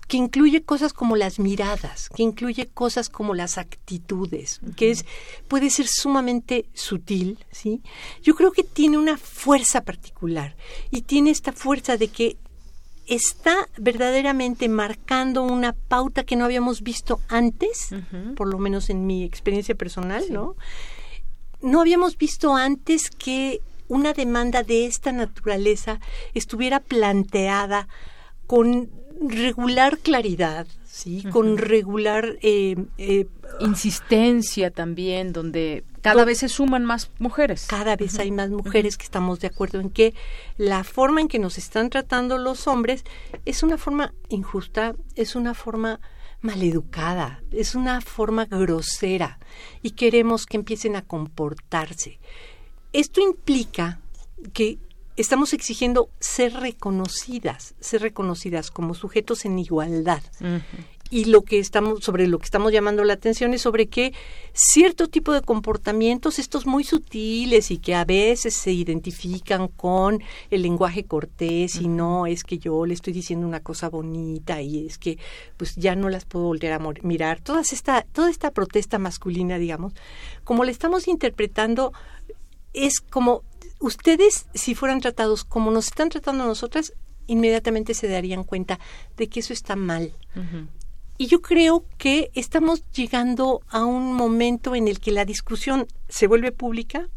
[0.10, 5.06] que incluye cosas como las miradas, que incluye cosas como las actitudes, que es
[5.48, 7.84] puede ser sumamente sutil, ¿sí?
[8.24, 10.56] Yo creo que tiene una fuerza particular
[10.90, 12.38] y tiene esta fuerza de que
[13.06, 17.90] está verdaderamente marcando una pauta que no habíamos visto antes,
[18.36, 20.56] por lo menos en mi experiencia personal, ¿no?
[21.62, 26.00] No habíamos visto antes que una demanda de esta naturaleza
[26.34, 27.88] estuviera planteada
[28.48, 28.90] con
[29.20, 33.28] regular claridad, sí, con regular eh, eh,
[33.60, 37.66] insistencia también, donde cada vez se suman más mujeres.
[37.68, 40.14] Cada vez hay más mujeres que estamos de acuerdo en que
[40.58, 43.04] la forma en que nos están tratando los hombres
[43.46, 46.00] es una forma injusta, es una forma
[46.42, 49.40] maleducada, es una forma grosera
[49.82, 52.20] y queremos que empiecen a comportarse.
[52.94, 54.00] Esto implica
[54.54, 54.80] que
[55.22, 60.24] estamos exigiendo ser reconocidas, ser reconocidas como sujetos en igualdad.
[61.12, 64.14] y lo que estamos sobre lo que estamos llamando la atención es sobre que
[64.54, 70.22] cierto tipo de comportamientos estos muy sutiles y que a veces se identifican con
[70.52, 74.86] el lenguaje cortés y no es que yo le estoy diciendo una cosa bonita y
[74.86, 75.18] es que
[75.58, 77.42] pues ya no las puedo volver a mirar.
[77.42, 79.94] Toda esta toda esta protesta masculina digamos
[80.44, 81.92] como le estamos interpretando
[82.74, 83.44] es como
[83.80, 86.94] ustedes si fueran tratados como nos están tratando a nosotras
[87.30, 88.80] inmediatamente se darían cuenta
[89.16, 90.14] de que eso está mal.
[91.18, 96.28] Y yo creo que estamos llegando a un momento en el que la discusión se
[96.28, 97.08] vuelve pública,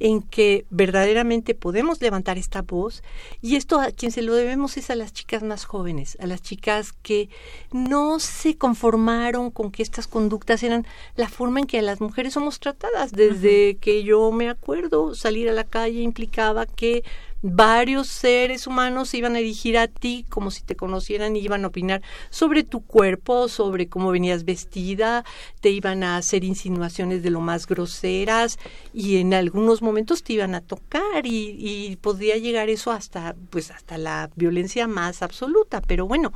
[0.00, 3.02] en que verdaderamente podemos levantar esta voz
[3.40, 6.42] y esto a quien se lo debemos es a las chicas más jóvenes, a las
[6.42, 7.28] chicas que
[7.70, 10.86] no se conformaron con que estas conductas eran
[11.16, 13.12] la forma en que las mujeres somos tratadas.
[13.12, 17.04] Desde que yo me acuerdo, salir a la calle implicaba que
[17.42, 21.64] varios seres humanos se iban a dirigir a ti como si te conocieran y iban
[21.64, 25.24] a opinar sobre tu cuerpo, sobre cómo venías vestida,
[25.60, 28.58] te iban a hacer insinuaciones de lo más groseras
[28.92, 33.70] y en algunos momentos te iban a tocar y, y podría llegar eso hasta pues
[33.70, 36.32] hasta la violencia más absoluta, pero bueno,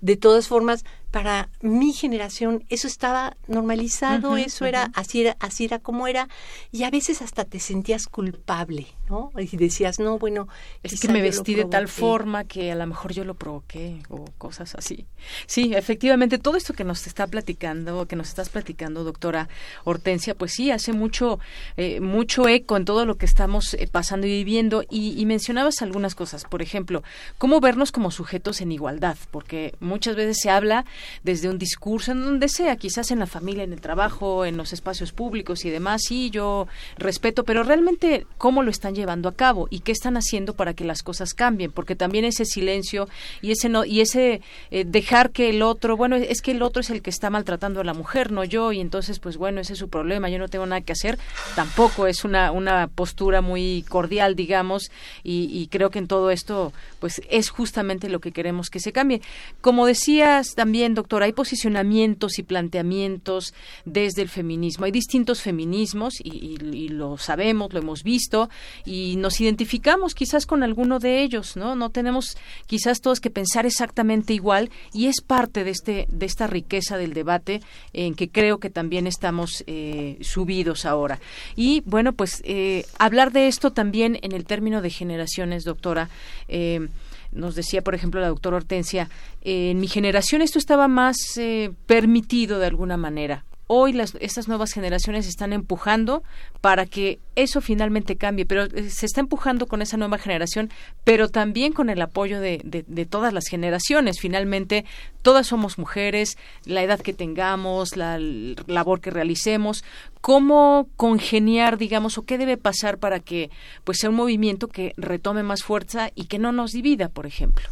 [0.00, 5.78] de todas formas para mi generación eso estaba normalizado, eso era así era así era
[5.78, 6.28] como era
[6.72, 9.32] y a veces hasta te sentías culpable, ¿no?
[9.38, 10.48] Y decías, "No, bueno,
[10.82, 14.26] es que me vestí de tal forma que a lo mejor yo lo provoqué o
[14.36, 15.06] cosas así."
[15.46, 19.48] Sí, efectivamente todo esto que nos está platicando, que nos estás platicando, doctora
[19.84, 21.38] Hortensia, pues sí hace mucho
[21.76, 25.82] eh, mucho eco en todo lo que estamos eh, pasando y viviendo y, y mencionabas
[25.82, 27.02] algunas cosas, por ejemplo,
[27.38, 30.84] cómo vernos como sujetos en igualdad, porque muchas veces se habla
[31.22, 34.72] desde un discurso, en donde sea, quizás en la familia, en el trabajo, en los
[34.72, 36.66] espacios públicos y demás, sí, yo
[36.98, 40.84] respeto, pero realmente cómo lo están llevando a cabo y qué están haciendo para que
[40.84, 43.08] las cosas cambien, porque también ese silencio
[43.42, 44.40] y ese no y ese
[44.70, 47.80] eh, dejar que el otro, bueno, es que el otro es el que está maltratando
[47.80, 50.48] a la mujer, no yo, y entonces pues bueno, ese es su problema, yo no
[50.48, 51.18] tengo nada que hacer,
[51.54, 54.90] tampoco es una una postura muy cordial, digamos,
[55.22, 58.92] y, y creo que en todo esto pues es justamente lo que queremos que se
[58.92, 59.20] cambie.
[59.60, 63.54] Como decías también doctora, hay posicionamientos y planteamientos
[63.84, 64.84] desde el feminismo.
[64.84, 68.48] Hay distintos feminismos y, lo sabemos, lo hemos visto
[68.84, 71.74] y nos identificamos quizás con alguno de ellos, ¿no?
[71.74, 72.36] No tenemos
[72.66, 77.12] quizás todos que pensar exactamente igual y es parte de este de esta riqueza del
[77.12, 77.60] debate
[77.92, 81.20] en que creo que también estamos eh, subidos ahora.
[81.54, 86.08] Y bueno, pues eh, hablar de esto también en el término de generaciones, doctora.
[86.48, 86.88] Eh,
[87.32, 89.08] nos decía, por ejemplo, la doctora Hortensia,
[89.40, 93.45] en mi generación esto estaba más eh, permitido de alguna manera.
[93.68, 96.22] Hoy las, estas nuevas generaciones están empujando
[96.60, 100.70] para que eso finalmente cambie, pero eh, se está empujando con esa nueva generación,
[101.02, 104.20] pero también con el apoyo de, de, todas las generaciones.
[104.20, 104.84] Finalmente,
[105.22, 109.82] todas somos mujeres, la edad que tengamos, la labor que realicemos,
[110.20, 113.50] cómo congeniar, digamos, o qué debe pasar para que
[113.84, 117.68] pues sea un movimiento que retome más fuerza y que no nos divida, por ejemplo.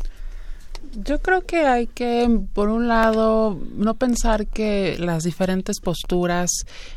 [0.93, 6.51] Yo creo que hay que, por un lado, no pensar que las diferentes posturas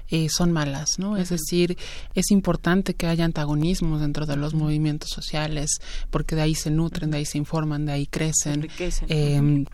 [0.09, 1.17] eh, son malas, ¿no?
[1.17, 1.77] Es decir,
[2.13, 7.11] es importante que haya antagonismos dentro de los movimientos sociales, porque de ahí se nutren,
[7.11, 8.67] de ahí se informan, de ahí crecen.
[9.07, 9.65] Eh,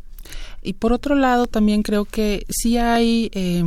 [0.64, 3.64] y por otro lado, también creo que sí hay eh,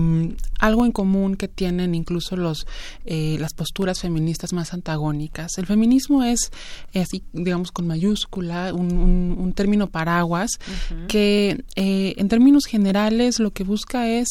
[0.59, 2.66] algo en común que tienen incluso los
[3.05, 5.59] eh, las posturas feministas más antagónicas.
[5.59, 6.51] El feminismo es,
[6.94, 10.59] así, digamos, con mayúscula, un, un, término paraguas
[11.09, 14.28] que eh, en términos generales lo que busca es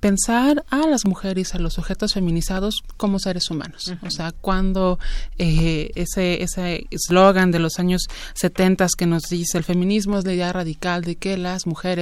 [0.00, 3.92] pensar a las mujeres, a los sujetos feminizados como seres humanos.
[4.02, 4.98] O sea, cuando
[5.38, 8.02] eh, ese ese eslogan de los años
[8.34, 11.99] 70 que nos dice el feminismo es la idea radical de que las mujeres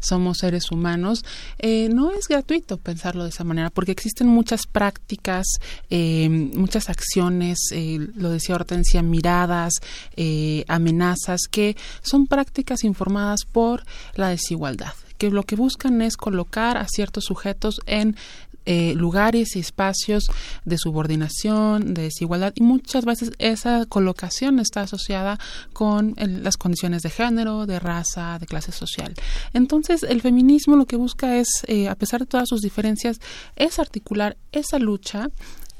[0.00, 1.24] somos seres humanos,
[1.62, 5.46] no es gratuito pensar de esa manera, porque existen muchas prácticas,
[5.88, 9.74] eh, muchas acciones, eh, lo decía Hortensia, miradas,
[10.16, 16.78] eh, amenazas, que son prácticas informadas por la desigualdad que lo que buscan es colocar
[16.78, 18.16] a ciertos sujetos en
[18.66, 20.24] eh, lugares y espacios
[20.64, 25.38] de subordinación, de desigualdad y muchas veces esa colocación está asociada
[25.72, 29.14] con las condiciones de género, de raza, de clase social.
[29.52, 33.20] Entonces el feminismo lo que busca es, eh, a pesar de todas sus diferencias,
[33.56, 35.30] es articular esa lucha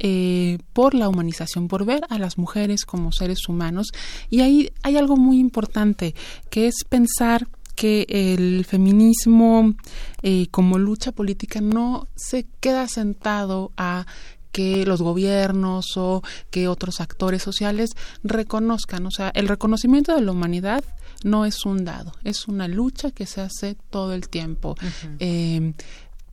[0.03, 3.89] eh, por la humanización, por ver a las mujeres como seres humanos.
[4.31, 6.15] Y ahí hay algo muy importante,
[6.49, 7.49] que es pensar
[7.81, 9.73] que el feminismo
[10.21, 14.05] eh, como lucha política no se queda sentado a
[14.53, 17.93] que los gobiernos o que otros actores sociales
[18.23, 19.07] reconozcan.
[19.07, 20.85] O sea, el reconocimiento de la humanidad
[21.25, 24.75] no es un dado, es una lucha que se hace todo el tiempo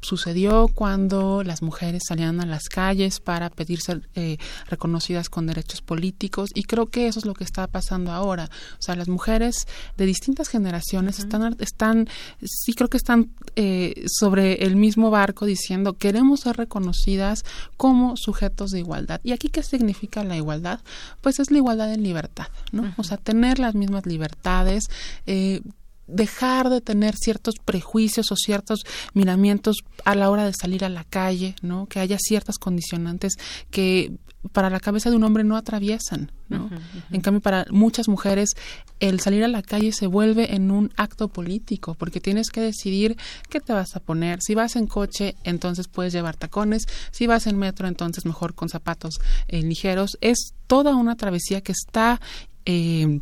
[0.01, 4.37] sucedió cuando las mujeres salían a las calles para pedir ser eh,
[4.69, 8.49] reconocidas con derechos políticos y creo que eso es lo que está pasando ahora.
[8.73, 9.67] O sea, las mujeres
[9.97, 12.07] de distintas generaciones están, están,
[12.43, 17.43] sí creo que están eh, sobre el mismo barco diciendo queremos ser reconocidas
[17.75, 19.21] como sujetos de igualdad.
[19.23, 20.81] ¿Y aquí qué significa la igualdad?
[21.21, 22.93] Pues es la igualdad en libertad, ¿no?
[22.97, 24.85] O sea, tener las mismas libertades.
[25.25, 25.61] Eh,
[26.07, 31.03] dejar de tener ciertos prejuicios o ciertos miramientos a la hora de salir a la
[31.03, 31.87] calle, ¿no?
[31.87, 33.33] Que haya ciertas condicionantes
[33.69, 34.13] que
[34.51, 36.69] para la cabeza de un hombre no atraviesan, ¿no?
[37.11, 38.51] En cambio, para muchas mujeres
[38.99, 43.17] el salir a la calle se vuelve en un acto político, porque tienes que decidir
[43.49, 44.39] qué te vas a poner.
[44.41, 46.85] Si vas en coche, entonces puedes llevar tacones.
[47.11, 50.17] Si vas en metro, entonces mejor con zapatos eh, ligeros.
[50.21, 52.21] Es toda una travesía que está
[52.65, 53.19] eh,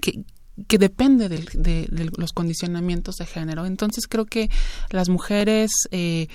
[0.00, 0.24] que,
[0.66, 3.66] que depende de, los condicionamientos de género.
[3.66, 4.50] Entonces creo que
[4.90, 6.28] las mujeres eh,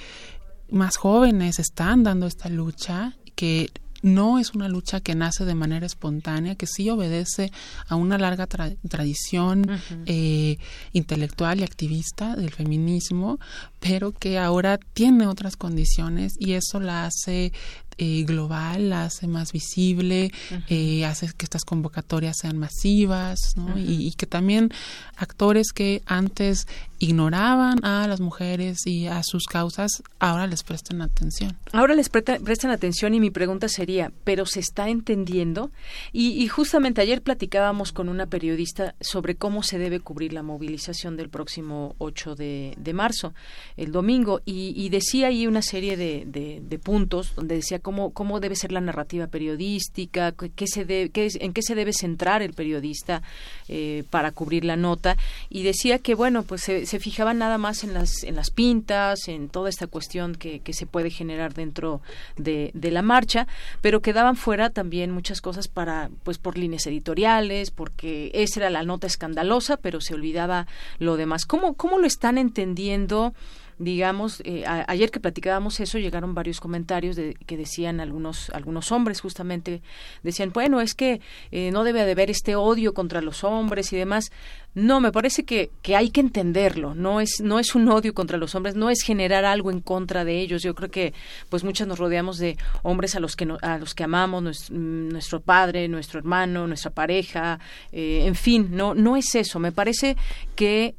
[0.70, 3.70] más jóvenes están dando esta lucha que
[4.02, 7.52] no es una lucha que nace de manera espontánea, que sí obedece
[7.88, 9.66] a una larga tradición
[10.06, 10.58] eh,
[10.94, 13.40] intelectual y activista del feminismo,
[13.80, 17.52] pero que ahora tiene otras condiciones y eso la hace
[17.98, 20.32] eh, global, la hace más visible,
[20.70, 23.78] eh, hace que estas convocatorias sean masivas, ¿no?
[23.78, 24.72] y, que también
[25.16, 26.68] actores que antes
[27.00, 31.58] ignoraban a las mujeres y a sus causas, ahora les presten atención.
[31.72, 35.72] Ahora les prestan atención y mi pregunta sería, ¿pero se está entendiendo?
[36.12, 41.30] Y, justamente ayer platicábamos con una periodista sobre cómo se debe cubrir la movilización del
[41.30, 43.34] próximo 8 de, marzo,
[43.76, 48.56] el domingo, y, decía ahí una serie de, de puntos donde decía cómo, cómo debe
[48.56, 53.22] ser la narrativa periodística, qué se qué, en qué se debe centrar el periodista
[53.68, 55.18] eh, para cubrir la nota.
[55.50, 59.28] Y decía que, bueno, pues se, se, fijaban nada más en las, en las pintas,
[59.28, 62.02] en toda esta cuestión que, que se puede generar dentro
[62.38, 63.48] de, de la marcha,
[63.82, 68.84] pero quedaban fuera también muchas cosas para, pues por líneas editoriales, porque esa era la
[68.84, 70.68] nota escandalosa, pero se olvidaba
[71.00, 71.46] lo demás.
[71.46, 73.34] ¿Cómo, cómo lo están entendiendo?
[73.80, 79.22] Digamos, eh, ayer que platicábamos eso, llegaron varios comentarios de, que decían algunos, algunos hombres
[79.22, 79.82] justamente,
[80.24, 81.22] decían, bueno, es que
[81.52, 84.32] eh, no debe de haber este odio contra los hombres y demás.
[84.74, 88.38] No, me parece que, que hay que entenderlo, no es, no es un odio contra
[88.38, 90.62] los hombres, no es generar algo en contra de ellos.
[90.62, 91.14] Yo creo que
[91.50, 95.40] pues muchas nos rodeamos de hombres a los que, a los que amamos, mm, nuestro,
[95.40, 97.60] padre, nuestro hermano, nuestra pareja,
[97.92, 99.60] eh, en fin, no, no es eso.
[99.60, 100.16] Me parece
[100.56, 100.96] que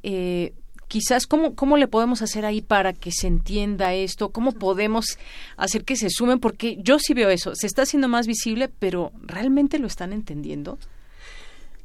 [0.89, 5.19] quizás cómo, cómo le podemos hacer ahí para que se entienda esto, cómo podemos
[5.57, 9.13] hacer que se sumen, porque yo sí veo eso, se está haciendo más visible, pero
[9.23, 10.79] ¿realmente lo están entendiendo?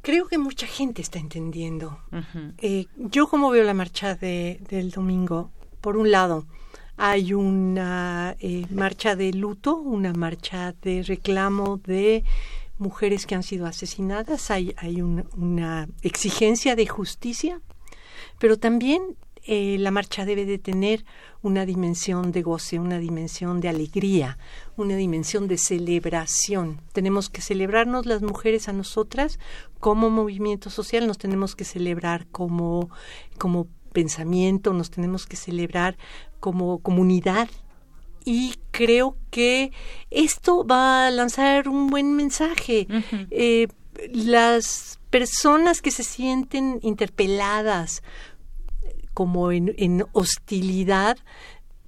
[0.00, 1.98] Creo que mucha gente está entendiendo.
[2.58, 5.50] Eh, yo como veo la marcha de, del domingo,
[5.80, 6.44] por un lado,
[6.96, 12.22] hay una eh, marcha de luto, una marcha de reclamo de
[12.78, 17.60] mujeres que han sido asesinadas, hay, hay una exigencia de justicia
[18.44, 21.06] pero también eh, la marcha debe de tener
[21.40, 24.36] una dimensión de goce, una dimensión de alegría,
[24.76, 26.82] una dimensión de celebración.
[26.92, 29.38] Tenemos que celebrarnos las mujeres a nosotras
[29.80, 32.90] como movimiento social, nos tenemos que celebrar como,
[33.38, 35.96] como pensamiento, nos tenemos que celebrar
[36.38, 37.48] como comunidad.
[38.26, 39.72] Y creo que
[40.10, 42.88] esto va a lanzar un buen mensaje.
[43.30, 43.68] Eh,
[44.12, 48.02] las personas que se sienten interpeladas
[49.14, 51.16] como en, hostilidad,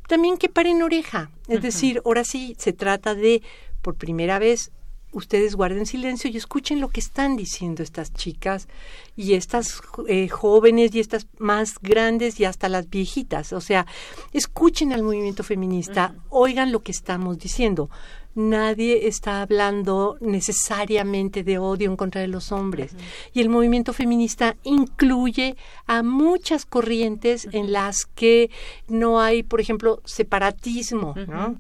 [0.09, 1.31] también que paren oreja.
[1.48, 3.43] Es decir, ahora sí se trata de,
[3.82, 4.70] por primera vez,
[5.12, 8.69] ustedes guarden silencio y escuchen lo que están diciendo estas chicas
[9.16, 13.53] y estas eh, jóvenes y estas más grandes y hasta las viejitas.
[13.53, 13.86] O sea,
[14.32, 17.90] escuchen al movimiento feminista, oigan lo que estamos diciendo
[18.36, 22.94] nadie está hablando necesariamente de odio en contra de los hombres.
[23.32, 25.56] Y el movimiento feminista incluye
[25.86, 28.50] a muchas corrientes en las que
[28.88, 31.14] no hay, por ejemplo, separatismo.
[31.26, 31.58] ¿no?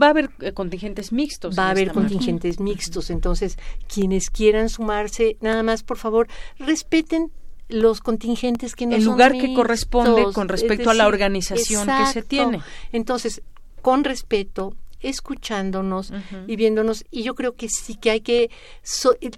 [0.00, 1.58] va a haber eh, contingentes mixtos.
[1.58, 3.10] Va a haber contingentes mixtos.
[3.10, 3.58] Entonces,
[3.92, 6.28] quienes quieran sumarse, nada más, por favor,
[6.58, 7.32] respeten
[7.68, 12.22] los contingentes que no el lugar que corresponde con respecto a la organización que se
[12.22, 12.60] tiene.
[12.92, 13.42] Entonces,
[13.80, 16.12] con respeto, escuchándonos
[16.46, 17.04] y viéndonos.
[17.10, 18.50] Y yo creo que sí que hay que,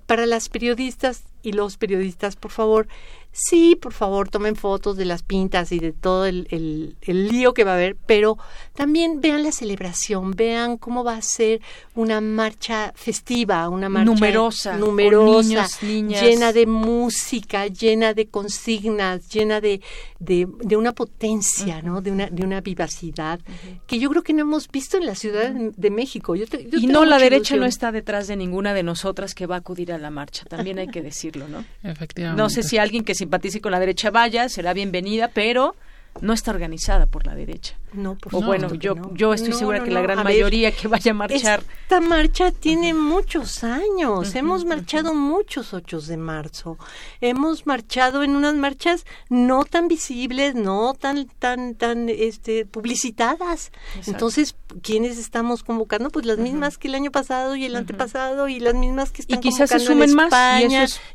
[0.06, 2.88] para las periodistas, y los periodistas, por favor,
[3.32, 7.64] sí, por favor, tomen fotos de las pintas y de todo el, el, lío que
[7.64, 8.38] va a haber, pero
[8.74, 11.60] también vean la celebración, vean cómo va a ser
[11.94, 19.80] una marcha festiva, una marcha numerosa, numerosa llena de música, llena de consignas, llena de,
[20.18, 22.00] de, una potencia, ¿no?
[22.00, 23.40] De una, de una vivacidad
[23.86, 26.34] que yo creo que no hemos visto en la Ciudad de México.
[26.36, 29.92] y no, la derecha no está detrás de ninguna de nosotras que va a acudir
[29.92, 31.64] a la marcha, también hay que decirlo, ¿no?
[31.82, 32.40] Efectivamente.
[32.40, 35.76] No sé si alguien que simpatice con la derecha vaya, será bienvenida, pero
[36.20, 37.76] no está organizada por la derecha.
[37.92, 41.14] No, por O bueno, yo, yo estoy segura que la gran mayoría que vaya a
[41.14, 41.64] marchar.
[41.82, 44.34] Esta marcha tiene muchos años.
[44.34, 46.78] Hemos marchado muchos 8 de marzo.
[47.20, 53.72] Hemos marchado en unas marchas no tan visibles, no tan, tan, tan este, publicitadas.
[54.06, 56.10] Entonces, ¿quiénes estamos convocando?
[56.10, 59.38] Pues las mismas que el año pasado y el antepasado y las mismas que están
[59.38, 60.32] y quizás se sumen más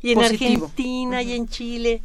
[0.02, 2.02] y, en Argentina y en Chile.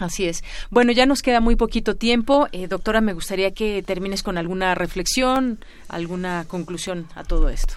[0.00, 0.42] Así es.
[0.70, 2.48] Bueno, ya nos queda muy poquito tiempo.
[2.52, 7.74] Eh, doctora, me gustaría que termines con alguna reflexión, alguna conclusión a todo esto.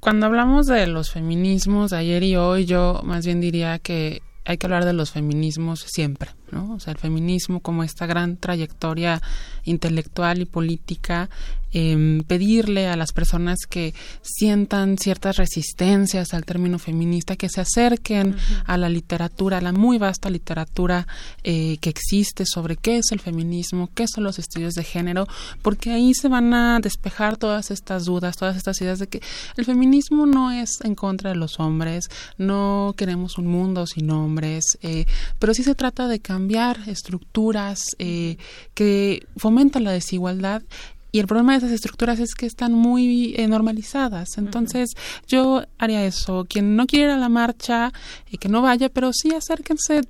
[0.00, 4.66] Cuando hablamos de los feminismos ayer y hoy, yo más bien diría que hay que
[4.66, 6.74] hablar de los feminismos siempre, ¿no?
[6.74, 9.20] O sea, el feminismo como esta gran trayectoria
[9.64, 11.28] intelectual y política
[11.78, 13.92] Em, pedirle a las personas que
[14.22, 19.98] sientan ciertas resistencias al término feminista que se acerquen a la literatura, a la muy
[19.98, 21.06] vasta literatura
[21.44, 25.26] eh, que existe sobre qué es el feminismo, qué son los estudios de género,
[25.60, 29.20] porque ahí se van a despejar todas estas dudas, todas estas ideas de que
[29.58, 32.06] el feminismo no es en contra de los hombres,
[32.38, 35.04] no queremos un mundo sin hombres, eh,
[35.38, 36.35] pero sí se trata de cambiar
[36.86, 38.36] estructuras eh,
[38.74, 40.62] que fomentan la desigualdad
[41.16, 44.36] y el problema de esas estructuras es que están muy eh, normalizadas.
[44.36, 44.90] Entonces,
[45.26, 46.44] yo haría eso.
[46.46, 47.90] Quien no quiere ir a la marcha,
[48.30, 50.02] y que no vaya, pero sí acérquense,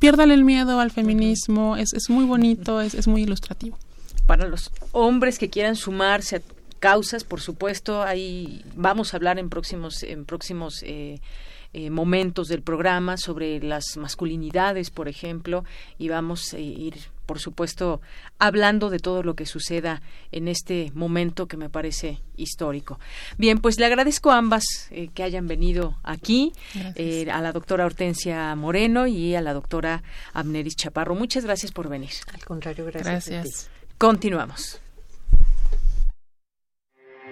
[0.00, 1.76] piérdale, el miedo al feminismo.
[1.76, 3.78] Es, es muy bonito, es, es muy ilustrativo.
[4.26, 6.42] Para los hombres que quieran sumarse a
[6.80, 11.20] causas, por supuesto, ahí vamos a hablar en próximos, en próximos eh,
[11.72, 15.64] eh, momentos del programa sobre las masculinidades, por ejemplo,
[15.98, 16.94] y vamos a ir
[17.28, 18.00] por supuesto,
[18.38, 20.00] hablando de todo lo que suceda
[20.32, 22.98] en este momento que me parece histórico.
[23.36, 26.54] Bien, pues le agradezco a ambas eh, que hayan venido aquí,
[26.94, 31.14] eh, a la doctora Hortensia Moreno y a la doctora Abneris Chaparro.
[31.14, 32.12] Muchas gracias por venir.
[32.32, 33.28] Al contrario, gracias.
[33.28, 33.70] gracias.
[33.98, 34.80] Continuamos.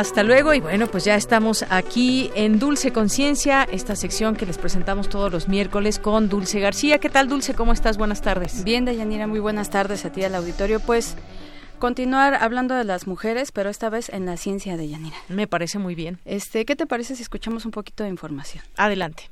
[0.00, 4.56] Hasta luego y bueno, pues ya estamos aquí en Dulce Conciencia, esta sección que les
[4.56, 6.96] presentamos todos los miércoles con Dulce García.
[6.96, 7.52] ¿Qué tal Dulce?
[7.52, 7.98] ¿Cómo estás?
[7.98, 8.64] Buenas tardes.
[8.64, 10.80] Bien, Dayanira, muy buenas tardes a ti al auditorio.
[10.80, 11.16] Pues
[11.78, 15.18] continuar hablando de las mujeres, pero esta vez en la ciencia de Yanira.
[15.28, 16.18] Me parece muy bien.
[16.24, 18.64] Este, ¿qué te parece si escuchamos un poquito de información?
[18.78, 19.24] Adelante.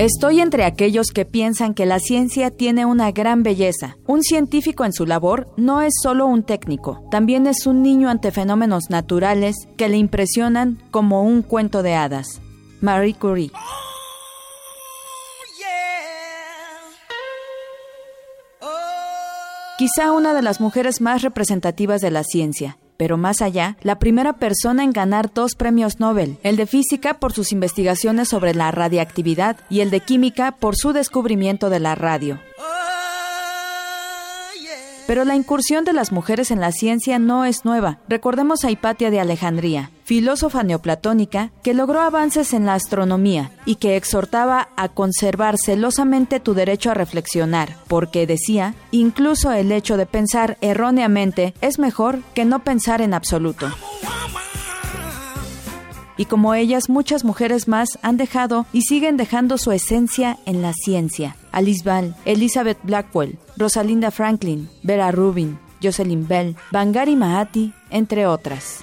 [0.00, 3.98] Estoy entre aquellos que piensan que la ciencia tiene una gran belleza.
[4.06, 8.30] Un científico en su labor no es solo un técnico, también es un niño ante
[8.30, 12.40] fenómenos naturales que le impresionan como un cuento de hadas.
[12.80, 13.52] Marie Curie.
[19.76, 24.34] Quizá una de las mujeres más representativas de la ciencia pero más allá, la primera
[24.34, 29.56] persona en ganar dos premios Nobel, el de física por sus investigaciones sobre la radiactividad
[29.70, 32.38] y el de química por su descubrimiento de la radio.
[35.06, 38.00] Pero la incursión de las mujeres en la ciencia no es nueva.
[38.06, 43.94] Recordemos a Hipatia de Alejandría, filósofa neoplatónica que logró avances en la astronomía y que
[43.94, 50.58] exhortaba a conservar celosamente tu derecho a reflexionar, porque decía, incluso el hecho de pensar
[50.62, 53.68] erróneamente es mejor que no pensar en absoluto
[56.16, 60.72] y como ellas muchas mujeres más han dejado y siguen dejando su esencia en la
[60.72, 61.36] ciencia.
[61.52, 68.80] Alice Ball, Elizabeth Blackwell, Rosalinda Franklin, Vera Rubin, Jocelyn Bell, Bangari Mahati, entre otras.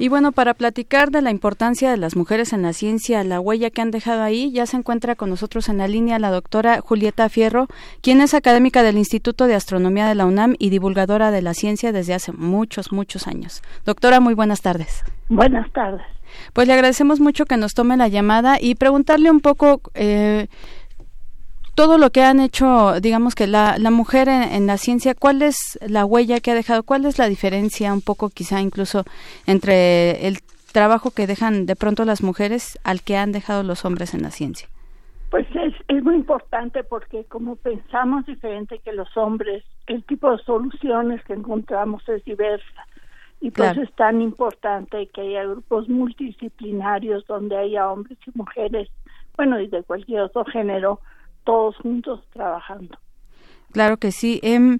[0.00, 3.70] Y bueno, para platicar de la importancia de las mujeres en la ciencia, la huella
[3.70, 7.28] que han dejado ahí, ya se encuentra con nosotros en la línea la doctora Julieta
[7.28, 7.66] Fierro,
[8.00, 11.90] quien es académica del Instituto de Astronomía de la UNAM y divulgadora de la ciencia
[11.90, 13.60] desde hace muchos, muchos años.
[13.84, 15.02] Doctora, muy buenas tardes.
[15.28, 16.06] Buenas tardes.
[16.52, 20.46] Pues le agradecemos mucho que nos tome la llamada y preguntarle un poco eh,
[21.78, 25.78] todo lo que han hecho, digamos que la, la mujer en, la ciencia, ¿cuál es
[25.80, 26.82] la huella que ha dejado?
[26.82, 29.04] ¿Cuál es la diferencia un poco quizá incluso
[29.46, 30.38] entre el
[30.72, 34.32] trabajo que dejan de pronto las mujeres al que han dejado los hombres en la
[34.32, 34.68] ciencia?
[35.30, 40.42] Pues es, es muy importante porque como pensamos diferente que los hombres, el tipo de
[40.42, 42.88] soluciones que encontramos es diversa.
[43.40, 48.88] Y por eso es tan importante que haya grupos multidisciplinarios donde haya hombres y mujeres,
[49.36, 51.00] bueno, y de cualquier otro género,
[51.48, 52.98] todos juntos trabajando.
[53.72, 54.38] Claro que sí.
[54.42, 54.76] Eh,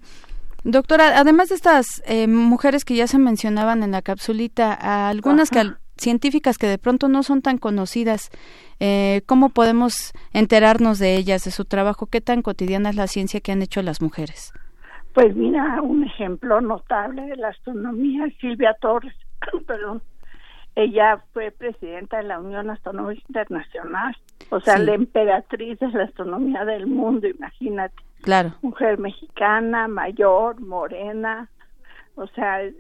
[0.64, 4.74] doctora, además de estas eh, mujeres que ya se mencionaban en la capsulita,
[5.08, 5.62] algunas que,
[5.96, 8.28] científicas que de pronto no son tan conocidas,
[8.80, 12.04] eh, ¿cómo podemos enterarnos de ellas, de su trabajo?
[12.04, 14.52] ¿Qué tan cotidiana es la ciencia que han hecho las mujeres?
[15.14, 19.14] Pues mira, un ejemplo notable de la astronomía es Silvia Torres,
[19.66, 20.02] perdón,
[20.78, 24.16] ella fue presidenta de la Unión Astronómica Internacional,
[24.50, 27.96] o sea, la emperatriz de la astronomía del mundo, imagínate.
[28.22, 28.54] Claro.
[28.62, 31.48] Mujer mexicana, mayor, morena,
[32.14, 32.74] o sea, es,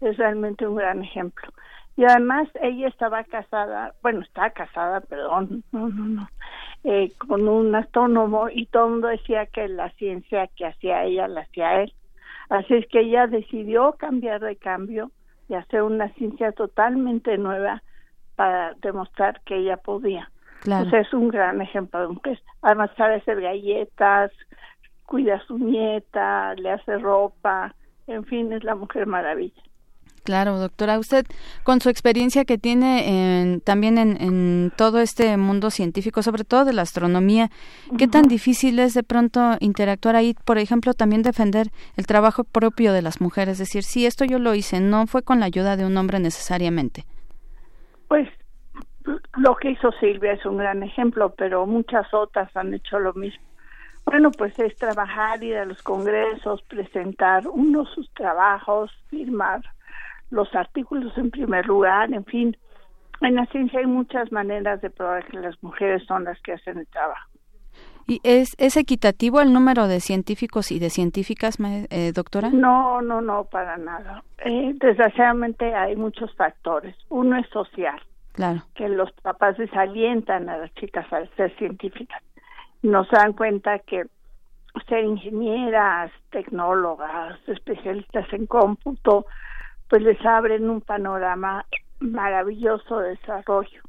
[0.00, 1.48] realmente un gran ejemplo.
[1.96, 6.28] Y además ella estaba casada, bueno, está casada, perdón, no, no, no,
[6.84, 11.26] eh, con un astrónomo y todo el mundo decía que la ciencia que hacía ella
[11.26, 11.92] la hacía él.
[12.50, 15.10] Así es que ella decidió cambiar de cambio
[15.48, 17.82] y hacer una ciencia totalmente nueva
[18.36, 20.30] para demostrar que ella podía.
[20.60, 20.96] Claro.
[20.96, 22.40] es un gran ejemplo de mujer.
[22.62, 24.30] Además sabe hacer galletas,
[25.04, 27.74] cuida a su nieta, le hace ropa,
[28.06, 29.62] en fin, es la mujer maravilla.
[30.24, 31.26] Claro, doctora, usted
[31.64, 36.72] con su experiencia que tiene en, también en, todo este mundo científico, sobre todo de
[36.72, 37.48] la astronomía,
[37.98, 40.34] ¿qué tan difícil es de pronto interactuar ahí?
[40.44, 44.38] Por ejemplo, también defender el trabajo propio de las mujeres, es decir, si esto yo
[44.38, 47.04] lo hice, no fue con la ayuda de un hombre necesariamente.
[48.06, 48.28] Pues
[49.38, 53.42] lo que hizo Silvia es un gran ejemplo, pero muchas otras han hecho lo mismo.
[54.04, 59.62] Bueno, pues es trabajar, ir a los congresos, presentar uno sus trabajos, firmar
[60.32, 62.56] los artículos en primer lugar, en fin.
[63.20, 66.78] En la ciencia hay muchas maneras de probar que las mujeres son las que hacen
[66.78, 67.28] el trabajo.
[68.08, 72.50] ¿Y es, es equitativo el número de científicos y de científicas, eh, doctora?
[72.50, 74.24] No, no, no, para nada.
[74.44, 76.96] Eh, desgraciadamente hay muchos factores.
[77.10, 78.00] Uno es social.
[78.32, 78.62] Claro.
[78.74, 82.22] Que los papás desalientan a las chicas al ser científicas.
[82.82, 84.06] Nos dan cuenta que
[84.88, 89.26] ser ingenieras, tecnólogas, especialistas en cómputo,
[89.92, 91.66] pues les abren un panorama
[92.00, 93.82] maravilloso de desarrollo.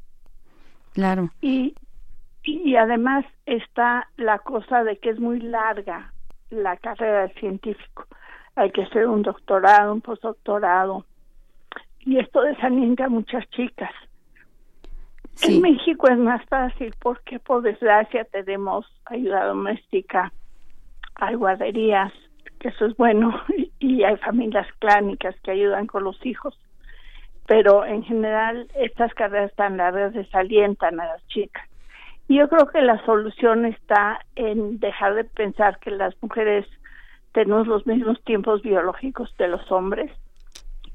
[0.92, 1.30] Claro.
[1.40, 1.74] Y,
[2.42, 6.12] y además está la cosa de que es muy larga
[6.50, 8.06] la carrera de científico.
[8.54, 11.06] Hay que hacer un doctorado, un postdoctorado.
[12.00, 13.92] Y esto desalienta a muchas chicas.
[15.40, 20.34] En México es más fácil porque por desgracia tenemos ayuda doméstica,
[21.14, 22.12] hay guarderías,
[22.68, 23.40] eso es bueno,
[23.78, 26.58] y hay familias clánicas que ayudan con los hijos,
[27.46, 31.68] pero en general estas carreras tan largas desalientan a las chicas.
[32.26, 36.66] Y yo creo que la solución está en dejar de pensar que las mujeres
[37.32, 40.10] tenemos los mismos tiempos biológicos de los hombres.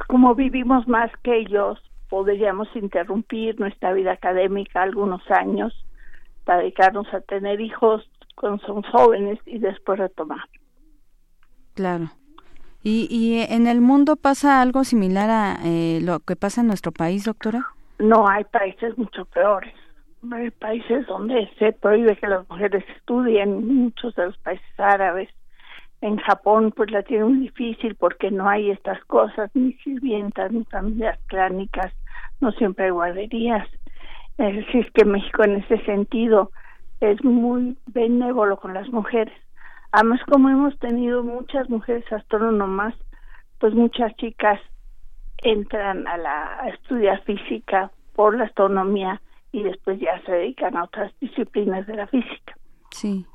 [0.07, 1.79] Como vivimos más que ellos,
[2.09, 5.85] podríamos interrumpir nuestra vida académica algunos años
[6.45, 10.47] para dedicarnos a tener hijos cuando son jóvenes y después retomar.
[11.73, 12.11] Claro.
[12.83, 16.91] ¿Y, ¿Y en el mundo pasa algo similar a eh, lo que pasa en nuestro
[16.91, 17.67] país, doctora?
[17.99, 19.73] No, hay países mucho peores.
[20.31, 25.29] Hay países donde se prohíbe que las mujeres estudien, muchos de los países árabes.
[26.01, 30.63] En Japón, pues la tiene muy difícil porque no hay estas cosas, ni sirvientas, ni
[30.65, 31.93] familias clánicas,
[32.39, 33.67] no siempre hay guarderías.
[34.37, 36.51] Es decir, que México en ese sentido
[37.01, 39.33] es muy benévolo con las mujeres.
[39.91, 42.93] Además, como hemos tenido muchas mujeres astrónomas,
[43.59, 44.59] pues muchas chicas
[45.39, 49.21] entran a la a estudiar física por la astronomía
[49.51, 52.55] y después ya se dedican a otras disciplinas de la física.
[52.91, 53.25] Sí.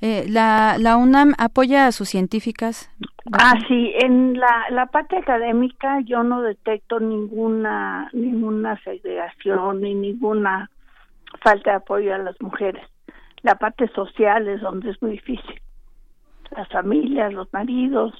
[0.00, 2.90] Eh, la, la UNAM apoya a sus científicas.
[3.32, 10.70] Ah, sí, en la, la parte académica yo no detecto ninguna ninguna segregación ni ninguna
[11.42, 12.82] falta de apoyo a las mujeres.
[13.42, 15.60] La parte social es donde es muy difícil
[16.56, 18.12] las familias, los maridos.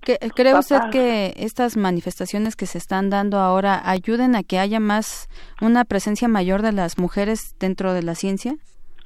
[0.00, 5.28] ¿Cree usted que estas manifestaciones que se están dando ahora ayuden a que haya más,
[5.60, 8.54] una presencia mayor de las mujeres dentro de la ciencia?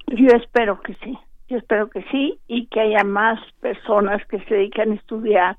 [0.07, 1.19] Yo espero que sí,
[1.49, 5.59] yo espero que sí y que haya más personas que se dediquen a estudiar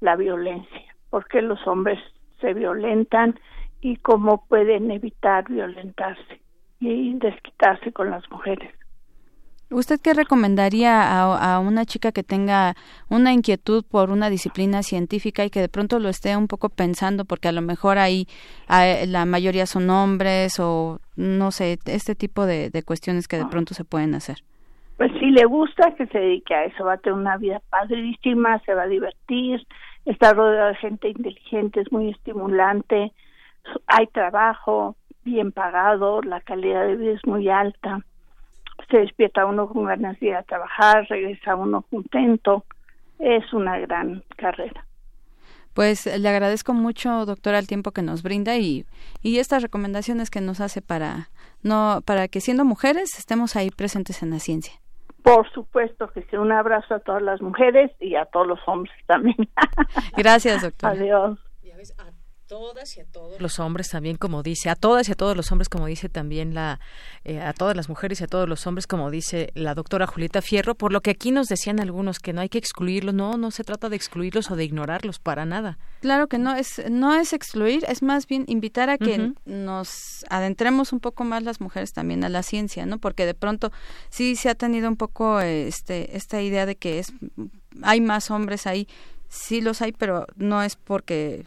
[0.00, 1.98] la violencia, porque los hombres
[2.40, 3.38] se violentan
[3.80, 6.40] y cómo pueden evitar violentarse
[6.80, 8.74] y desquitarse con las mujeres.
[9.68, 12.74] ¿Usted qué recomendaría a, una chica que tenga
[13.10, 17.24] una inquietud por una disciplina científica y que de pronto lo esté un poco pensando
[17.24, 18.28] porque a lo mejor ahí
[18.68, 23.84] la mayoría son hombres o no sé, este tipo de, cuestiones que de pronto se
[23.84, 24.36] pueden hacer?
[24.98, 28.60] Pues si le gusta que se dedique a eso, va a tener una vida padrísima,
[28.60, 29.66] se va a divertir,
[30.04, 33.12] está rodeado de gente inteligente, es muy estimulante,
[33.88, 34.94] hay trabajo
[35.24, 38.04] bien pagado, la calidad de vida es muy alta
[38.90, 42.64] se despierta uno con ganas de ir a trabajar, regresa uno contento.
[43.18, 44.84] Es una gran carrera.
[45.74, 48.86] Pues le agradezco mucho, doctora, el tiempo que nos brinda y,
[49.22, 51.28] y estas recomendaciones que nos hace para
[51.62, 54.74] no para que siendo mujeres estemos ahí presentes en la ciencia.
[55.22, 56.36] Por supuesto que sí.
[56.36, 59.36] Un abrazo a todas las mujeres y a todos los hombres también.
[60.16, 60.92] Gracias, doctora.
[60.94, 61.38] Adiós
[62.46, 63.40] todas y a todos.
[63.40, 66.54] Los hombres también como dice a todas y a todos los hombres como dice también
[66.54, 66.80] la
[67.24, 70.42] eh, a todas las mujeres y a todos los hombres como dice la doctora Julieta
[70.42, 73.50] Fierro por lo que aquí nos decían algunos que no hay que excluirlos no no
[73.50, 75.78] se trata de excluirlos o de ignorarlos para nada.
[76.00, 80.92] Claro que no es no es excluir es más bien invitar a que nos adentremos
[80.92, 83.72] un poco más las mujeres también a la ciencia no porque de pronto
[84.08, 87.12] sí se ha tenido un poco este esta idea de que es
[87.82, 88.88] hay más hombres ahí.
[89.28, 91.44] Sí los hay pero no es porque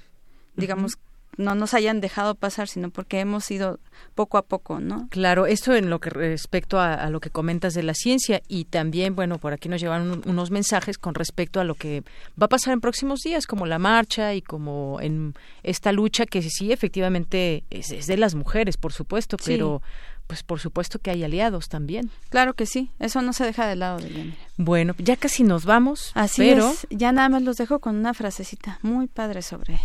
[0.59, 0.97] digamos,
[1.39, 3.79] no nos hayan dejado pasar, sino porque hemos ido
[4.13, 5.07] poco a poco, ¿no?
[5.09, 9.15] Claro, esto en lo que respecto a, lo que comentas de la ciencia y también,
[9.15, 12.03] bueno, por aquí nos llevan unos mensajes con respecto a lo que
[12.39, 15.33] va a pasar en próximos días, como la marcha y como en
[15.63, 19.81] esta lucha que sí, efectivamente es, de las mujeres, por supuesto, pero
[20.27, 22.11] pues por supuesto que hay aliados también.
[22.29, 26.11] Claro que sí, eso no se deja de lado de Bueno, ya casi nos vamos.
[26.13, 26.69] Así pero...
[26.69, 29.79] es, ya nada más los dejo con una frasecita muy padre sobre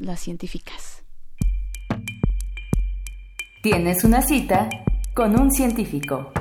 [0.00, 1.04] las científicas.
[3.62, 4.68] Tienes una cita
[5.14, 6.32] con un científico.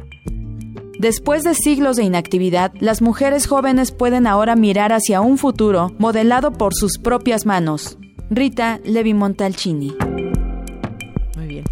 [0.99, 6.51] Después de siglos de inactividad, las mujeres jóvenes pueden ahora mirar hacia un futuro modelado
[6.51, 7.97] por sus propias manos.
[8.29, 9.95] Rita Levi Montalcini.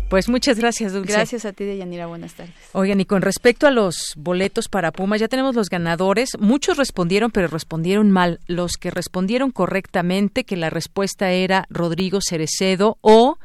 [0.10, 1.12] Pues muchas gracias, Dulce.
[1.12, 2.08] Gracias a ti, Deyanira.
[2.08, 2.56] Buenas tardes.
[2.72, 6.38] Oigan, y con respecto a los boletos para Pumas, ya tenemos los ganadores.
[6.40, 8.40] Muchos respondieron, pero respondieron mal.
[8.48, 13.38] Los que respondieron correctamente, que la respuesta era Rodrigo Cerecedo o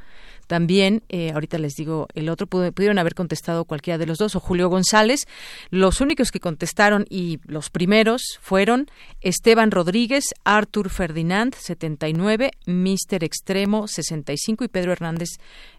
[0.53, 4.41] también, eh, ahorita les digo, el otro pudieron haber contestado cualquiera de los dos o
[4.41, 5.27] Julio González.
[5.71, 8.91] Los únicos que contestaron y los primeros fueron
[9.23, 15.31] Esteban Rodríguez, Artur Ferdinand, 79, Mister Extremo, 65 y Pedro Hernández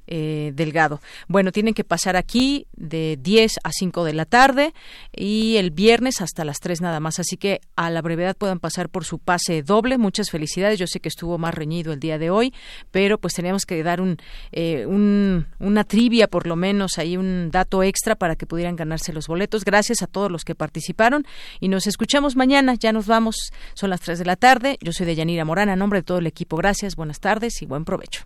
[0.08, 1.02] eh, Delgado.
[1.28, 4.74] Bueno, tienen que pasar aquí de 10 a 5 de la tarde
[5.16, 7.20] y el viernes hasta las 3 nada más.
[7.20, 9.98] Así que a la brevedad puedan pasar por su pase doble.
[9.98, 10.80] Muchas felicidades.
[10.80, 12.54] Yo sé que estuvo más reñido el día de hoy,
[12.92, 14.18] pero pues teníamos que dar un,
[14.52, 19.14] eh, un, una trivia, por lo menos, ahí un dato extra para que pudieran ganarse
[19.14, 19.64] los boletos.
[19.66, 21.26] Gracias a todos los que participaron
[21.60, 22.76] y nos escuchamos mañana.
[22.76, 23.52] Ya nos vamos.
[23.74, 24.78] Son las 3 de la tarde.
[24.82, 25.74] Yo soy de Yanira Morana.
[25.74, 28.26] A nombre de todo el equipo, gracias, buenas tardes y buen provecho.